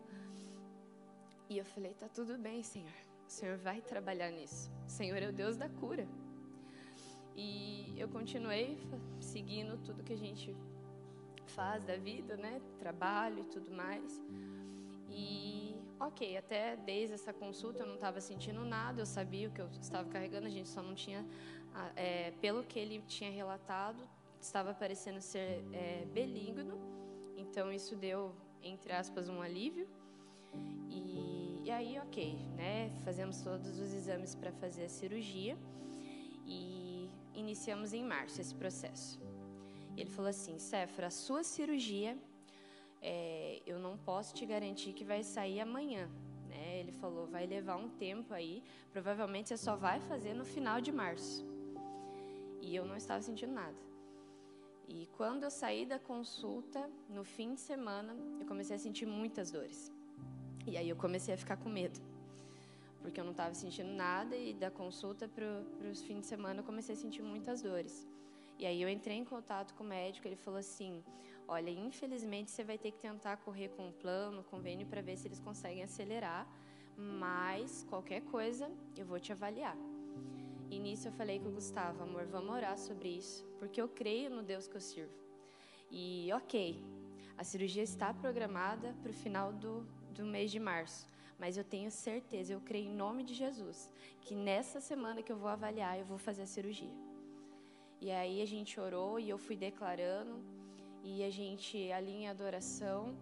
E 1.49 1.57
eu 1.57 1.65
falei, 1.65 1.93
tá 1.93 2.07
tudo 2.07 2.37
bem, 2.37 2.63
Senhor. 2.63 2.91
O 3.27 3.29
Senhor 3.29 3.57
vai 3.57 3.81
trabalhar 3.81 4.31
nisso. 4.31 4.71
O 4.85 4.89
Senhor 4.89 5.21
é 5.21 5.29
o 5.29 5.33
Deus 5.33 5.57
da 5.57 5.69
cura. 5.69 6.07
E 7.35 7.93
eu 7.97 8.09
continuei 8.09 8.77
seguindo 9.19 9.77
tudo 9.83 10.03
que 10.03 10.13
a 10.13 10.17
gente 10.17 10.55
faz 11.47 11.83
da 11.83 11.95
vida, 11.95 12.35
né? 12.37 12.61
Trabalho 12.79 13.39
e 13.39 13.45
tudo 13.45 13.71
mais. 13.71 14.21
E, 15.09 15.70
ok, 16.07 16.37
até 16.37 16.75
desde 16.75 17.13
essa 17.13 17.31
consulta 17.31 17.83
eu 17.83 17.87
não 17.87 17.95
estava 17.95 18.19
sentindo 18.19 18.63
nada, 18.65 19.01
eu 19.01 19.05
sabia 19.05 19.47
o 19.47 19.51
que 19.51 19.61
eu 19.61 19.69
estava 19.79 20.07
carregando, 20.09 20.47
a 20.47 20.49
gente 20.49 20.69
só 20.69 20.81
não 20.81 20.95
tinha 20.95 21.25
é, 21.95 22.31
pelo 22.41 22.63
que 22.63 22.79
ele 22.79 23.01
tinha 23.07 23.31
relatado, 23.31 24.07
estava 24.39 24.73
parecendo 24.73 25.21
ser 25.21 25.63
é, 25.73 26.05
então 27.51 27.71
isso 27.71 27.95
deu, 27.95 28.33
entre 28.63 28.93
aspas, 28.93 29.27
um 29.27 29.41
alívio. 29.41 29.87
E, 30.89 31.61
e 31.65 31.71
aí, 31.71 31.99
ok, 31.99 32.37
né? 32.55 32.91
Fazemos 33.03 33.41
todos 33.41 33.79
os 33.79 33.93
exames 33.93 34.35
para 34.35 34.51
fazer 34.53 34.85
a 34.85 34.89
cirurgia 34.89 35.57
e 36.45 37.09
iniciamos 37.33 37.93
em 37.93 38.03
março 38.03 38.39
esse 38.39 38.55
processo. 38.55 39.19
Ele 39.97 40.09
falou 40.09 40.29
assim: 40.29 40.57
Cefra, 40.57 41.07
a 41.07 41.09
sua 41.09 41.43
cirurgia, 41.43 42.17
é, 43.01 43.61
eu 43.65 43.79
não 43.79 43.97
posso 43.97 44.33
te 44.33 44.45
garantir 44.45 44.93
que 44.93 45.03
vai 45.03 45.23
sair 45.23 45.59
amanhã. 45.59 46.07
Né? 46.47 46.79
Ele 46.79 46.91
falou: 46.91 47.25
vai 47.25 47.45
levar 47.47 47.77
um 47.77 47.89
tempo 47.89 48.33
aí, 48.33 48.63
provavelmente 48.91 49.49
você 49.49 49.57
só 49.57 49.75
vai 49.75 49.99
fazer 50.01 50.33
no 50.33 50.45
final 50.45 50.79
de 50.79 50.91
março. 50.91 51.45
E 52.61 52.75
eu 52.75 52.85
não 52.85 52.95
estava 52.95 53.21
sentindo 53.21 53.53
nada. 53.53 53.75
E 54.87 55.07
quando 55.17 55.43
eu 55.43 55.51
saí 55.51 55.85
da 55.85 55.97
consulta, 55.97 56.89
no 57.09 57.23
fim 57.23 57.55
de 57.55 57.61
semana, 57.61 58.15
eu 58.39 58.45
comecei 58.45 58.75
a 58.75 58.79
sentir 58.79 59.05
muitas 59.05 59.49
dores. 59.49 59.91
E 60.67 60.77
aí 60.77 60.89
eu 60.89 60.95
comecei 60.95 61.33
a 61.33 61.37
ficar 61.37 61.57
com 61.57 61.69
medo. 61.69 61.99
Porque 63.01 63.19
eu 63.19 63.23
não 63.23 63.31
estava 63.31 63.53
sentindo 63.55 63.89
nada 63.89 64.35
e 64.35 64.53
da 64.53 64.69
consulta 64.69 65.27
para 65.27 65.89
os 65.89 66.01
fins 66.01 66.19
de 66.21 66.27
semana 66.27 66.59
eu 66.59 66.63
comecei 66.63 66.93
a 66.93 66.97
sentir 66.97 67.23
muitas 67.23 67.61
dores. 67.61 68.07
E 68.59 68.65
aí 68.65 68.79
eu 68.79 68.87
entrei 68.87 69.17
em 69.17 69.25
contato 69.25 69.73
com 69.73 69.83
o 69.83 69.87
médico, 69.87 70.27
ele 70.27 70.35
falou 70.35 70.59
assim: 70.59 71.03
"Olha, 71.47 71.69
infelizmente 71.69 72.51
você 72.51 72.63
vai 72.63 72.77
ter 72.77 72.91
que 72.91 72.99
tentar 72.99 73.37
correr 73.37 73.69
com 73.69 73.87
um 73.87 73.91
plano, 73.91 74.43
convênio 74.43 74.87
para 74.87 75.01
ver 75.01 75.17
se 75.17 75.27
eles 75.27 75.39
conseguem 75.39 75.83
acelerar, 75.83 76.47
mas 76.97 77.85
qualquer 77.89 78.21
coisa 78.21 78.71
eu 78.95 79.05
vou 79.05 79.19
te 79.19 79.31
avaliar". 79.31 79.77
E 80.69 80.79
nisso 80.79 81.09
eu 81.09 81.11
falei 81.11 81.37
com 81.37 81.49
o 81.49 81.51
Gustavo, 81.51 82.03
amor, 82.03 82.25
vamos 82.25 82.55
orar 82.55 82.77
sobre 82.77 83.09
isso, 83.09 83.45
porque 83.59 83.81
eu 83.81 83.89
creio 83.89 84.29
no 84.29 84.41
Deus 84.41 84.67
que 84.67 84.75
eu 84.77 84.81
sirvo. 84.81 85.13
E 85.89 86.29
ok, 86.33 86.81
a 87.37 87.43
cirurgia 87.43 87.83
está 87.83 88.13
programada 88.13 88.95
para 89.01 89.11
o 89.11 89.13
final 89.13 89.51
do, 89.51 89.85
do 90.13 90.23
mês 90.23 90.49
de 90.49 90.59
março, 90.59 91.05
mas 91.37 91.57
eu 91.57 91.63
tenho 91.63 91.91
certeza, 91.91 92.53
eu 92.53 92.61
creio 92.61 92.87
em 92.87 92.95
nome 92.95 93.23
de 93.23 93.33
Jesus, 93.33 93.91
que 94.21 94.33
nessa 94.33 94.79
semana 94.79 95.21
que 95.21 95.31
eu 95.31 95.35
vou 95.35 95.49
avaliar, 95.49 95.99
eu 95.99 96.05
vou 96.05 96.17
fazer 96.17 96.43
a 96.43 96.45
cirurgia. 96.45 96.93
E 97.99 98.09
aí 98.09 98.41
a 98.41 98.45
gente 98.45 98.79
orou 98.79 99.19
e 99.19 99.29
eu 99.29 99.37
fui 99.37 99.55
declarando, 99.55 100.39
e 101.03 101.23
a 101.23 101.29
gente 101.29 101.91
alinha 101.91 102.29
a 102.29 102.31
adoração. 102.31 103.15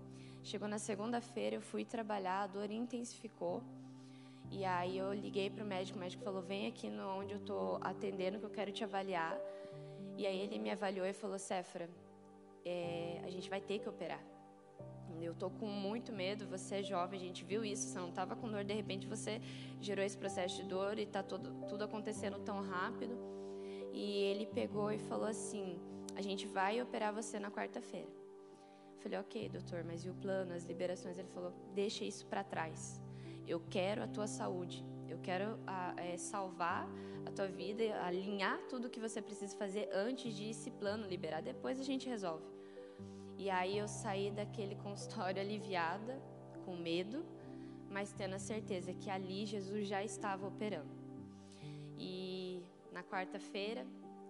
Chegou 0.43 0.67
na 0.67 0.77
segunda-feira, 0.77 1.55
eu 1.55 1.61
fui 1.61 1.83
trabalhar, 1.85 2.43
a 2.43 2.47
dor 2.47 2.69
intensificou. 2.71 3.61
E 4.51 4.65
aí 4.65 4.97
eu 4.97 5.13
liguei 5.13 5.49
para 5.49 5.63
o 5.63 5.67
médico, 5.67 5.97
o 5.97 6.01
médico 6.01 6.23
falou: 6.23 6.41
vem 6.41 6.67
aqui 6.67 6.89
no, 6.89 7.07
onde 7.19 7.33
eu 7.33 7.39
estou 7.39 7.77
atendendo 7.81 8.39
que 8.39 8.45
eu 8.45 8.49
quero 8.49 8.71
te 8.71 8.83
avaliar. 8.83 9.37
E 10.17 10.25
aí 10.25 10.39
ele 10.39 10.57
me 10.57 10.71
avaliou 10.71 11.05
e 11.05 11.13
falou: 11.13 11.37
Cefra, 11.37 11.89
é, 12.65 13.21
a 13.23 13.29
gente 13.29 13.49
vai 13.49 13.61
ter 13.61 13.79
que 13.79 13.87
operar. 13.87 14.23
Eu 15.21 15.35
tô 15.35 15.49
com 15.49 15.65
muito 15.65 16.13
medo, 16.13 16.47
você 16.47 16.75
é 16.75 16.83
jovem, 16.83 17.19
a 17.19 17.23
gente 17.23 17.43
viu 17.43 17.65
isso, 17.65 17.87
você 17.87 17.99
não 17.99 18.09
estava 18.09 18.35
com 18.35 18.49
dor, 18.49 18.63
de 18.63 18.73
repente 18.73 19.05
você 19.05 19.41
gerou 19.81 20.03
esse 20.03 20.17
processo 20.17 20.55
de 20.55 20.63
dor 20.63 20.97
e 20.97 21.03
está 21.03 21.21
tudo, 21.21 21.67
tudo 21.67 21.83
acontecendo 21.83 22.39
tão 22.39 22.61
rápido. 22.61 23.17
E 23.91 24.23
ele 24.23 24.45
pegou 24.45 24.91
e 24.91 24.97
falou 24.97 25.27
assim: 25.27 25.77
a 26.19 26.21
gente 26.21 26.45
vai 26.45 26.81
operar 26.81 27.13
você 27.13 27.39
na 27.39 27.49
quarta-feira. 27.49 28.11
Falei, 29.01 29.17
ok, 29.17 29.47
doutor, 29.47 29.85
mas 29.85 30.03
e 30.05 30.09
o 30.09 30.13
plano, 30.13 30.53
as 30.53 30.65
liberações? 30.65 31.17
Ele 31.17 31.29
falou: 31.29 31.53
deixa 31.73 32.03
isso 32.03 32.25
para 32.27 32.43
trás. 32.43 33.01
Eu 33.47 33.61
quero 33.75 34.03
a 34.03 34.07
tua 34.07 34.27
saúde. 34.27 34.85
Eu 35.07 35.17
quero 35.19 35.57
a, 35.65 35.95
é, 35.97 36.17
salvar 36.17 36.85
a 37.25 37.31
tua 37.31 37.47
vida, 37.47 37.83
alinhar 38.03 38.59
tudo 38.67 38.89
que 38.89 38.99
você 38.99 39.21
precisa 39.21 39.55
fazer 39.55 39.89
antes 39.93 40.35
de 40.35 40.49
esse 40.49 40.69
plano 40.71 41.07
liberar. 41.07 41.41
Depois 41.41 41.79
a 41.79 41.83
gente 41.83 42.09
resolve. 42.09 42.45
E 43.37 43.49
aí 43.49 43.77
eu 43.77 43.87
saí 43.87 44.29
daquele 44.29 44.75
consultório 44.87 45.41
aliviada, 45.41 46.21
com 46.65 46.75
medo, 46.75 47.25
mas 47.89 48.11
tendo 48.11 48.35
a 48.35 48.39
certeza 48.39 48.93
que 48.93 49.09
ali 49.09 49.45
Jesus 49.45 49.87
já 49.87 50.03
estava 50.03 50.45
operando. 50.45 50.93
E 51.97 52.61
na 52.91 53.03
quarta-feira 53.03 53.87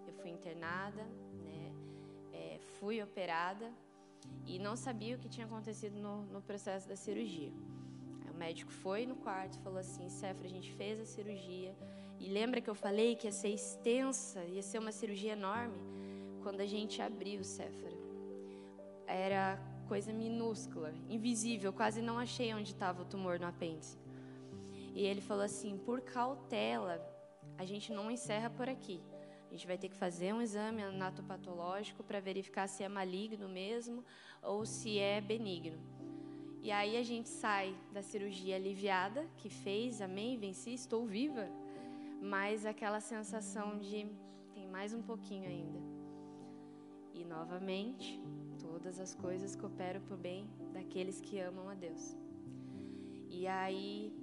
eu 0.07 0.13
fui 0.13 0.29
internada, 0.29 1.03
fui 2.79 3.01
operada 3.01 3.71
e 4.45 4.57
não 4.59 4.75
sabia 4.75 5.15
o 5.15 5.19
que 5.19 5.29
tinha 5.29 5.45
acontecido 5.45 5.99
no, 5.99 6.23
no 6.23 6.41
processo 6.41 6.87
da 6.87 6.95
cirurgia. 6.95 7.51
Aí 8.21 8.29
o 8.31 8.33
médico 8.33 8.71
foi 8.71 9.05
no 9.05 9.15
quarto 9.15 9.57
e 9.57 9.61
falou 9.61 9.79
assim: 9.79 10.09
Cefra, 10.09 10.45
a 10.45 10.49
gente 10.49 10.71
fez 10.73 10.99
a 10.99 11.05
cirurgia. 11.05 11.75
E 12.19 12.27
lembra 12.29 12.59
que 12.59 12.69
eu 12.69 12.75
falei 12.75 13.15
que 13.15 13.27
ia 13.27 13.31
ser 13.31 13.49
extensa, 13.49 14.43
ia 14.45 14.61
ser 14.61 14.79
uma 14.79 14.91
cirurgia 14.91 15.33
enorme? 15.33 15.77
Quando 16.43 16.61
a 16.61 16.65
gente 16.65 17.01
abriu, 17.01 17.43
Cefra, 17.43 17.91
era 19.07 19.59
coisa 19.87 20.11
minúscula, 20.13 20.93
invisível, 21.09 21.71
quase 21.73 22.01
não 22.01 22.19
achei 22.19 22.53
onde 22.53 22.71
estava 22.71 23.01
o 23.01 23.05
tumor 23.05 23.39
no 23.39 23.47
apêndice. 23.47 23.97
E 24.93 25.05
ele 25.05 25.21
falou 25.21 25.43
assim: 25.43 25.77
por 25.77 26.01
cautela, 26.01 27.01
a 27.57 27.65
gente 27.65 27.91
não 27.91 28.09
encerra 28.11 28.49
por 28.49 28.67
aqui. 28.67 29.01
A 29.49 29.51
gente 29.51 29.65
vai 29.65 29.77
ter 29.79 29.89
que 29.89 29.95
fazer 29.95 30.31
um 30.31 30.41
exame 30.41 30.83
anatopatológico 30.83 32.03
para 32.03 32.19
verificar 32.19 32.67
se 32.67 32.83
é 32.83 32.87
maligno 32.87 33.49
mesmo 33.49 34.05
ou 34.43 34.63
se 34.63 34.99
é 34.99 35.19
benigno. 35.19 35.79
E 36.61 36.71
aí 36.71 36.97
a 36.97 37.03
gente 37.03 37.27
sai 37.29 37.75
da 37.91 38.03
cirurgia 38.03 38.55
aliviada, 38.55 39.25
que 39.37 39.49
fez, 39.49 40.01
amém, 40.01 40.37
venci, 40.37 40.73
estou 40.73 41.05
viva, 41.05 41.47
mas 42.21 42.65
aquela 42.65 42.99
sensação 42.99 43.79
de 43.79 44.07
tem 44.53 44.67
mais 44.67 44.93
um 44.93 45.01
pouquinho 45.01 45.49
ainda. 45.49 45.79
E 47.13 47.23
novamente, 47.25 48.21
todas 48.59 48.99
as 48.99 49.15
coisas 49.15 49.55
cooperam 49.55 50.01
para 50.01 50.13
o 50.13 50.17
bem 50.17 50.47
daqueles 50.73 51.19
que 51.19 51.39
amam 51.39 51.69
a 51.69 51.73
Deus. 51.73 52.15
E 53.29 53.47
aí, 53.47 54.13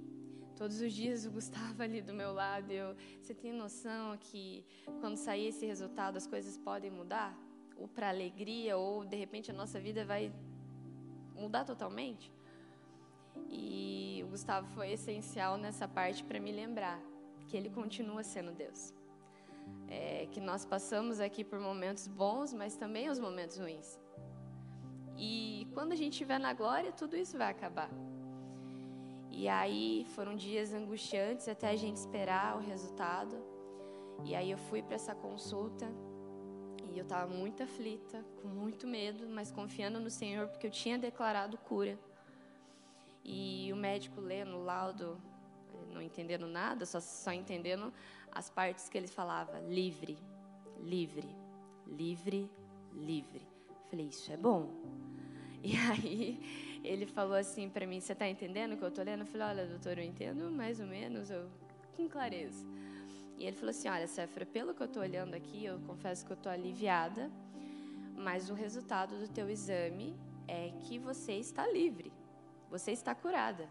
todos 0.57 0.81
os 0.81 0.91
dias 0.91 1.25
o 1.25 1.31
Gustavo 1.31 1.81
ali 1.83 2.01
do 2.01 2.13
meu 2.13 2.33
lado, 2.33 2.71
eu, 2.71 2.95
você 3.21 3.33
tem 3.33 3.53
noção 3.53 4.17
que 4.17 4.65
quando 4.99 5.15
sair 5.15 5.47
esse 5.47 5.65
resultado 5.65 6.17
as 6.17 6.25
coisas 6.25 6.57
podem 6.57 6.89
mudar? 6.89 7.37
Ou 7.77 7.87
para 7.87 8.09
alegria, 8.09 8.75
ou 8.75 9.05
de 9.05 9.15
repente 9.15 9.51
a 9.51 9.53
nossa 9.53 9.79
vida 9.79 10.03
vai 10.03 10.33
mudar 11.35 11.63
totalmente? 11.63 12.31
E 13.49 14.23
o 14.25 14.29
Gustavo 14.29 14.67
foi 14.73 14.91
essencial 14.91 15.57
nessa 15.57 15.87
parte 15.87 16.23
para 16.23 16.39
me 16.39 16.51
lembrar 16.51 16.99
que 17.47 17.55
ele 17.55 17.69
continua 17.69 18.23
sendo 18.23 18.51
Deus. 18.51 18.93
É, 19.87 20.27
que 20.31 20.41
nós 20.41 20.65
passamos 20.65 21.19
aqui 21.19 21.43
por 21.43 21.59
momentos 21.59 22.07
bons, 22.07 22.51
mas 22.51 22.75
também 22.75 23.09
os 23.09 23.19
momentos 23.19 23.57
ruins. 23.57 23.99
E 25.15 25.67
quando 25.73 25.91
a 25.91 25.95
gente 25.95 26.13
estiver 26.13 26.39
na 26.39 26.53
glória, 26.53 26.91
tudo 26.91 27.15
isso 27.15 27.37
vai 27.37 27.51
acabar. 27.51 27.89
E 29.37 29.47
aí 29.47 30.03
foram 30.15 30.35
dias 30.35 30.73
angustiantes 30.73 31.47
até 31.47 31.69
a 31.69 31.75
gente 31.75 31.97
esperar 31.97 32.57
o 32.57 32.59
resultado. 32.59 33.37
E 34.25 34.33
aí 34.33 34.49
eu 34.49 34.57
fui 34.57 34.81
para 34.81 34.95
essa 34.95 35.13
consulta 35.13 35.87
e 36.91 36.97
eu 36.97 37.03
estava 37.03 37.31
muito 37.31 37.61
aflita, 37.61 38.25
com 38.41 38.47
muito 38.47 38.87
medo, 38.87 39.29
mas 39.29 39.51
confiando 39.51 39.99
no 39.99 40.09
Senhor 40.09 40.47
porque 40.47 40.65
eu 40.65 40.71
tinha 40.71 40.97
declarado 40.97 41.55
cura. 41.55 41.99
E 43.23 43.69
o 43.71 43.75
médico 43.75 44.19
lendo 44.19 44.57
o 44.57 44.63
laudo, 44.63 45.21
não 45.93 46.01
entendendo 46.01 46.47
nada, 46.47 46.83
só, 46.83 46.99
só 46.99 47.31
entendendo 47.31 47.93
as 48.31 48.49
partes 48.49 48.89
que 48.89 48.97
ele 48.97 49.07
falava: 49.07 49.59
livre, 49.59 50.17
livre, 50.79 51.29
livre, 51.85 52.49
livre. 52.91 53.47
Falei, 53.87 54.07
isso 54.07 54.31
é 54.31 54.37
bom. 54.37 54.71
E 55.63 55.75
aí 55.75 56.66
ele 56.83 57.05
falou 57.05 57.35
assim 57.35 57.69
para 57.69 57.85
mim: 57.85 57.99
Você 57.99 58.13
está 58.13 58.27
entendendo 58.27 58.73
o 58.73 58.77
que 58.77 58.83
eu 58.83 58.89
estou 58.89 59.03
lendo? 59.03 59.21
Eu 59.21 59.25
falei: 59.25 59.47
Olha, 59.47 59.65
doutor, 59.65 59.97
eu 59.97 60.03
entendo 60.03 60.49
mais 60.51 60.79
ou 60.79 60.87
menos, 60.87 61.29
eu, 61.29 61.49
com 61.95 62.07
clareza. 62.07 62.65
E 63.37 63.45
ele 63.45 63.55
falou 63.55 63.69
assim: 63.69 63.87
Olha, 63.89 64.07
Sefra, 64.07 64.45
pelo 64.45 64.73
que 64.73 64.81
eu 64.81 64.87
estou 64.87 65.01
olhando 65.01 65.33
aqui, 65.33 65.65
eu 65.65 65.79
confesso 65.81 66.25
que 66.25 66.31
eu 66.31 66.37
estou 66.37 66.51
aliviada, 66.51 67.31
mas 68.15 68.49
o 68.49 68.53
resultado 68.53 69.17
do 69.17 69.27
teu 69.27 69.49
exame 69.49 70.15
é 70.47 70.71
que 70.81 70.97
você 70.97 71.33
está 71.33 71.67
livre, 71.67 72.11
você 72.69 72.91
está 72.91 73.13
curada. 73.13 73.69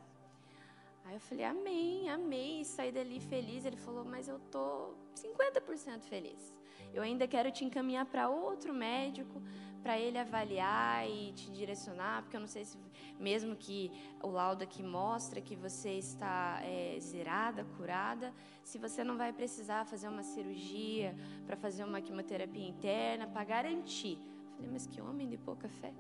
Aí 1.04 1.14
eu 1.14 1.20
falei: 1.20 1.44
Amém. 1.44 2.60
E 2.60 2.64
saí 2.64 2.90
dali 2.90 3.20
feliz. 3.20 3.64
Ele 3.64 3.76
falou: 3.76 4.04
Mas 4.04 4.28
eu 4.28 4.36
estou 4.36 4.96
50% 5.14 6.02
feliz. 6.02 6.54
Eu 6.92 7.02
ainda 7.02 7.26
quero 7.26 7.50
te 7.50 7.64
encaminhar 7.64 8.06
para 8.06 8.28
outro 8.28 8.72
médico 8.72 9.42
para 9.86 10.00
ele 10.00 10.18
avaliar 10.18 11.08
e 11.08 11.32
te 11.32 11.48
direcionar, 11.52 12.20
porque 12.22 12.36
eu 12.36 12.40
não 12.40 12.48
sei 12.48 12.64
se 12.64 12.76
mesmo 13.20 13.54
que 13.54 13.88
o 14.20 14.28
laudo 14.28 14.64
aqui 14.64 14.82
mostra 14.82 15.40
que 15.40 15.54
você 15.54 15.90
está 15.90 16.58
é, 16.64 16.98
zerada, 16.98 17.64
curada, 17.76 18.34
se 18.64 18.78
você 18.78 19.04
não 19.04 19.16
vai 19.16 19.32
precisar 19.32 19.84
fazer 19.84 20.08
uma 20.08 20.24
cirurgia 20.24 21.14
para 21.46 21.56
fazer 21.56 21.84
uma 21.84 22.00
quimioterapia 22.00 22.66
interna 22.66 23.28
para 23.28 23.44
garantir. 23.44 24.18
Falei, 24.56 24.70
mas 24.72 24.88
que 24.88 25.00
homem 25.00 25.28
de 25.28 25.36
pouca 25.36 25.68
fé. 25.68 25.94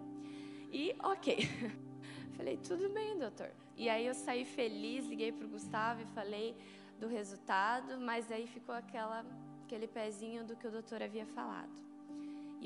E 0.72 0.96
ok. 1.04 1.38
Falei, 2.36 2.56
tudo 2.56 2.88
bem, 2.88 3.16
doutor. 3.16 3.52
E 3.76 3.88
aí 3.88 4.04
eu 4.04 4.14
saí 4.14 4.44
feliz, 4.44 5.06
liguei 5.06 5.30
para 5.30 5.46
o 5.46 5.48
Gustavo 5.48 6.02
e 6.02 6.06
falei 6.06 6.56
do 6.98 7.06
resultado, 7.06 8.00
mas 8.00 8.32
aí 8.32 8.48
ficou 8.48 8.74
aquela, 8.74 9.24
aquele 9.64 9.86
pezinho 9.86 10.44
do 10.44 10.56
que 10.56 10.66
o 10.66 10.72
doutor 10.72 11.04
havia 11.04 11.24
falado. 11.24 11.86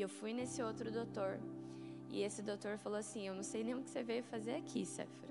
E 0.00 0.02
eu 0.02 0.08
fui 0.08 0.32
nesse 0.32 0.62
outro 0.62 0.90
doutor. 0.90 1.38
E 2.08 2.22
esse 2.22 2.40
doutor 2.40 2.78
falou 2.78 2.98
assim: 2.98 3.28
Eu 3.28 3.34
não 3.34 3.42
sei 3.42 3.62
nem 3.62 3.74
o 3.74 3.82
que 3.82 3.90
você 3.90 4.02
veio 4.02 4.24
fazer 4.24 4.54
aqui, 4.54 4.86
Sefra. 4.86 5.28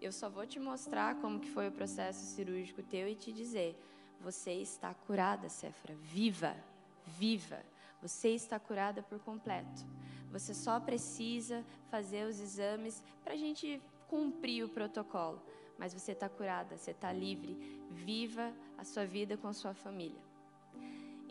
Eu 0.00 0.12
só 0.12 0.30
vou 0.30 0.46
te 0.46 0.60
mostrar 0.60 1.16
como 1.16 1.40
que 1.40 1.50
foi 1.50 1.66
o 1.66 1.72
processo 1.72 2.24
cirúrgico 2.36 2.84
teu 2.84 3.08
e 3.08 3.16
te 3.16 3.32
dizer: 3.32 3.76
Você 4.20 4.52
está 4.52 4.94
curada, 4.94 5.48
Sefra. 5.48 5.92
Viva, 5.96 6.54
viva. 7.04 7.60
Você 8.00 8.28
está 8.28 8.60
curada 8.60 9.02
por 9.02 9.18
completo. 9.18 9.84
Você 10.30 10.54
só 10.54 10.78
precisa 10.78 11.64
fazer 11.90 12.28
os 12.28 12.38
exames 12.38 13.02
para 13.24 13.32
a 13.32 13.36
gente 13.36 13.82
cumprir 14.06 14.62
o 14.64 14.68
protocolo. 14.68 15.42
Mas 15.76 15.92
você 15.92 16.12
está 16.12 16.28
curada, 16.28 16.76
você 16.76 16.92
está 16.92 17.12
livre. 17.12 17.58
Viva 17.90 18.54
a 18.78 18.84
sua 18.84 19.04
vida 19.04 19.36
com 19.36 19.48
a 19.48 19.52
sua 19.52 19.74
família. 19.74 20.22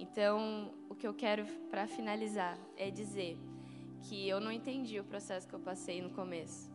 Então, 0.04 0.74
o 0.90 0.96
que 0.96 1.08
eu 1.08 1.14
quero 1.14 1.46
para 1.72 1.88
finalizar 1.88 2.60
é 2.76 2.92
dizer 2.92 3.38
que 4.02 4.28
eu 4.28 4.42
não 4.42 4.52
entendi 4.52 5.00
o 5.00 5.04
processo 5.06 5.48
que 5.48 5.54
eu 5.54 5.62
passei 5.62 6.02
no 6.02 6.10
começo. 6.10 6.70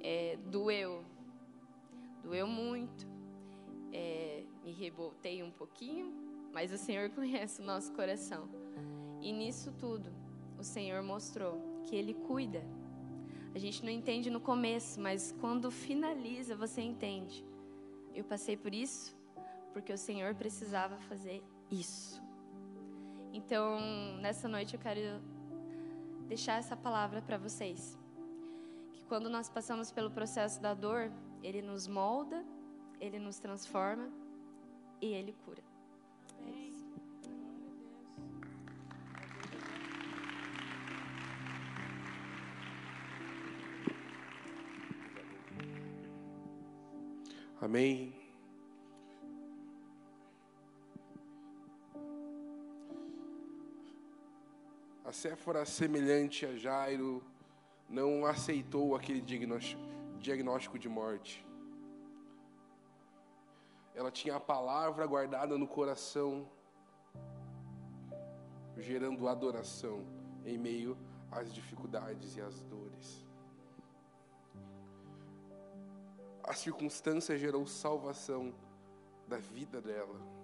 É, 0.00 0.38
doeu, 0.46 1.04
doeu 2.22 2.46
muito, 2.46 3.04
é, 3.92 4.44
me 4.64 4.70
revoltei 4.70 5.42
um 5.42 5.50
pouquinho, 5.50 6.14
mas 6.52 6.70
o 6.70 6.78
Senhor 6.78 7.10
conhece 7.18 7.60
o 7.60 7.64
nosso 7.64 7.92
coração. 7.94 8.48
E 9.20 9.32
nisso 9.32 9.72
tudo, 9.72 10.08
o 10.56 10.62
Senhor 10.62 11.02
mostrou 11.02 11.82
que 11.82 11.96
Ele 11.96 12.14
cuida. 12.14 12.62
A 13.52 13.58
gente 13.58 13.84
não 13.84 13.90
entende 13.90 14.30
no 14.30 14.40
começo, 14.40 15.00
mas 15.00 15.34
quando 15.40 15.68
finaliza, 15.68 16.54
você 16.54 16.80
entende. 16.80 17.44
Eu 18.14 18.22
passei 18.22 18.56
por 18.56 18.72
isso 18.72 19.18
porque 19.72 19.92
o 19.92 19.98
Senhor 19.98 20.32
precisava 20.36 20.96
fazer 21.00 21.42
isso. 21.70 22.20
Então, 23.32 23.80
nessa 24.20 24.48
noite 24.48 24.74
eu 24.74 24.80
quero 24.80 25.00
deixar 26.26 26.58
essa 26.58 26.76
palavra 26.76 27.22
para 27.22 27.38
vocês. 27.38 27.98
Que 28.92 29.04
quando 29.04 29.28
nós 29.30 29.48
passamos 29.48 29.90
pelo 29.90 30.10
processo 30.10 30.60
da 30.60 30.74
dor, 30.74 31.12
ele 31.42 31.62
nos 31.62 31.86
molda, 31.86 32.44
ele 33.00 33.18
nos 33.18 33.38
transforma 33.38 34.10
e 35.00 35.06
ele 35.06 35.32
cura. 35.44 35.62
É 36.46 36.50
isso. 36.50 36.90
Amém. 47.60 48.19
A 55.10 55.12
Séfora, 55.12 55.66
semelhante 55.66 56.46
a 56.46 56.54
Jairo, 56.54 57.20
não 57.88 58.24
aceitou 58.24 58.94
aquele 58.94 59.20
diagnóstico 59.20 60.78
de 60.78 60.88
morte. 60.88 61.44
Ela 63.92 64.12
tinha 64.12 64.36
a 64.36 64.38
palavra 64.38 65.04
guardada 65.04 65.58
no 65.58 65.66
coração, 65.66 66.48
gerando 68.78 69.26
adoração 69.26 70.06
em 70.46 70.56
meio 70.56 70.96
às 71.28 71.52
dificuldades 71.52 72.36
e 72.36 72.40
às 72.40 72.62
dores. 72.62 73.26
A 76.44 76.52
circunstância 76.52 77.36
gerou 77.36 77.66
salvação 77.66 78.54
da 79.26 79.38
vida 79.38 79.80
dela. 79.80 80.39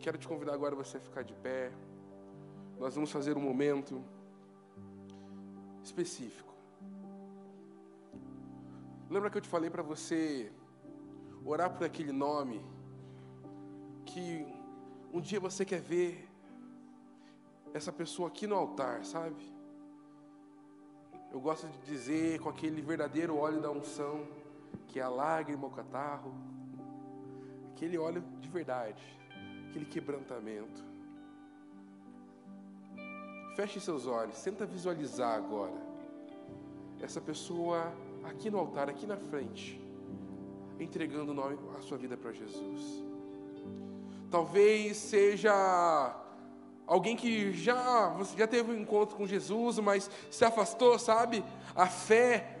Quero 0.00 0.16
te 0.16 0.26
convidar 0.28 0.54
agora 0.54 0.74
você 0.74 0.96
a 0.96 1.00
ficar 1.00 1.22
de 1.22 1.34
pé. 1.34 1.72
Nós 2.78 2.94
vamos 2.94 3.10
fazer 3.10 3.36
um 3.36 3.40
momento 3.40 4.02
específico. 5.82 6.54
Lembra 9.10 9.30
que 9.30 9.38
eu 9.38 9.42
te 9.42 9.48
falei 9.48 9.70
para 9.70 9.82
você 9.82 10.52
orar 11.44 11.72
por 11.74 11.84
aquele 11.84 12.12
nome 12.12 12.64
que 14.04 14.46
um 15.12 15.20
dia 15.20 15.40
você 15.40 15.64
quer 15.64 15.80
ver 15.80 16.28
essa 17.74 17.92
pessoa 17.92 18.28
aqui 18.28 18.46
no 18.46 18.54
altar, 18.54 19.04
sabe? 19.04 19.58
Eu 21.32 21.40
gosto 21.40 21.66
de 21.66 21.78
dizer 21.86 22.40
com 22.40 22.48
aquele 22.48 22.80
verdadeiro 22.80 23.36
óleo 23.36 23.60
da 23.60 23.70
unção, 23.70 24.26
que 24.86 24.98
é 25.00 25.02
a 25.02 25.08
lágrima, 25.08 25.66
o 25.66 25.70
catarro, 25.70 26.32
aquele 27.72 27.98
óleo 27.98 28.22
de 28.40 28.48
verdade, 28.48 29.02
aquele 29.68 29.84
quebrantamento. 29.84 30.82
Feche 33.54 33.80
seus 33.80 34.06
olhos, 34.06 34.40
tenta 34.42 34.64
visualizar 34.64 35.36
agora 35.36 35.88
essa 37.00 37.20
pessoa 37.20 37.92
aqui 38.24 38.50
no 38.50 38.58
altar, 38.58 38.88
aqui 38.88 39.06
na 39.06 39.16
frente, 39.16 39.80
entregando 40.80 41.34
a 41.76 41.80
sua 41.82 41.98
vida 41.98 42.16
para 42.16 42.32
Jesus. 42.32 43.04
Talvez 44.30 44.96
seja 44.96 45.52
alguém 46.86 47.16
que 47.16 47.52
já, 47.52 48.16
já 48.36 48.46
teve 48.46 48.72
um 48.72 48.80
encontro 48.80 49.16
com 49.16 49.26
Jesus, 49.26 49.78
mas 49.78 50.10
se 50.30 50.44
afastou, 50.44 50.98
sabe? 50.98 51.44
A 51.74 51.86
fé 51.86 52.58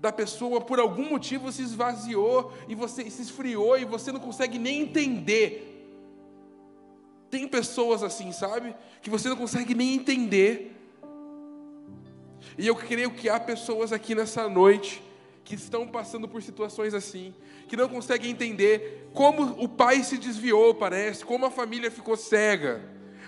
da 0.00 0.12
pessoa 0.12 0.60
por 0.60 0.78
algum 0.78 1.10
motivo 1.10 1.50
se 1.50 1.62
esvaziou 1.62 2.52
e 2.68 2.74
você 2.74 3.10
se 3.10 3.22
esfriou 3.22 3.76
e 3.76 3.84
você 3.84 4.12
não 4.12 4.20
consegue 4.20 4.58
nem 4.58 4.82
entender. 4.82 5.77
Tem 7.30 7.46
pessoas 7.46 8.02
assim, 8.02 8.32
sabe? 8.32 8.74
Que 9.02 9.10
você 9.10 9.28
não 9.28 9.36
consegue 9.36 9.74
nem 9.74 9.94
entender. 9.94 10.74
E 12.56 12.66
eu 12.66 12.74
creio 12.74 13.10
que 13.10 13.28
há 13.28 13.38
pessoas 13.38 13.92
aqui 13.92 14.14
nessa 14.14 14.48
noite 14.48 15.02
que 15.44 15.54
estão 15.54 15.86
passando 15.86 16.28
por 16.28 16.42
situações 16.42 16.92
assim, 16.92 17.34
que 17.68 17.76
não 17.76 17.88
conseguem 17.88 18.30
entender 18.30 19.08
como 19.14 19.42
o 19.62 19.68
pai 19.68 20.02
se 20.02 20.18
desviou, 20.18 20.74
parece, 20.74 21.24
como 21.24 21.46
a 21.46 21.50
família 21.50 21.90
ficou 21.90 22.16
cega, 22.16 22.82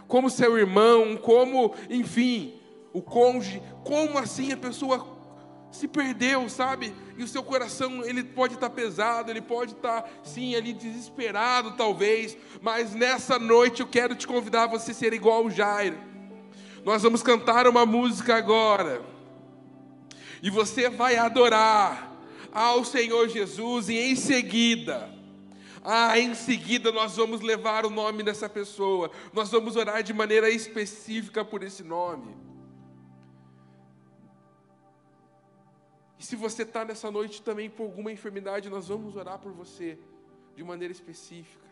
como 0.07 0.29
seu 0.29 0.59
irmão, 0.59 1.17
como, 1.17 1.75
enfim, 1.89 2.61
o 2.93 3.01
cônjuge, 3.01 3.63
como 3.85 4.19
assim 4.19 4.53
a 4.53 4.57
pessoa 4.57 5.20
se 5.71 5.87
perdeu, 5.87 6.49
sabe? 6.49 6.95
E 7.17 7.23
o 7.23 7.29
seu 7.29 7.43
coração, 7.43 8.05
ele 8.05 8.25
pode 8.25 8.55
estar 8.55 8.71
pesado, 8.71 9.31
ele 9.31 9.41
pode 9.41 9.73
estar, 9.73 10.09
sim, 10.23 10.55
ali 10.55 10.73
desesperado 10.73 11.73
talvez, 11.73 12.37
mas 12.61 12.95
nessa 12.95 13.39
noite 13.39 13.81
eu 13.81 13.87
quero 13.87 14.15
te 14.15 14.27
convidar 14.27 14.65
a 14.65 14.67
você 14.67 14.93
ser 14.93 15.13
igual 15.13 15.45
o 15.45 15.51
Jairo. 15.51 15.99
Nós 16.85 17.03
vamos 17.03 17.23
cantar 17.23 17.67
uma 17.67 17.85
música 17.85 18.37
agora. 18.37 19.03
E 20.43 20.51
você 20.51 20.89
vai 20.89 21.17
adorar 21.17 22.11
ao 22.53 22.85
Senhor 22.85 23.29
Jesus 23.29 23.89
e 23.89 23.99
em 23.99 24.17
seguida, 24.17 25.15
ah, 25.85 26.19
em 26.19 26.35
seguida 26.35 26.91
nós 26.91 27.17
vamos 27.17 27.41
levar 27.41 27.87
o 27.87 27.91
nome 27.91 28.23
dessa 28.23 28.49
pessoa. 28.49 29.11
Nós 29.33 29.51
vamos 29.51 29.77
orar 29.77 30.03
de 30.03 30.13
maneira 30.13 30.51
específica 30.51 31.45
por 31.45 31.63
esse 31.63 31.83
nome. 31.83 32.35
E 36.21 36.23
se 36.23 36.37
você 36.37 36.65
está 36.65 36.85
nessa 36.85 37.11
noite 37.11 37.41
também 37.41 37.71
por 37.71 37.85
alguma 37.85 38.13
enfermidade, 38.13 38.69
nós 38.69 38.89
vamos 38.89 39.17
orar 39.17 39.39
por 39.39 39.53
você 39.53 39.99
de 40.55 40.63
maneira 40.63 40.93
específica. 40.93 41.70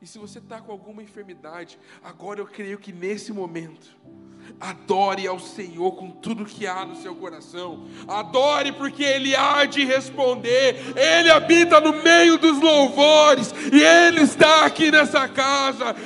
E 0.00 0.06
se 0.06 0.16
você 0.16 0.38
está 0.38 0.60
com 0.60 0.70
alguma 0.70 1.02
enfermidade, 1.02 1.76
agora 2.04 2.38
eu 2.38 2.46
creio 2.46 2.78
que 2.78 2.92
nesse 2.92 3.32
momento, 3.32 3.96
adore 4.60 5.26
ao 5.26 5.40
Senhor 5.40 5.90
com 5.96 6.08
tudo 6.08 6.44
que 6.44 6.68
há 6.68 6.84
no 6.84 6.94
seu 6.94 7.16
coração. 7.16 7.84
Adore 8.06 8.70
porque 8.70 9.02
Ele 9.02 9.34
há 9.34 9.64
de 9.64 9.84
responder. 9.84 10.76
Ele 10.96 11.30
habita 11.30 11.80
no 11.80 12.00
meio 12.00 12.38
dos 12.38 12.60
louvores 12.60 13.52
e 13.72 13.82
Ele 13.82 14.22
está 14.22 14.64
aqui 14.64 14.88
nessa 14.92 15.26
casa. 15.26 15.96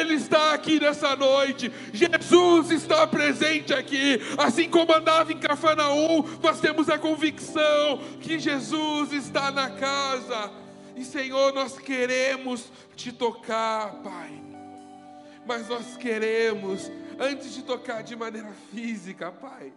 Ele 0.00 0.14
está 0.14 0.54
aqui 0.54 0.80
nessa 0.80 1.14
noite. 1.14 1.70
Jesus 1.92 2.70
está 2.70 3.06
presente 3.06 3.74
aqui. 3.74 4.18
Assim 4.38 4.66
como 4.66 4.94
andava 4.94 5.30
em 5.30 5.38
Cafarnaum, 5.38 6.24
nós 6.42 6.58
temos 6.58 6.88
a 6.88 6.98
convicção 6.98 7.98
que 8.18 8.38
Jesus 8.38 9.12
está 9.12 9.50
na 9.50 9.68
casa. 9.70 10.61
E 10.94 11.04
Senhor, 11.04 11.52
nós 11.52 11.78
queremos 11.78 12.70
te 12.94 13.12
tocar, 13.12 14.02
Pai. 14.02 14.42
Mas 15.46 15.68
nós 15.68 15.96
queremos, 15.96 16.90
antes 17.18 17.54
de 17.54 17.62
tocar 17.62 18.02
de 18.02 18.14
maneira 18.14 18.52
física, 18.70 19.32
Pai, 19.32 19.72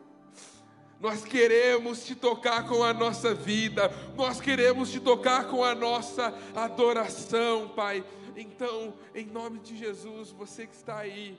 nós 0.99 1.23
queremos 1.23 2.05
te 2.05 2.15
tocar 2.15 2.67
com 2.67 2.83
a 2.83 2.93
nossa 2.93 3.33
vida, 3.33 3.91
nós 4.15 4.39
queremos 4.39 4.91
te 4.91 4.99
tocar 4.99 5.47
com 5.47 5.63
a 5.63 5.75
nossa 5.75 6.33
adoração, 6.55 7.69
Pai. 7.69 8.03
Então, 8.35 8.93
em 9.13 9.25
nome 9.25 9.59
de 9.59 9.77
Jesus, 9.77 10.31
você 10.31 10.67
que 10.67 10.75
está 10.75 10.97
aí, 10.99 11.37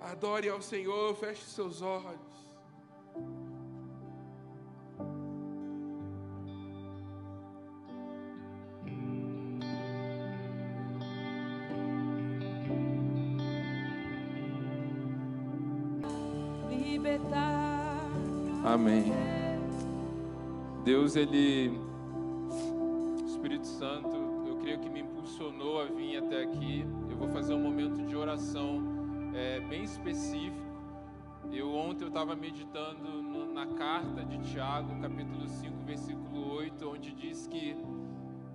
adore 0.00 0.48
ao 0.48 0.62
Senhor, 0.62 1.14
feche 1.16 1.44
seus 1.44 1.82
olhos. 1.82 2.27
Amém. 18.68 19.04
Deus, 20.84 21.16
Ele, 21.16 21.72
Espírito 23.24 23.66
Santo, 23.66 24.14
eu 24.46 24.58
creio 24.58 24.78
que 24.78 24.90
me 24.90 25.00
impulsionou 25.00 25.80
a 25.80 25.86
vir 25.86 26.18
até 26.18 26.42
aqui. 26.42 26.84
Eu 27.08 27.16
vou 27.16 27.28
fazer 27.28 27.54
um 27.54 27.62
momento 27.62 28.06
de 28.06 28.14
oração 28.14 28.82
é, 29.34 29.58
bem 29.60 29.84
específico. 29.84 30.68
Eu 31.50 31.74
ontem 31.74 32.04
eu 32.04 32.08
estava 32.08 32.36
meditando 32.36 33.22
no, 33.22 33.50
na 33.54 33.68
carta 33.68 34.22
de 34.22 34.36
Tiago, 34.52 35.00
capítulo 35.00 35.48
5, 35.48 35.84
versículo 35.86 36.52
8, 36.52 36.90
onde 36.90 37.14
diz 37.14 37.46
que 37.46 37.74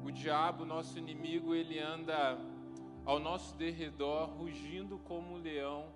o 0.05 0.11
diabo, 0.11 0.63
nosso 0.63 0.99
inimigo, 0.99 1.55
ele 1.55 1.79
anda 1.79 2.37
ao 3.03 3.19
nosso 3.19 3.57
derredor, 3.57 4.29
rugindo 4.29 4.99
como 5.05 5.33
um 5.33 5.37
leão, 5.37 5.87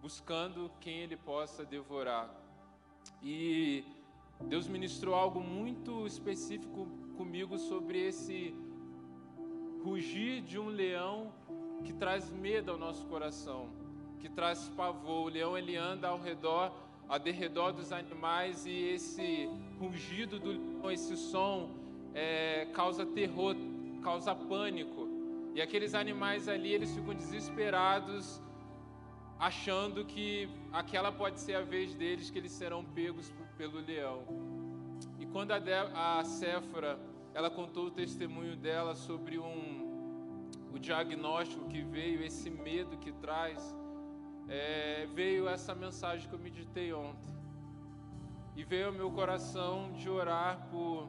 buscando 0.00 0.70
quem 0.78 0.98
ele 0.98 1.16
possa 1.16 1.64
devorar. 1.64 2.45
E 3.22 3.84
Deus 4.40 4.68
ministrou 4.68 5.14
algo 5.14 5.40
muito 5.40 6.06
específico 6.06 6.86
comigo 7.16 7.58
sobre 7.58 7.98
esse 7.98 8.54
rugir 9.82 10.42
de 10.42 10.58
um 10.58 10.68
leão 10.68 11.32
que 11.84 11.92
traz 11.92 12.30
medo 12.30 12.72
ao 12.72 12.78
nosso 12.78 13.06
coração, 13.06 13.70
que 14.20 14.28
traz 14.28 14.68
pavor. 14.70 15.26
O 15.26 15.28
leão 15.28 15.56
ele 15.56 15.76
anda 15.76 16.08
ao 16.08 16.20
redor, 16.20 16.72
a 17.08 17.18
derredor 17.18 17.72
dos 17.72 17.92
animais 17.92 18.66
e 18.66 18.72
esse 18.72 19.48
rugido 19.78 20.38
do 20.38 20.50
leão, 20.50 20.90
esse 20.90 21.16
som 21.16 21.70
é, 22.14 22.66
causa 22.72 23.06
terror, 23.06 23.56
causa 24.02 24.34
pânico. 24.34 25.08
E 25.54 25.62
aqueles 25.62 25.94
animais 25.94 26.48
ali 26.48 26.72
eles 26.72 26.94
ficam 26.94 27.14
desesperados 27.14 28.42
achando 29.38 30.04
que 30.04 30.48
aquela 30.72 31.12
pode 31.12 31.40
ser 31.40 31.54
a 31.54 31.62
vez 31.62 31.94
deles 31.94 32.30
que 32.30 32.38
eles 32.38 32.52
serão 32.52 32.84
pegos 32.84 33.32
pelo 33.56 33.80
leão. 33.80 34.22
E 35.18 35.26
quando 35.26 35.52
a, 35.52 35.58
de, 35.58 35.72
a 35.72 36.24
Séfora, 36.24 36.98
ela 37.34 37.50
contou 37.50 37.86
o 37.86 37.90
testemunho 37.90 38.56
dela 38.56 38.94
sobre 38.94 39.38
um 39.38 39.84
o 40.72 40.78
diagnóstico 40.78 41.66
que 41.68 41.80
veio, 41.80 42.22
esse 42.22 42.50
medo 42.50 42.98
que 42.98 43.10
traz, 43.10 43.74
é, 44.46 45.08
veio 45.14 45.48
essa 45.48 45.74
mensagem 45.74 46.28
que 46.28 46.34
eu 46.34 46.38
meditei 46.38 46.92
ontem. 46.92 47.34
E 48.54 48.62
veio 48.62 48.88
ao 48.88 48.92
meu 48.92 49.10
coração 49.10 49.92
de 49.92 50.08
orar 50.08 50.68
por 50.70 51.08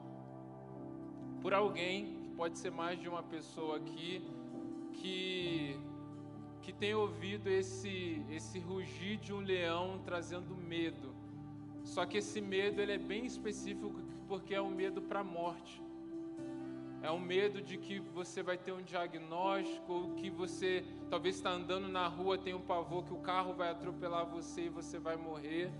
por 1.42 1.54
alguém, 1.54 2.22
que 2.24 2.30
pode 2.30 2.58
ser 2.58 2.72
mais 2.72 3.00
de 3.00 3.08
uma 3.08 3.22
pessoa 3.24 3.78
aqui, 3.78 4.22
que 4.94 5.80
que 6.68 6.74
tem 6.74 6.94
ouvido 6.94 7.48
esse 7.48 8.22
esse 8.30 8.60
rugir 8.60 9.16
de 9.16 9.32
um 9.32 9.40
leão 9.40 10.02
trazendo 10.04 10.54
medo. 10.54 11.16
Só 11.86 12.06
que 12.06 12.18
esse 12.18 12.42
medo 12.42 12.82
ele 12.82 12.92
é 12.92 12.98
bem 12.98 13.26
específico 13.26 14.02
porque 14.28 14.54
é 14.54 14.62
um 14.62 14.70
medo 14.70 15.02
para 15.02 15.22
a 15.22 15.24
morte. 15.24 15.82
É 17.02 17.10
um 17.10 17.20
medo 17.20 17.62
de 17.62 17.78
que 17.78 18.02
você 18.02 18.44
vai 18.44 18.58
ter 18.58 18.74
um 18.74 18.82
diagnóstico, 18.82 19.94
ou 19.94 20.16
que 20.16 20.30
você 20.30 20.84
talvez 21.10 21.38
está 21.38 21.52
andando 21.52 21.88
na 21.88 22.06
rua, 22.06 22.38
tem 22.38 22.54
um 22.54 22.60
pavor 22.74 23.06
que 23.06 23.14
o 23.14 23.20
carro 23.20 23.54
vai 23.54 23.70
atropelar 23.70 24.26
você 24.26 24.64
e 24.64 24.70
você 24.70 25.00
vai 25.00 25.16
morrer. 25.16 25.72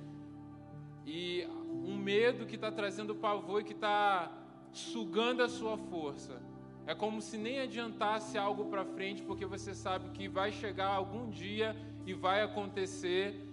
E 1.06 1.46
um 1.92 1.98
medo 1.98 2.46
que 2.46 2.56
está 2.56 2.72
trazendo 2.72 3.14
pavor 3.14 3.60
e 3.60 3.66
que 3.66 3.74
está 3.74 4.32
sugando 4.72 5.44
a 5.44 5.50
sua 5.50 5.78
força. 5.78 6.42
É 6.88 6.96
como 6.96 7.22
se 7.22 7.38
nem 7.38 7.60
adiantasse 7.60 8.38
algo 8.38 8.70
para 8.70 8.86
frente, 8.86 9.22
porque 9.22 9.46
você 9.46 9.76
sabe 9.76 10.10
que 10.12 10.30
vai 10.30 10.54
chegar 10.54 10.88
algum 10.88 11.30
dia 11.30 11.76
e 12.06 12.14
vai 12.14 12.42
acontecer 12.42 13.46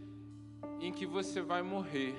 em 0.81 0.93
que 0.93 1.05
você 1.05 1.43
vai 1.43 1.61
morrer. 1.61 2.15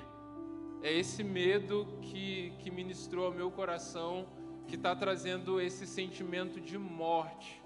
É 0.82 0.92
esse 0.92 1.24
medo 1.24 1.88
que, 2.02 2.52
que 2.58 2.70
ministrou 2.70 3.24
ao 3.24 3.32
meu 3.32 3.50
coração, 3.50 4.26
que 4.66 4.74
está 4.74 4.94
trazendo 4.94 5.58
esse 5.58 5.86
sentimento 5.86 6.60
de 6.60 6.76
morte. 6.76 7.62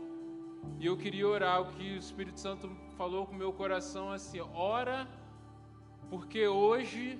E 0.79 0.87
eu 0.87 0.97
queria 0.97 1.27
orar 1.27 1.61
o 1.61 1.73
que 1.73 1.95
o 1.95 1.99
Espírito 1.99 2.39
Santo 2.39 2.71
falou 2.97 3.27
com 3.27 3.33
o 3.33 3.39
meu 3.39 3.53
coração 3.53 4.13
assim: 4.13 4.39
ora, 4.55 5.09
porque 6.09 6.47
hoje 6.47 7.19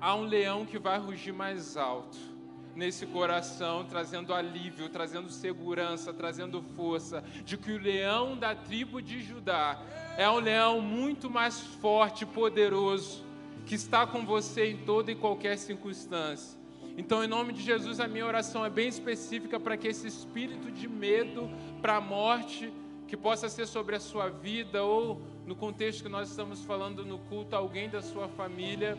há 0.00 0.12
um 0.16 0.22
leão 0.22 0.66
que 0.66 0.76
vai 0.76 0.98
rugir 0.98 1.32
mais 1.32 1.76
alto 1.76 2.37
nesse 2.78 3.04
coração, 3.06 3.84
trazendo 3.84 4.32
alívio, 4.32 4.88
trazendo 4.88 5.28
segurança, 5.30 6.14
trazendo 6.14 6.62
força, 6.76 7.24
de 7.44 7.56
que 7.56 7.72
o 7.72 7.78
leão 7.78 8.38
da 8.38 8.54
tribo 8.54 9.02
de 9.02 9.20
Judá 9.20 9.82
é 10.16 10.30
um 10.30 10.38
leão 10.38 10.80
muito 10.80 11.28
mais 11.28 11.58
forte 11.58 12.24
poderoso, 12.24 13.24
que 13.66 13.74
está 13.74 14.06
com 14.06 14.24
você 14.24 14.70
em 14.70 14.76
toda 14.76 15.10
e 15.10 15.16
qualquer 15.16 15.58
circunstância. 15.58 16.56
Então, 16.96 17.22
em 17.22 17.26
nome 17.26 17.52
de 17.52 17.62
Jesus, 17.62 17.98
a 17.98 18.06
minha 18.06 18.24
oração 18.24 18.64
é 18.64 18.70
bem 18.70 18.86
específica 18.86 19.58
para 19.58 19.76
que 19.76 19.88
esse 19.88 20.06
espírito 20.06 20.70
de 20.70 20.86
medo 20.86 21.50
para 21.82 21.96
a 21.96 22.00
morte, 22.00 22.72
que 23.08 23.16
possa 23.16 23.48
ser 23.48 23.66
sobre 23.66 23.96
a 23.96 24.00
sua 24.00 24.28
vida 24.28 24.84
ou 24.84 25.20
no 25.44 25.56
contexto 25.56 26.04
que 26.04 26.08
nós 26.08 26.30
estamos 26.30 26.62
falando 26.64 27.04
no 27.04 27.18
culto, 27.18 27.56
alguém 27.56 27.88
da 27.88 28.00
sua 28.00 28.28
família, 28.28 28.96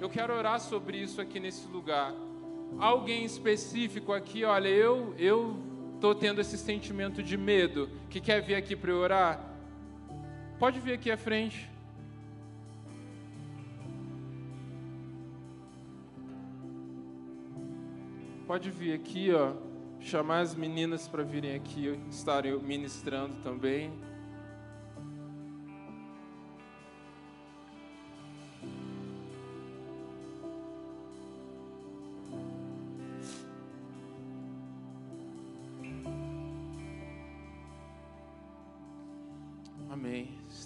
eu 0.00 0.08
quero 0.08 0.34
orar 0.34 0.58
sobre 0.60 0.96
isso 0.96 1.20
aqui 1.20 1.38
nesse 1.38 1.68
lugar 1.68 2.14
alguém 2.78 3.24
específico 3.24 4.12
aqui, 4.12 4.44
olha, 4.44 4.68
eu 4.68 5.14
eu 5.18 5.56
tô 6.00 6.14
tendo 6.14 6.40
esse 6.40 6.56
sentimento 6.56 7.22
de 7.22 7.36
medo, 7.36 7.88
que 8.08 8.20
quer 8.20 8.40
vir 8.40 8.54
aqui 8.54 8.76
para 8.76 8.94
orar? 8.94 9.54
Pode 10.58 10.80
vir 10.80 10.92
aqui 10.92 11.10
à 11.10 11.16
frente. 11.16 11.68
Pode 18.46 18.70
vir 18.70 18.94
aqui, 18.94 19.30
ó, 19.32 19.52
chamar 20.00 20.40
as 20.40 20.54
meninas 20.54 21.06
para 21.06 21.22
virem 21.22 21.54
aqui, 21.54 21.98
estarem 22.10 22.58
ministrando 22.58 23.34
também. 23.42 23.92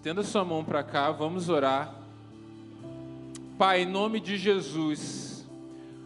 Estenda 0.03 0.25
sua 0.25 0.45
mão 0.45 0.65
para 0.65 0.83
cá, 0.83 1.13
vamos 1.13 1.49
orar. 1.49 1.95
Pai, 3.57 3.83
em 3.83 3.87
nome 3.87 4.19
de 4.19 4.37
Jesus, 4.37 5.47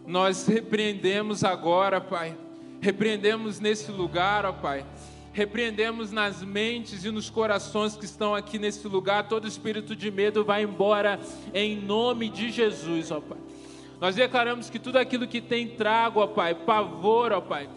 nós 0.05 0.45
repreendemos 0.45 1.43
agora, 1.43 1.99
Pai. 1.99 2.37
Repreendemos 2.79 3.59
nesse 3.59 3.91
lugar, 3.91 4.45
ó 4.45 4.53
Pai. 4.53 4.85
Repreendemos 5.33 6.11
nas 6.11 6.43
mentes 6.43 7.05
e 7.05 7.09
nos 7.09 7.31
corações 7.31 7.97
que 7.97 8.05
estão 8.05 8.35
aqui 8.35 8.59
nesse 8.59 8.87
lugar. 8.87 9.27
Todo 9.27 9.47
espírito 9.47 9.95
de 9.95 10.11
medo 10.11 10.45
vai 10.45 10.61
embora 10.61 11.19
em 11.51 11.75
nome 11.75 12.29
de 12.29 12.51
Jesus, 12.51 13.09
ó 13.09 13.19
Pai. 13.19 13.39
Nós 13.99 14.13
declaramos 14.15 14.69
que 14.69 14.77
tudo 14.77 14.99
aquilo 14.99 15.25
que 15.25 15.41
tem 15.41 15.69
trago, 15.69 16.19
ó 16.19 16.27
Pai, 16.27 16.53
pavor, 16.53 17.31
ó 17.31 17.41
Pai, 17.41 17.67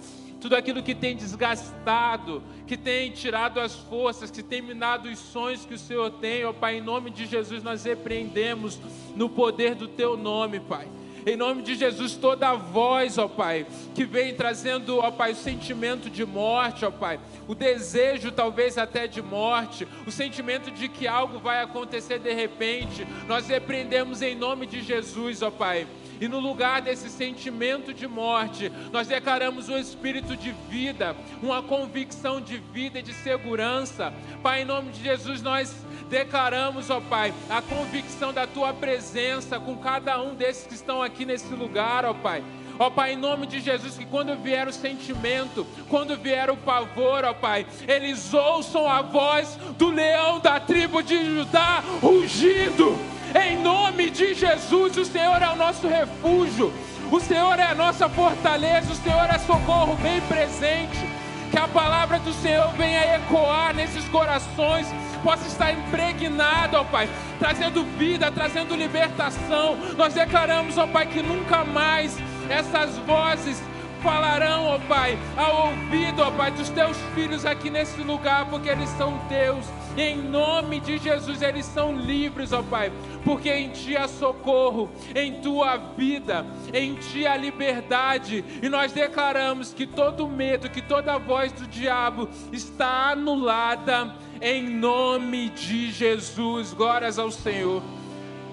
tudo 0.41 0.57
aquilo 0.57 0.82
que 0.82 0.95
tem 0.95 1.14
desgastado, 1.14 2.43
que 2.66 2.76
tem 2.76 3.11
tirado 3.11 3.61
as 3.61 3.74
forças, 3.74 4.30
que 4.30 4.43
tem 4.43 4.62
minado 4.62 5.09
os 5.09 5.18
sonhos 5.18 5.66
que 5.66 5.74
o 5.74 5.78
Senhor 5.78 6.11
tem, 6.12 6.45
ó 6.45 6.53
Pai, 6.53 6.78
em 6.78 6.80
nome 6.80 7.11
de 7.11 7.26
Jesus 7.26 7.62
nós 7.62 7.84
repreendemos 7.84 8.80
no 9.14 9.28
poder 9.28 9.74
do 9.74 9.86
Teu 9.86 10.16
nome, 10.16 10.61
Pai. 10.61 10.88
Em 11.26 11.36
nome 11.36 11.62
de 11.62 11.74
Jesus, 11.74 12.14
toda 12.14 12.55
voz, 12.55 13.18
ó 13.18 13.28
Pai, 13.28 13.66
que 13.95 14.05
vem 14.05 14.34
trazendo, 14.34 14.99
ó 14.99 15.11
Pai, 15.11 15.32
o 15.32 15.36
sentimento 15.36 16.09
de 16.09 16.24
morte, 16.24 16.84
ó 16.84 16.91
Pai, 16.91 17.20
o 17.47 17.55
desejo 17.55 18.32
talvez 18.32 18.78
até 18.78 19.07
de 19.07 19.20
morte, 19.20 19.86
o 20.07 20.11
sentimento 20.11 20.70
de 20.70 20.88
que 20.88 21.07
algo 21.07 21.38
vai 21.38 21.62
acontecer 21.62 22.18
de 22.18 22.32
repente, 22.32 23.07
nós 23.28 23.49
repreendemos 23.49 24.22
em 24.22 24.34
nome 24.34 24.66
de 24.66 24.80
Jesus, 24.80 25.43
ó 25.43 25.51
Pai. 25.51 25.86
E 26.21 26.29
no 26.29 26.39
lugar 26.39 26.83
desse 26.83 27.09
sentimento 27.09 27.95
de 27.95 28.07
morte, 28.07 28.71
nós 28.93 29.09
declaramos 29.09 29.71
um 29.71 29.79
espírito 29.79 30.37
de 30.37 30.53
vida, 30.68 31.16
uma 31.43 31.62
convicção 31.62 32.41
de 32.41 32.59
vida 32.59 32.99
e 32.99 33.03
de 33.03 33.14
segurança. 33.14 34.12
Pai, 34.43 34.62
em 34.62 34.64
nome 34.66 34.93
de 34.93 35.03
Jesus, 35.03 35.41
nós 35.41 35.75
declaramos, 36.11 36.91
ó 36.91 37.01
Pai, 37.01 37.33
a 37.49 37.62
convicção 37.62 38.35
da 38.35 38.47
tua 38.47 38.75
presença 38.75 39.59
com 39.59 39.77
cada 39.77 40.21
um 40.21 40.35
desses 40.35 40.66
que 40.66 40.75
estão 40.75 41.03
aqui 41.03 41.25
nesse 41.25 41.55
lugar, 41.55 42.05
ó 42.05 42.12
Pai. 42.12 42.45
Ó 42.79 42.91
Pai, 42.91 43.12
em 43.12 43.16
nome 43.16 43.47
de 43.47 43.61
Jesus, 43.61 43.97
que 43.97 44.05
quando 44.05 44.37
vier 44.37 44.68
o 44.68 44.73
sentimento, 44.73 45.66
quando 45.89 46.16
vier 46.16 46.51
o 46.51 46.57
pavor, 46.57 47.25
ó 47.25 47.33
Pai, 47.33 47.66
eles 47.89 48.35
ouçam 48.35 48.87
a 48.87 49.01
voz 49.01 49.59
do 49.79 49.89
leão 49.89 50.39
da 50.39 50.61
tribo 50.61 51.03
de 51.03 51.25
Judá 51.25 51.83
rugindo 52.03 52.99
em 53.35 53.62
nome 53.62 54.11
de 54.11 54.35
Jesus, 54.35 54.97
o 54.97 55.05
Senhor 55.05 55.41
é 55.41 55.49
o 55.51 55.57
nosso 55.57 55.87
refúgio, 55.87 56.72
o 57.11 57.20
Senhor 57.20 57.59
é 57.59 57.64
a 57.64 57.74
nossa 57.74 58.09
fortaleza, 58.09 58.93
o 58.93 58.97
Senhor 58.97 59.26
é 59.33 59.39
socorro 59.39 59.97
bem 59.97 60.20
presente. 60.22 61.20
Que 61.51 61.59
a 61.59 61.66
palavra 61.66 62.20
do 62.20 62.33
Senhor 62.33 62.68
venha 62.76 63.16
ecoar 63.16 63.74
nesses 63.74 64.05
corações, 64.09 64.87
possa 65.24 65.49
estar 65.49 65.72
impregnado, 65.72 66.76
ó 66.76 66.85
Pai, 66.85 67.09
trazendo 67.41 67.83
vida, 67.99 68.31
trazendo 68.31 68.76
libertação. 68.76 69.76
Nós 69.97 70.14
declaramos, 70.14 70.78
ó 70.78 70.87
Pai, 70.87 71.07
que 71.07 71.20
nunca 71.20 71.64
mais 71.64 72.16
essas 72.49 72.97
vozes 72.99 73.61
falarão, 74.01 74.66
ó 74.66 74.78
Pai, 74.78 75.18
ao 75.37 75.70
ouvido, 75.70 76.22
ó 76.22 76.31
Pai, 76.31 76.53
dos 76.53 76.68
teus 76.68 76.97
filhos 77.16 77.45
aqui 77.45 77.68
nesse 77.68 78.01
lugar, 78.01 78.47
porque 78.47 78.68
eles 78.68 78.89
são 78.91 79.18
teus. 79.28 79.66
Em 79.97 80.16
nome 80.16 80.80
de 80.80 80.99
Jesus, 80.99 81.43
eles 81.43 81.66
são 81.66 81.97
livres, 81.97 82.53
ó 82.53 82.62
Pai, 82.62 82.93
porque 83.24 83.51
em 83.51 83.70
Ti 83.70 83.97
há 83.97 84.07
socorro, 84.07 84.88
em 85.14 85.41
Tua 85.41 85.76
vida, 85.76 86.47
em 86.72 86.95
Ti 86.95 87.26
há 87.26 87.36
liberdade. 87.36 88.45
E 88.62 88.68
nós 88.68 88.93
declaramos 88.93 89.74
que 89.74 89.86
todo 89.86 90.28
medo, 90.28 90.70
que 90.70 90.80
toda 90.80 91.18
voz 91.18 91.53
do 91.53 91.66
diabo 91.66 92.28
está 92.53 93.11
anulada, 93.11 94.14
em 94.41 94.68
nome 94.68 95.51
de 95.51 95.91
Jesus. 95.91 96.72
Glórias 96.72 97.18
ao 97.18 97.30
Senhor. 97.30 97.82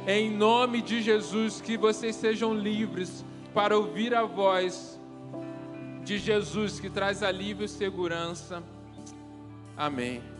Em 0.07 0.31
nome 0.31 0.81
de 0.81 1.01
Jesus, 1.01 1.59
que 1.59 1.77
vocês 1.77 2.15
sejam 2.15 2.53
livres 2.53 3.25
para 3.53 3.77
ouvir 3.77 4.15
a 4.15 4.23
voz 4.23 4.97
de 6.03 6.17
Jesus 6.17 6.79
que 6.79 6.89
traz 6.89 7.21
alívio 7.21 7.65
e 7.65 7.67
segurança. 7.67 8.63
Amém. 9.75 10.36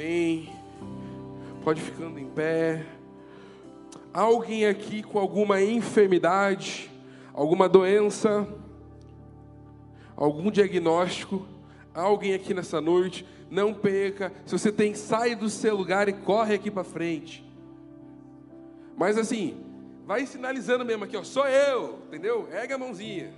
Amém. 0.00 0.48
Pode 1.62 1.78
ficando 1.82 2.18
em 2.18 2.24
pé. 2.30 2.86
Alguém 4.14 4.64
aqui 4.64 5.02
com 5.02 5.18
alguma 5.18 5.60
enfermidade, 5.60 6.90
alguma 7.34 7.68
doença, 7.68 8.48
algum 10.16 10.50
diagnóstico? 10.50 11.46
Alguém 11.92 12.32
aqui 12.32 12.54
nessa 12.54 12.80
noite? 12.80 13.26
Não 13.50 13.74
perca. 13.74 14.32
Se 14.46 14.58
você 14.58 14.72
tem, 14.72 14.94
sai 14.94 15.34
do 15.34 15.50
seu 15.50 15.76
lugar 15.76 16.08
e 16.08 16.14
corre 16.14 16.54
aqui 16.54 16.70
para 16.70 16.82
frente. 16.82 17.44
Mas 18.96 19.18
assim, 19.18 19.62
vai 20.06 20.24
sinalizando 20.24 20.82
mesmo 20.82 21.04
aqui, 21.04 21.14
ó, 21.14 21.22
sou 21.22 21.46
eu, 21.46 21.98
entendeu? 22.08 22.48
Erga 22.50 22.76
a 22.76 22.78
mãozinha. 22.78 23.34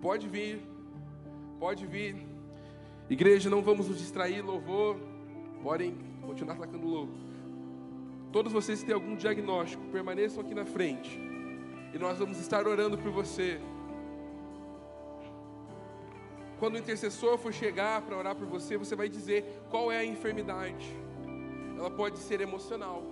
Pode 0.00 0.28
vir, 0.28 0.62
pode 1.58 1.84
vir. 1.88 2.24
Igreja, 3.10 3.50
não 3.50 3.62
vamos 3.62 3.88
nos 3.88 3.98
distrair, 3.98 4.42
louvor. 4.42 5.07
Podem 5.68 5.94
continuar 6.22 6.56
tocando 6.56 6.86
louco. 6.86 7.12
Todos 8.32 8.50
vocês 8.50 8.80
que 8.80 8.86
têm 8.86 8.94
algum 8.94 9.14
diagnóstico, 9.14 9.84
permaneçam 9.92 10.42
aqui 10.42 10.54
na 10.54 10.64
frente. 10.64 11.20
E 11.92 11.98
nós 11.98 12.18
vamos 12.18 12.38
estar 12.40 12.66
orando 12.66 12.96
por 12.96 13.10
você. 13.10 13.60
Quando 16.58 16.76
o 16.76 16.78
intercessor 16.78 17.36
for 17.36 17.52
chegar 17.52 18.00
para 18.00 18.16
orar 18.16 18.34
por 18.34 18.46
você, 18.46 18.78
você 18.78 18.96
vai 18.96 19.10
dizer 19.10 19.44
qual 19.68 19.92
é 19.92 19.98
a 19.98 20.04
enfermidade. 20.06 20.86
Ela 21.76 21.90
pode 21.90 22.18
ser 22.18 22.40
emocional, 22.40 23.02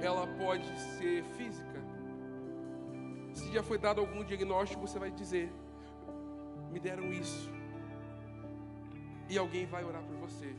ela 0.00 0.26
pode 0.26 0.66
ser 0.96 1.24
física. 1.36 1.84
Se 3.34 3.52
já 3.52 3.62
foi 3.62 3.76
dado 3.76 4.00
algum 4.00 4.24
diagnóstico, 4.24 4.80
você 4.80 4.98
vai 4.98 5.10
dizer: 5.10 5.52
Me 6.72 6.80
deram 6.80 7.12
isso. 7.12 7.52
E 9.28 9.36
alguém 9.36 9.66
vai 9.66 9.84
orar 9.84 10.02
por 10.04 10.16
você. 10.16 10.56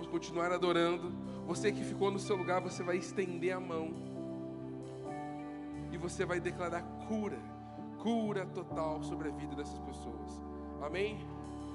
Vamos 0.00 0.12
continuar 0.12 0.50
adorando. 0.50 1.12
Você 1.46 1.70
que 1.70 1.84
ficou 1.84 2.10
no 2.10 2.18
seu 2.18 2.34
lugar, 2.34 2.62
você 2.62 2.82
vai 2.82 2.96
estender 2.96 3.54
a 3.54 3.60
mão. 3.60 3.92
E 5.92 5.98
você 5.98 6.24
vai 6.24 6.40
declarar 6.40 6.80
cura 7.06 7.38
cura 8.02 8.46
total 8.46 9.02
sobre 9.02 9.28
a 9.28 9.30
vida 9.30 9.54
dessas 9.54 9.78
pessoas. 9.80 10.40
Amém? 10.82 11.18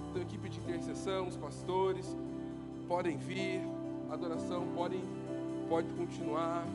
Então, 0.10 0.24
equipe 0.24 0.50
de 0.50 0.60
intercessão, 0.60 1.28
os 1.28 1.38
pastores, 1.38 2.18
podem 2.88 3.16
vir, 3.16 3.62
adoração 4.10 4.68
podem, 4.74 5.04
pode 5.70 5.88
continuar. 5.94 6.66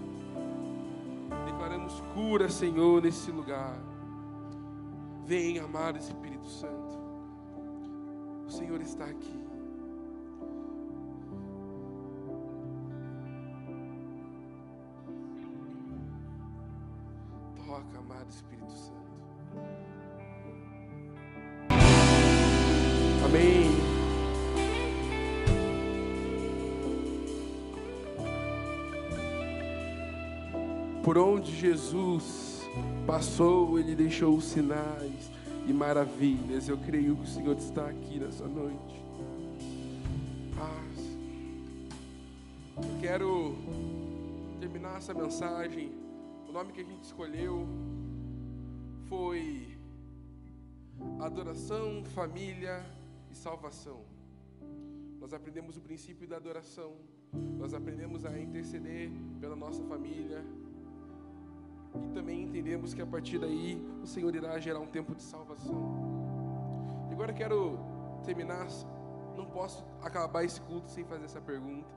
Declaramos 1.46 2.01
cura, 2.14 2.48
Senhor, 2.48 3.03
nesse 3.03 3.32
lugar. 3.32 3.76
Vem, 5.26 5.59
amado 5.59 5.98
Espírito 5.98 6.46
Santo. 6.46 6.96
O 8.46 8.51
Senhor 8.53 8.80
está 8.80 9.07
aqui. 9.07 9.49
Espírito 18.31 18.72
Santo. 18.72 19.01
Amém. 23.24 23.70
Por 31.03 31.18
onde 31.18 31.51
Jesus 31.57 32.68
passou, 33.07 33.78
ele 33.78 33.97
deixou 33.97 34.41
sinais 34.41 35.31
e 35.66 35.72
maravilhas. 35.72 36.68
Eu 36.68 36.78
creio 36.78 37.16
que 37.16 37.22
o 37.22 37.26
Senhor 37.26 37.57
está 37.57 37.87
aqui 37.87 38.20
nessa 38.20 38.47
noite. 38.47 39.03
Paz. 40.57 41.18
Eu 42.76 43.01
quero 43.01 43.57
terminar 44.61 44.99
essa 44.99 45.12
mensagem. 45.12 45.91
O 46.49 46.53
nome 46.53 46.72
que 46.72 46.81
a 46.81 46.85
gente 46.85 47.03
escolheu 47.03 47.66
foi 49.11 49.66
Adoração, 51.18 52.04
Família 52.14 52.86
e 53.28 53.34
salvação. 53.34 54.04
Nós 55.18 55.34
aprendemos 55.34 55.76
o 55.76 55.80
princípio 55.80 56.28
da 56.28 56.36
adoração, 56.36 56.94
nós 57.58 57.74
aprendemos 57.74 58.24
a 58.24 58.38
interceder 58.38 59.11
pela 59.40 59.56
nossa 59.56 59.82
família, 59.82 60.44
e 62.04 62.08
também 62.14 62.44
entendemos 62.44 62.94
que 62.94 63.02
a 63.02 63.06
partir 63.06 63.40
daí 63.40 63.84
o 64.00 64.06
Senhor 64.06 64.32
irá 64.32 64.56
gerar 64.61 64.78
um 64.78 64.86
tempo 64.86 65.12
de 65.12 65.22
salvação. 65.22 65.82
E 67.11 67.12
agora 67.12 67.32
quero 67.32 67.80
terminar, 68.24 68.68
não 69.36 69.46
posso 69.46 69.84
acabar 70.00 70.44
esse 70.44 70.61
culto 70.61 70.88
sem 70.88 71.04
fazer 71.04 71.24
essa 71.24 71.40
pergunta. 71.40 71.88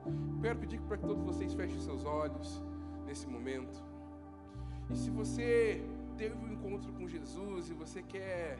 Quero 0.42 0.58
pedir 0.58 0.80
para 0.80 0.96
que 0.96 1.06
todos 1.06 1.22
vocês 1.22 1.54
fechem 1.54 1.80
seus 1.80 2.04
olhos 2.04 2.60
nesse 3.06 3.28
momento. 3.28 3.80
E 4.90 4.96
se 4.96 5.10
você 5.10 5.80
teve 6.14 6.34
um 6.36 6.52
encontro 6.52 6.92
com 6.92 7.08
Jesus 7.08 7.70
e 7.70 7.74
você 7.74 8.02
quer 8.02 8.58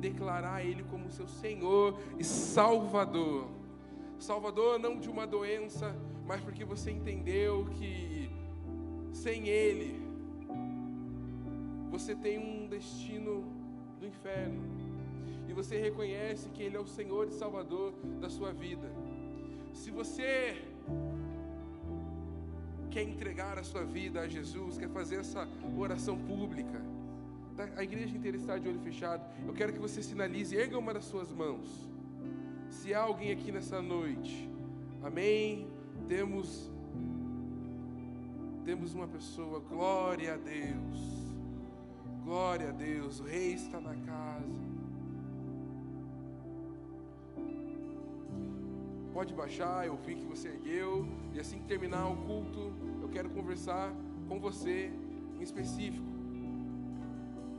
declarar 0.00 0.64
Ele 0.64 0.82
como 0.84 1.10
seu 1.10 1.26
Senhor 1.26 1.98
e 2.18 2.24
Salvador. 2.24 3.48
Salvador 4.18 4.78
não 4.78 4.98
de 4.98 5.08
uma 5.08 5.26
doença, 5.26 5.94
mas 6.26 6.40
porque 6.40 6.64
você 6.64 6.90
entendeu 6.90 7.66
que 7.66 8.30
sem 9.12 9.48
Ele 9.48 10.02
você 11.90 12.14
tem 12.14 12.38
um 12.38 12.66
destino 12.66 13.44
do 14.00 14.06
inferno. 14.06 14.62
E 15.48 15.52
você 15.52 15.78
reconhece 15.78 16.48
que 16.48 16.62
Ele 16.62 16.76
é 16.76 16.80
o 16.80 16.86
Senhor 16.86 17.28
e 17.28 17.32
Salvador 17.32 17.92
da 18.20 18.28
sua 18.28 18.52
vida. 18.52 18.90
Se 19.72 19.90
você 19.90 20.64
quer 22.94 23.02
entregar 23.02 23.58
a 23.58 23.64
sua 23.64 23.84
vida 23.84 24.20
a 24.20 24.28
Jesus, 24.28 24.78
quer 24.78 24.88
fazer 24.88 25.16
essa 25.16 25.48
oração 25.76 26.16
pública, 26.16 26.80
tá? 27.56 27.68
a 27.76 27.82
igreja 27.82 28.16
inteira 28.16 28.36
está 28.36 28.56
de 28.56 28.68
olho 28.68 28.78
fechado. 28.78 29.20
Eu 29.44 29.52
quero 29.52 29.72
que 29.72 29.80
você 29.80 30.00
sinalize, 30.00 30.56
erga 30.56 30.78
uma 30.78 30.94
das 30.94 31.04
suas 31.04 31.32
mãos. 31.32 31.68
Se 32.70 32.94
há 32.94 33.00
alguém 33.00 33.32
aqui 33.32 33.50
nessa 33.50 33.82
noite, 33.82 34.48
amém. 35.02 35.66
Temos 36.06 36.70
temos 38.64 38.94
uma 38.94 39.08
pessoa, 39.08 39.58
glória 39.58 40.34
a 40.34 40.36
Deus. 40.36 41.00
Glória 42.24 42.68
a 42.68 42.72
Deus, 42.72 43.18
o 43.18 43.24
rei 43.24 43.54
está 43.54 43.80
na 43.80 43.96
casa. 43.96 44.63
Pode 49.14 49.32
baixar, 49.32 49.86
eu 49.86 49.96
vi 49.96 50.16
que 50.16 50.24
você 50.26 50.48
ergueu. 50.48 51.06
E 51.32 51.38
assim 51.38 51.58
que 51.60 51.66
terminar 51.66 52.08
o 52.08 52.16
culto, 52.16 52.72
eu 53.00 53.08
quero 53.08 53.30
conversar 53.30 53.94
com 54.28 54.40
você 54.40 54.92
em 55.38 55.40
específico. 55.40 56.04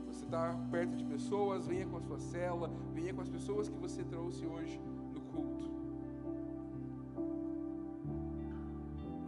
Você 0.06 0.26
está 0.26 0.54
perto 0.70 0.94
de 0.94 1.04
pessoas, 1.04 1.66
venha 1.66 1.86
com 1.86 1.96
a 1.96 2.00
sua 2.02 2.18
cela, 2.18 2.70
venha 2.92 3.14
com 3.14 3.22
as 3.22 3.30
pessoas 3.30 3.70
que 3.70 3.78
você 3.78 4.04
trouxe 4.04 4.44
hoje 4.44 4.78
no 5.14 5.20
culto. 5.32 5.64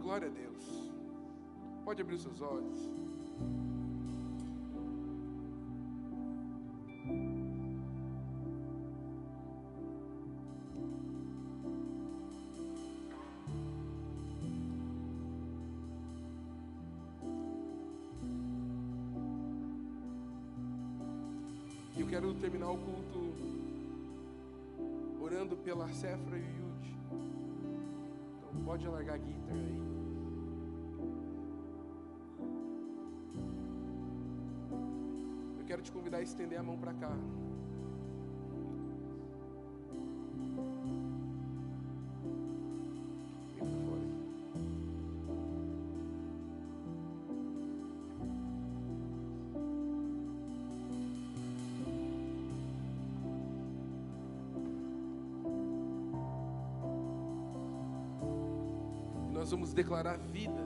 Glória 0.03 0.27
a 0.27 0.31
Deus. 0.31 0.91
Pode 1.83 1.99
abrir 2.03 2.13
os 2.13 2.21
seus 2.21 2.41
olhos. 2.41 2.79
Pela 25.89 25.93
Cefra 25.93 26.37
e 26.37 26.41
Yud. 26.41 26.97
Então 28.37 28.63
pode 28.63 28.85
alargar 28.85 29.15
a 29.15 29.17
guitarra 29.17 29.57
aí. 29.57 29.79
Eu 35.57 35.65
quero 35.65 35.81
te 35.81 35.91
convidar 35.91 36.17
a 36.17 36.21
estender 36.21 36.59
a 36.59 36.63
mão 36.63 36.77
para 36.77 36.93
cá. 36.93 37.11
Declarar 59.79 60.17
vida. 60.17 60.61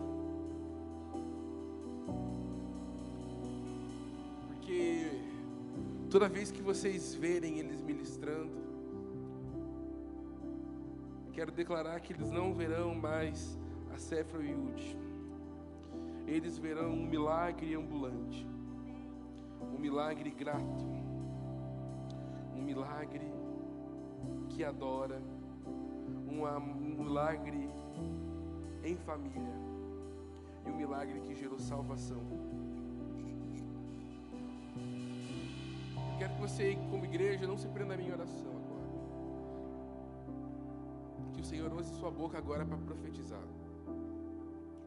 Porque 4.48 5.22
toda 6.10 6.28
vez 6.28 6.52
que 6.52 6.64
vocês 6.64 7.14
verem 7.14 7.60
eles 7.60 7.80
ministrando, 7.80 8.58
quero 11.32 11.52
declarar 11.52 12.00
que 12.00 12.12
eles 12.12 12.32
não 12.32 12.56
verão 12.56 12.96
mais 12.96 13.56
a 13.94 14.00
Cefra 14.00 14.42
e 14.44 14.50
Yud. 14.50 14.98
Eles 16.26 16.58
verão 16.58 16.90
um 16.90 17.06
milagre 17.06 17.76
ambulante, 17.76 18.48
um 19.62 19.78
milagre 19.78 20.32
grato, 20.32 20.86
um 22.56 22.64
milagre 22.64 23.32
que 24.50 24.64
adora, 24.64 25.22
um 26.28 27.04
milagre 27.04 27.70
em 28.84 28.96
família 28.98 29.54
e 30.66 30.70
um 30.70 30.76
milagre 30.76 31.20
que 31.22 31.34
gerou 31.36 31.60
salvação. 31.60 32.22
Eu 36.12 36.18
quero 36.20 36.34
que 36.36 36.42
você, 36.42 36.78
como 36.90 37.06
igreja, 37.06 37.48
não 37.48 37.58
se 37.58 37.68
prenda 37.68 37.94
à 37.94 37.98
minha 37.98 38.14
oração 38.14 38.52
agora. 38.52 38.64
Que 41.34 41.42
o 41.42 41.44
Senhor 41.44 41.74
use 41.74 41.94
sua 41.96 42.12
boca 42.12 42.38
agora 42.38 42.66
para 42.66 42.78
profetizar, 42.78 43.44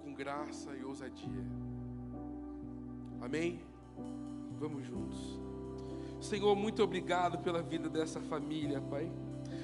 com 0.03 0.15
graça 0.15 0.75
e 0.75 0.85
ousadia. 0.85 1.45
Amém? 3.21 3.61
Vamos 4.59 4.85
juntos. 4.87 5.41
Senhor, 6.21 6.55
muito 6.57 6.83
obrigado 6.83 7.39
pela 7.39 7.63
vida 7.63 7.89
dessa 7.89 8.21
família, 8.21 8.81
Pai. 8.81 9.11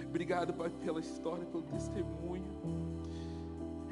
Obrigado, 0.07 0.53
Pai, 0.53 0.69
pela 0.69 1.01
história, 1.01 1.47
pelo 1.47 1.63
testemunho. 1.63 3.02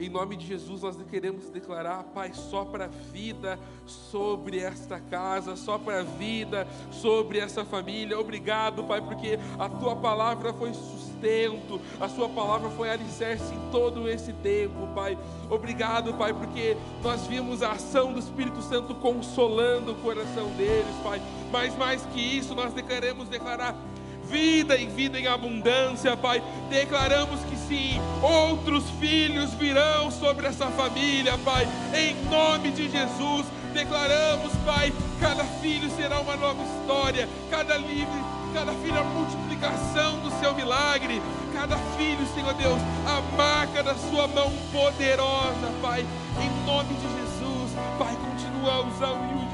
Em 0.00 0.08
nome 0.08 0.34
de 0.34 0.46
Jesus, 0.46 0.80
nós 0.80 0.96
queremos 1.10 1.50
declarar, 1.50 2.04
Pai, 2.14 2.32
só 2.32 2.64
para 2.64 2.86
a 2.86 2.88
vida 2.88 3.58
sobre 3.84 4.58
esta 4.58 4.98
casa, 4.98 5.56
só 5.56 5.76
para 5.76 6.00
a 6.00 6.02
vida 6.02 6.66
sobre 6.90 7.38
essa 7.38 7.66
família. 7.66 8.18
Obrigado, 8.18 8.82
Pai, 8.84 9.02
porque 9.02 9.38
a 9.58 9.68
tua 9.68 9.94
palavra 9.94 10.54
foi 10.54 10.72
sustento, 10.72 11.78
a 12.00 12.08
sua 12.08 12.30
palavra 12.30 12.70
foi 12.70 12.88
alicerce 12.88 13.52
em 13.52 13.70
todo 13.70 14.08
esse 14.08 14.32
tempo, 14.32 14.88
Pai. 14.94 15.18
Obrigado, 15.50 16.14
Pai, 16.14 16.32
porque 16.32 16.78
nós 17.02 17.26
vimos 17.26 17.62
a 17.62 17.72
ação 17.72 18.14
do 18.14 18.20
Espírito 18.20 18.62
Santo 18.62 18.94
consolando 18.94 19.92
o 19.92 19.96
coração 19.96 20.48
deles, 20.56 20.96
Pai. 21.04 21.20
Mas 21.52 21.76
mais 21.76 22.00
que 22.06 22.20
isso, 22.20 22.54
nós 22.54 22.72
queremos 22.72 23.28
declarar 23.28 23.76
vida 24.30 24.76
e 24.76 24.86
vida 24.86 25.18
em 25.18 25.26
abundância, 25.26 26.16
Pai. 26.16 26.42
Declaramos 26.70 27.40
que 27.44 27.56
outros 28.22 28.84
filhos 28.98 29.54
virão 29.54 30.10
sobre 30.10 30.46
essa 30.46 30.66
família, 30.66 31.38
Pai, 31.38 31.66
em 31.94 32.14
nome 32.28 32.70
de 32.70 32.90
Jesus. 32.90 33.46
Declaramos, 33.72 34.52
Pai, 34.64 34.92
cada 35.20 35.44
filho 35.44 35.88
será 35.90 36.20
uma 36.20 36.36
nova 36.36 36.62
história, 36.62 37.28
cada 37.48 37.76
livre, 37.76 38.24
cada 38.52 38.72
filho 38.72 38.98
a 38.98 39.04
multiplicação 39.04 40.18
do 40.20 40.30
seu 40.40 40.54
milagre, 40.54 41.22
cada 41.52 41.76
filho, 41.96 42.26
Senhor 42.34 42.54
Deus, 42.54 42.80
a 43.06 43.20
marca 43.36 43.82
da 43.82 43.94
sua 43.94 44.26
mão 44.26 44.52
poderosa, 44.72 45.72
Pai, 45.80 46.04
em 46.40 46.66
nome 46.66 46.94
de 46.94 47.02
Jesus, 47.02 47.70
Pai, 47.98 48.16
continua 48.16 48.74
a 48.74 48.80
usar 48.80 49.10
o 49.10 49.49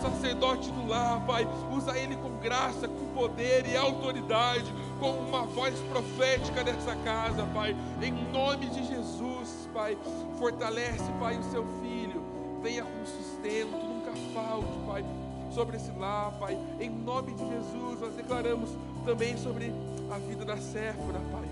sacerdote 0.00 0.70
do 0.70 0.86
lar, 0.86 1.24
Pai. 1.26 1.46
Usa 1.72 1.96
ele 1.98 2.16
com 2.16 2.30
graça, 2.38 2.88
com 2.88 3.06
poder 3.14 3.66
e 3.66 3.76
autoridade, 3.76 4.72
com 4.98 5.10
uma 5.10 5.42
voz 5.42 5.74
profética 5.90 6.64
dessa 6.64 6.96
casa, 6.96 7.44
Pai. 7.54 7.76
Em 8.02 8.12
nome 8.32 8.66
de 8.66 8.84
Jesus, 8.84 9.68
Pai. 9.72 9.96
Fortalece, 10.38 11.10
Pai, 11.18 11.38
o 11.38 11.44
seu 11.44 11.64
filho. 11.80 12.22
Venha 12.62 12.84
com 12.84 13.06
sustento, 13.06 13.72
nunca 13.72 14.12
falte, 14.34 14.78
Pai, 14.86 15.04
sobre 15.52 15.76
esse 15.76 15.90
lar, 15.92 16.32
Pai. 16.38 16.58
Em 16.78 16.90
nome 16.90 17.32
de 17.32 17.48
Jesus, 17.48 18.00
nós 18.00 18.14
declaramos 18.14 18.70
também 19.04 19.36
sobre 19.36 19.72
a 20.10 20.18
vida 20.18 20.44
da 20.44 20.56
Séfora, 20.56 21.20
Pai. 21.30 21.48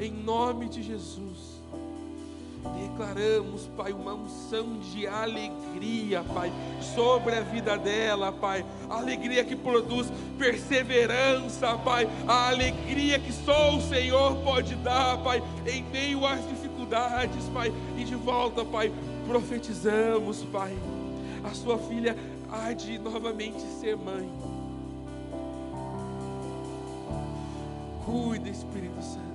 Em 0.00 0.12
nome 0.12 0.68
de 0.68 0.82
Jesus. 0.82 1.58
Declaramos, 2.98 3.68
Pai, 3.76 3.92
uma 3.92 4.14
unção 4.14 4.78
de 4.78 5.06
alegria, 5.06 6.24
Pai, 6.24 6.52
sobre 6.94 7.36
a 7.36 7.40
vida 7.40 7.78
dela, 7.78 8.32
Pai. 8.32 8.64
alegria 8.90 9.44
que 9.44 9.54
produz 9.54 10.12
perseverança, 10.36 11.76
Pai. 11.78 12.08
A 12.26 12.48
alegria 12.48 13.18
que 13.18 13.32
só 13.32 13.76
o 13.76 13.80
Senhor 13.80 14.36
pode 14.38 14.74
dar, 14.76 15.18
Pai, 15.18 15.42
em 15.66 15.82
meio 15.84 16.26
às 16.26 16.46
dificuldades, 16.48 17.44
Pai. 17.54 17.72
E 17.96 18.04
de 18.04 18.16
volta, 18.16 18.64
Pai, 18.64 18.92
profetizamos, 19.26 20.42
Pai. 20.44 20.76
A 21.44 21.54
sua 21.54 21.78
filha 21.78 22.16
há 22.50 22.72
de 22.72 22.98
novamente 22.98 23.60
ser 23.80 23.96
mãe. 23.96 24.28
Cuida, 28.04 28.48
Espírito 28.48 29.02
Santo. 29.02 29.27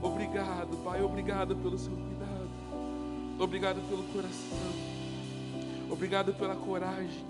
Obrigado, 0.00 0.76
Pai, 0.84 1.02
obrigado 1.02 1.56
pelo 1.56 1.76
seu 1.76 1.92
cuidado. 1.92 2.48
Obrigado 3.38 3.80
pelo 3.88 4.04
coração. 4.04 4.72
Obrigado 5.90 6.32
pela 6.34 6.54
coragem. 6.54 7.24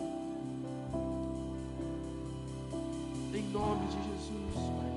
Em 3.34 3.42
nome 3.50 3.86
de 3.86 3.96
Jesus, 4.04 4.54
Pai. 4.54 4.92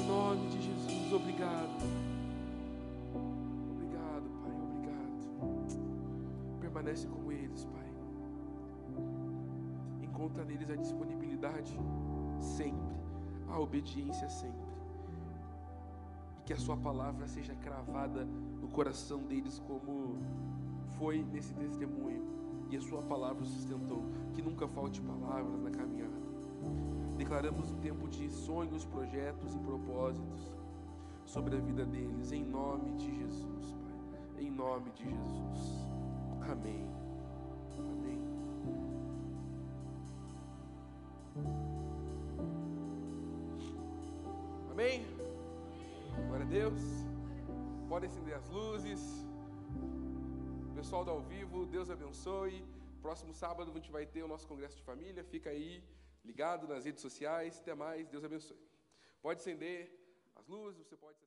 Em 0.00 0.06
nome 0.08 0.48
de 0.48 0.62
Jesus, 0.62 1.12
obrigado. 1.12 1.70
Obrigado, 3.70 4.24
Pai, 4.42 4.52
obrigado. 4.60 5.20
Permanece 6.60 7.06
com 7.06 7.30
eles, 7.30 7.64
Pai. 7.64 7.88
Encontra 10.02 10.44
neles 10.44 10.68
a 10.68 10.74
disponibilidade 10.74 11.78
sempre, 12.40 12.96
a 13.48 13.60
obediência 13.60 14.28
sempre 14.28 14.73
que 16.44 16.52
a 16.52 16.56
sua 16.56 16.76
palavra 16.76 17.26
seja 17.26 17.54
cravada 17.54 18.24
no 18.60 18.68
coração 18.68 19.22
deles, 19.22 19.58
como 19.66 20.18
foi 20.98 21.24
nesse 21.24 21.54
testemunho, 21.54 22.22
e 22.70 22.76
a 22.76 22.80
sua 22.80 23.02
palavra 23.02 23.44
sustentou, 23.44 24.04
que 24.34 24.42
nunca 24.42 24.68
falte 24.68 25.00
palavras 25.00 25.60
na 25.62 25.70
caminhada. 25.70 26.12
Declaramos 27.16 27.70
um 27.70 27.78
tempo 27.78 28.08
de 28.08 28.28
sonhos, 28.30 28.84
projetos 28.84 29.54
e 29.54 29.58
propósitos 29.58 30.52
sobre 31.24 31.56
a 31.56 31.60
vida 31.60 31.84
deles, 31.84 32.32
em 32.32 32.44
nome 32.44 32.92
de 32.92 33.16
Jesus, 33.16 33.72
Pai. 33.72 34.44
Em 34.44 34.50
nome 34.50 34.90
de 34.90 35.04
Jesus. 35.04 35.88
Amém. 36.42 36.86
Amém. 37.78 38.20
Amém. 44.70 45.23
Glória 46.22 46.46
a 46.46 46.48
Deus. 46.48 46.80
Podem 47.88 48.08
acender 48.08 48.34
as 48.34 48.48
luzes. 48.48 49.00
Pessoal 50.74 51.04
do 51.04 51.10
ao 51.10 51.20
vivo, 51.20 51.66
Deus 51.66 51.90
abençoe. 51.90 52.64
Próximo 53.02 53.32
sábado 53.34 53.70
a 53.70 53.74
gente 53.74 53.90
vai 53.90 54.04
ter 54.06 54.22
o 54.22 54.28
nosso 54.28 54.46
congresso 54.46 54.76
de 54.76 54.82
família. 54.82 55.24
Fica 55.24 55.50
aí 55.50 55.82
ligado 56.24 56.68
nas 56.68 56.84
redes 56.84 57.02
sociais. 57.02 57.58
Até 57.60 57.74
mais. 57.74 58.08
Deus 58.08 58.24
abençoe. 58.24 58.64
Pode 59.22 59.40
acender 59.40 59.80
as 60.36 60.46
luzes, 60.46 60.86
você 60.86 60.96
pode 60.96 61.23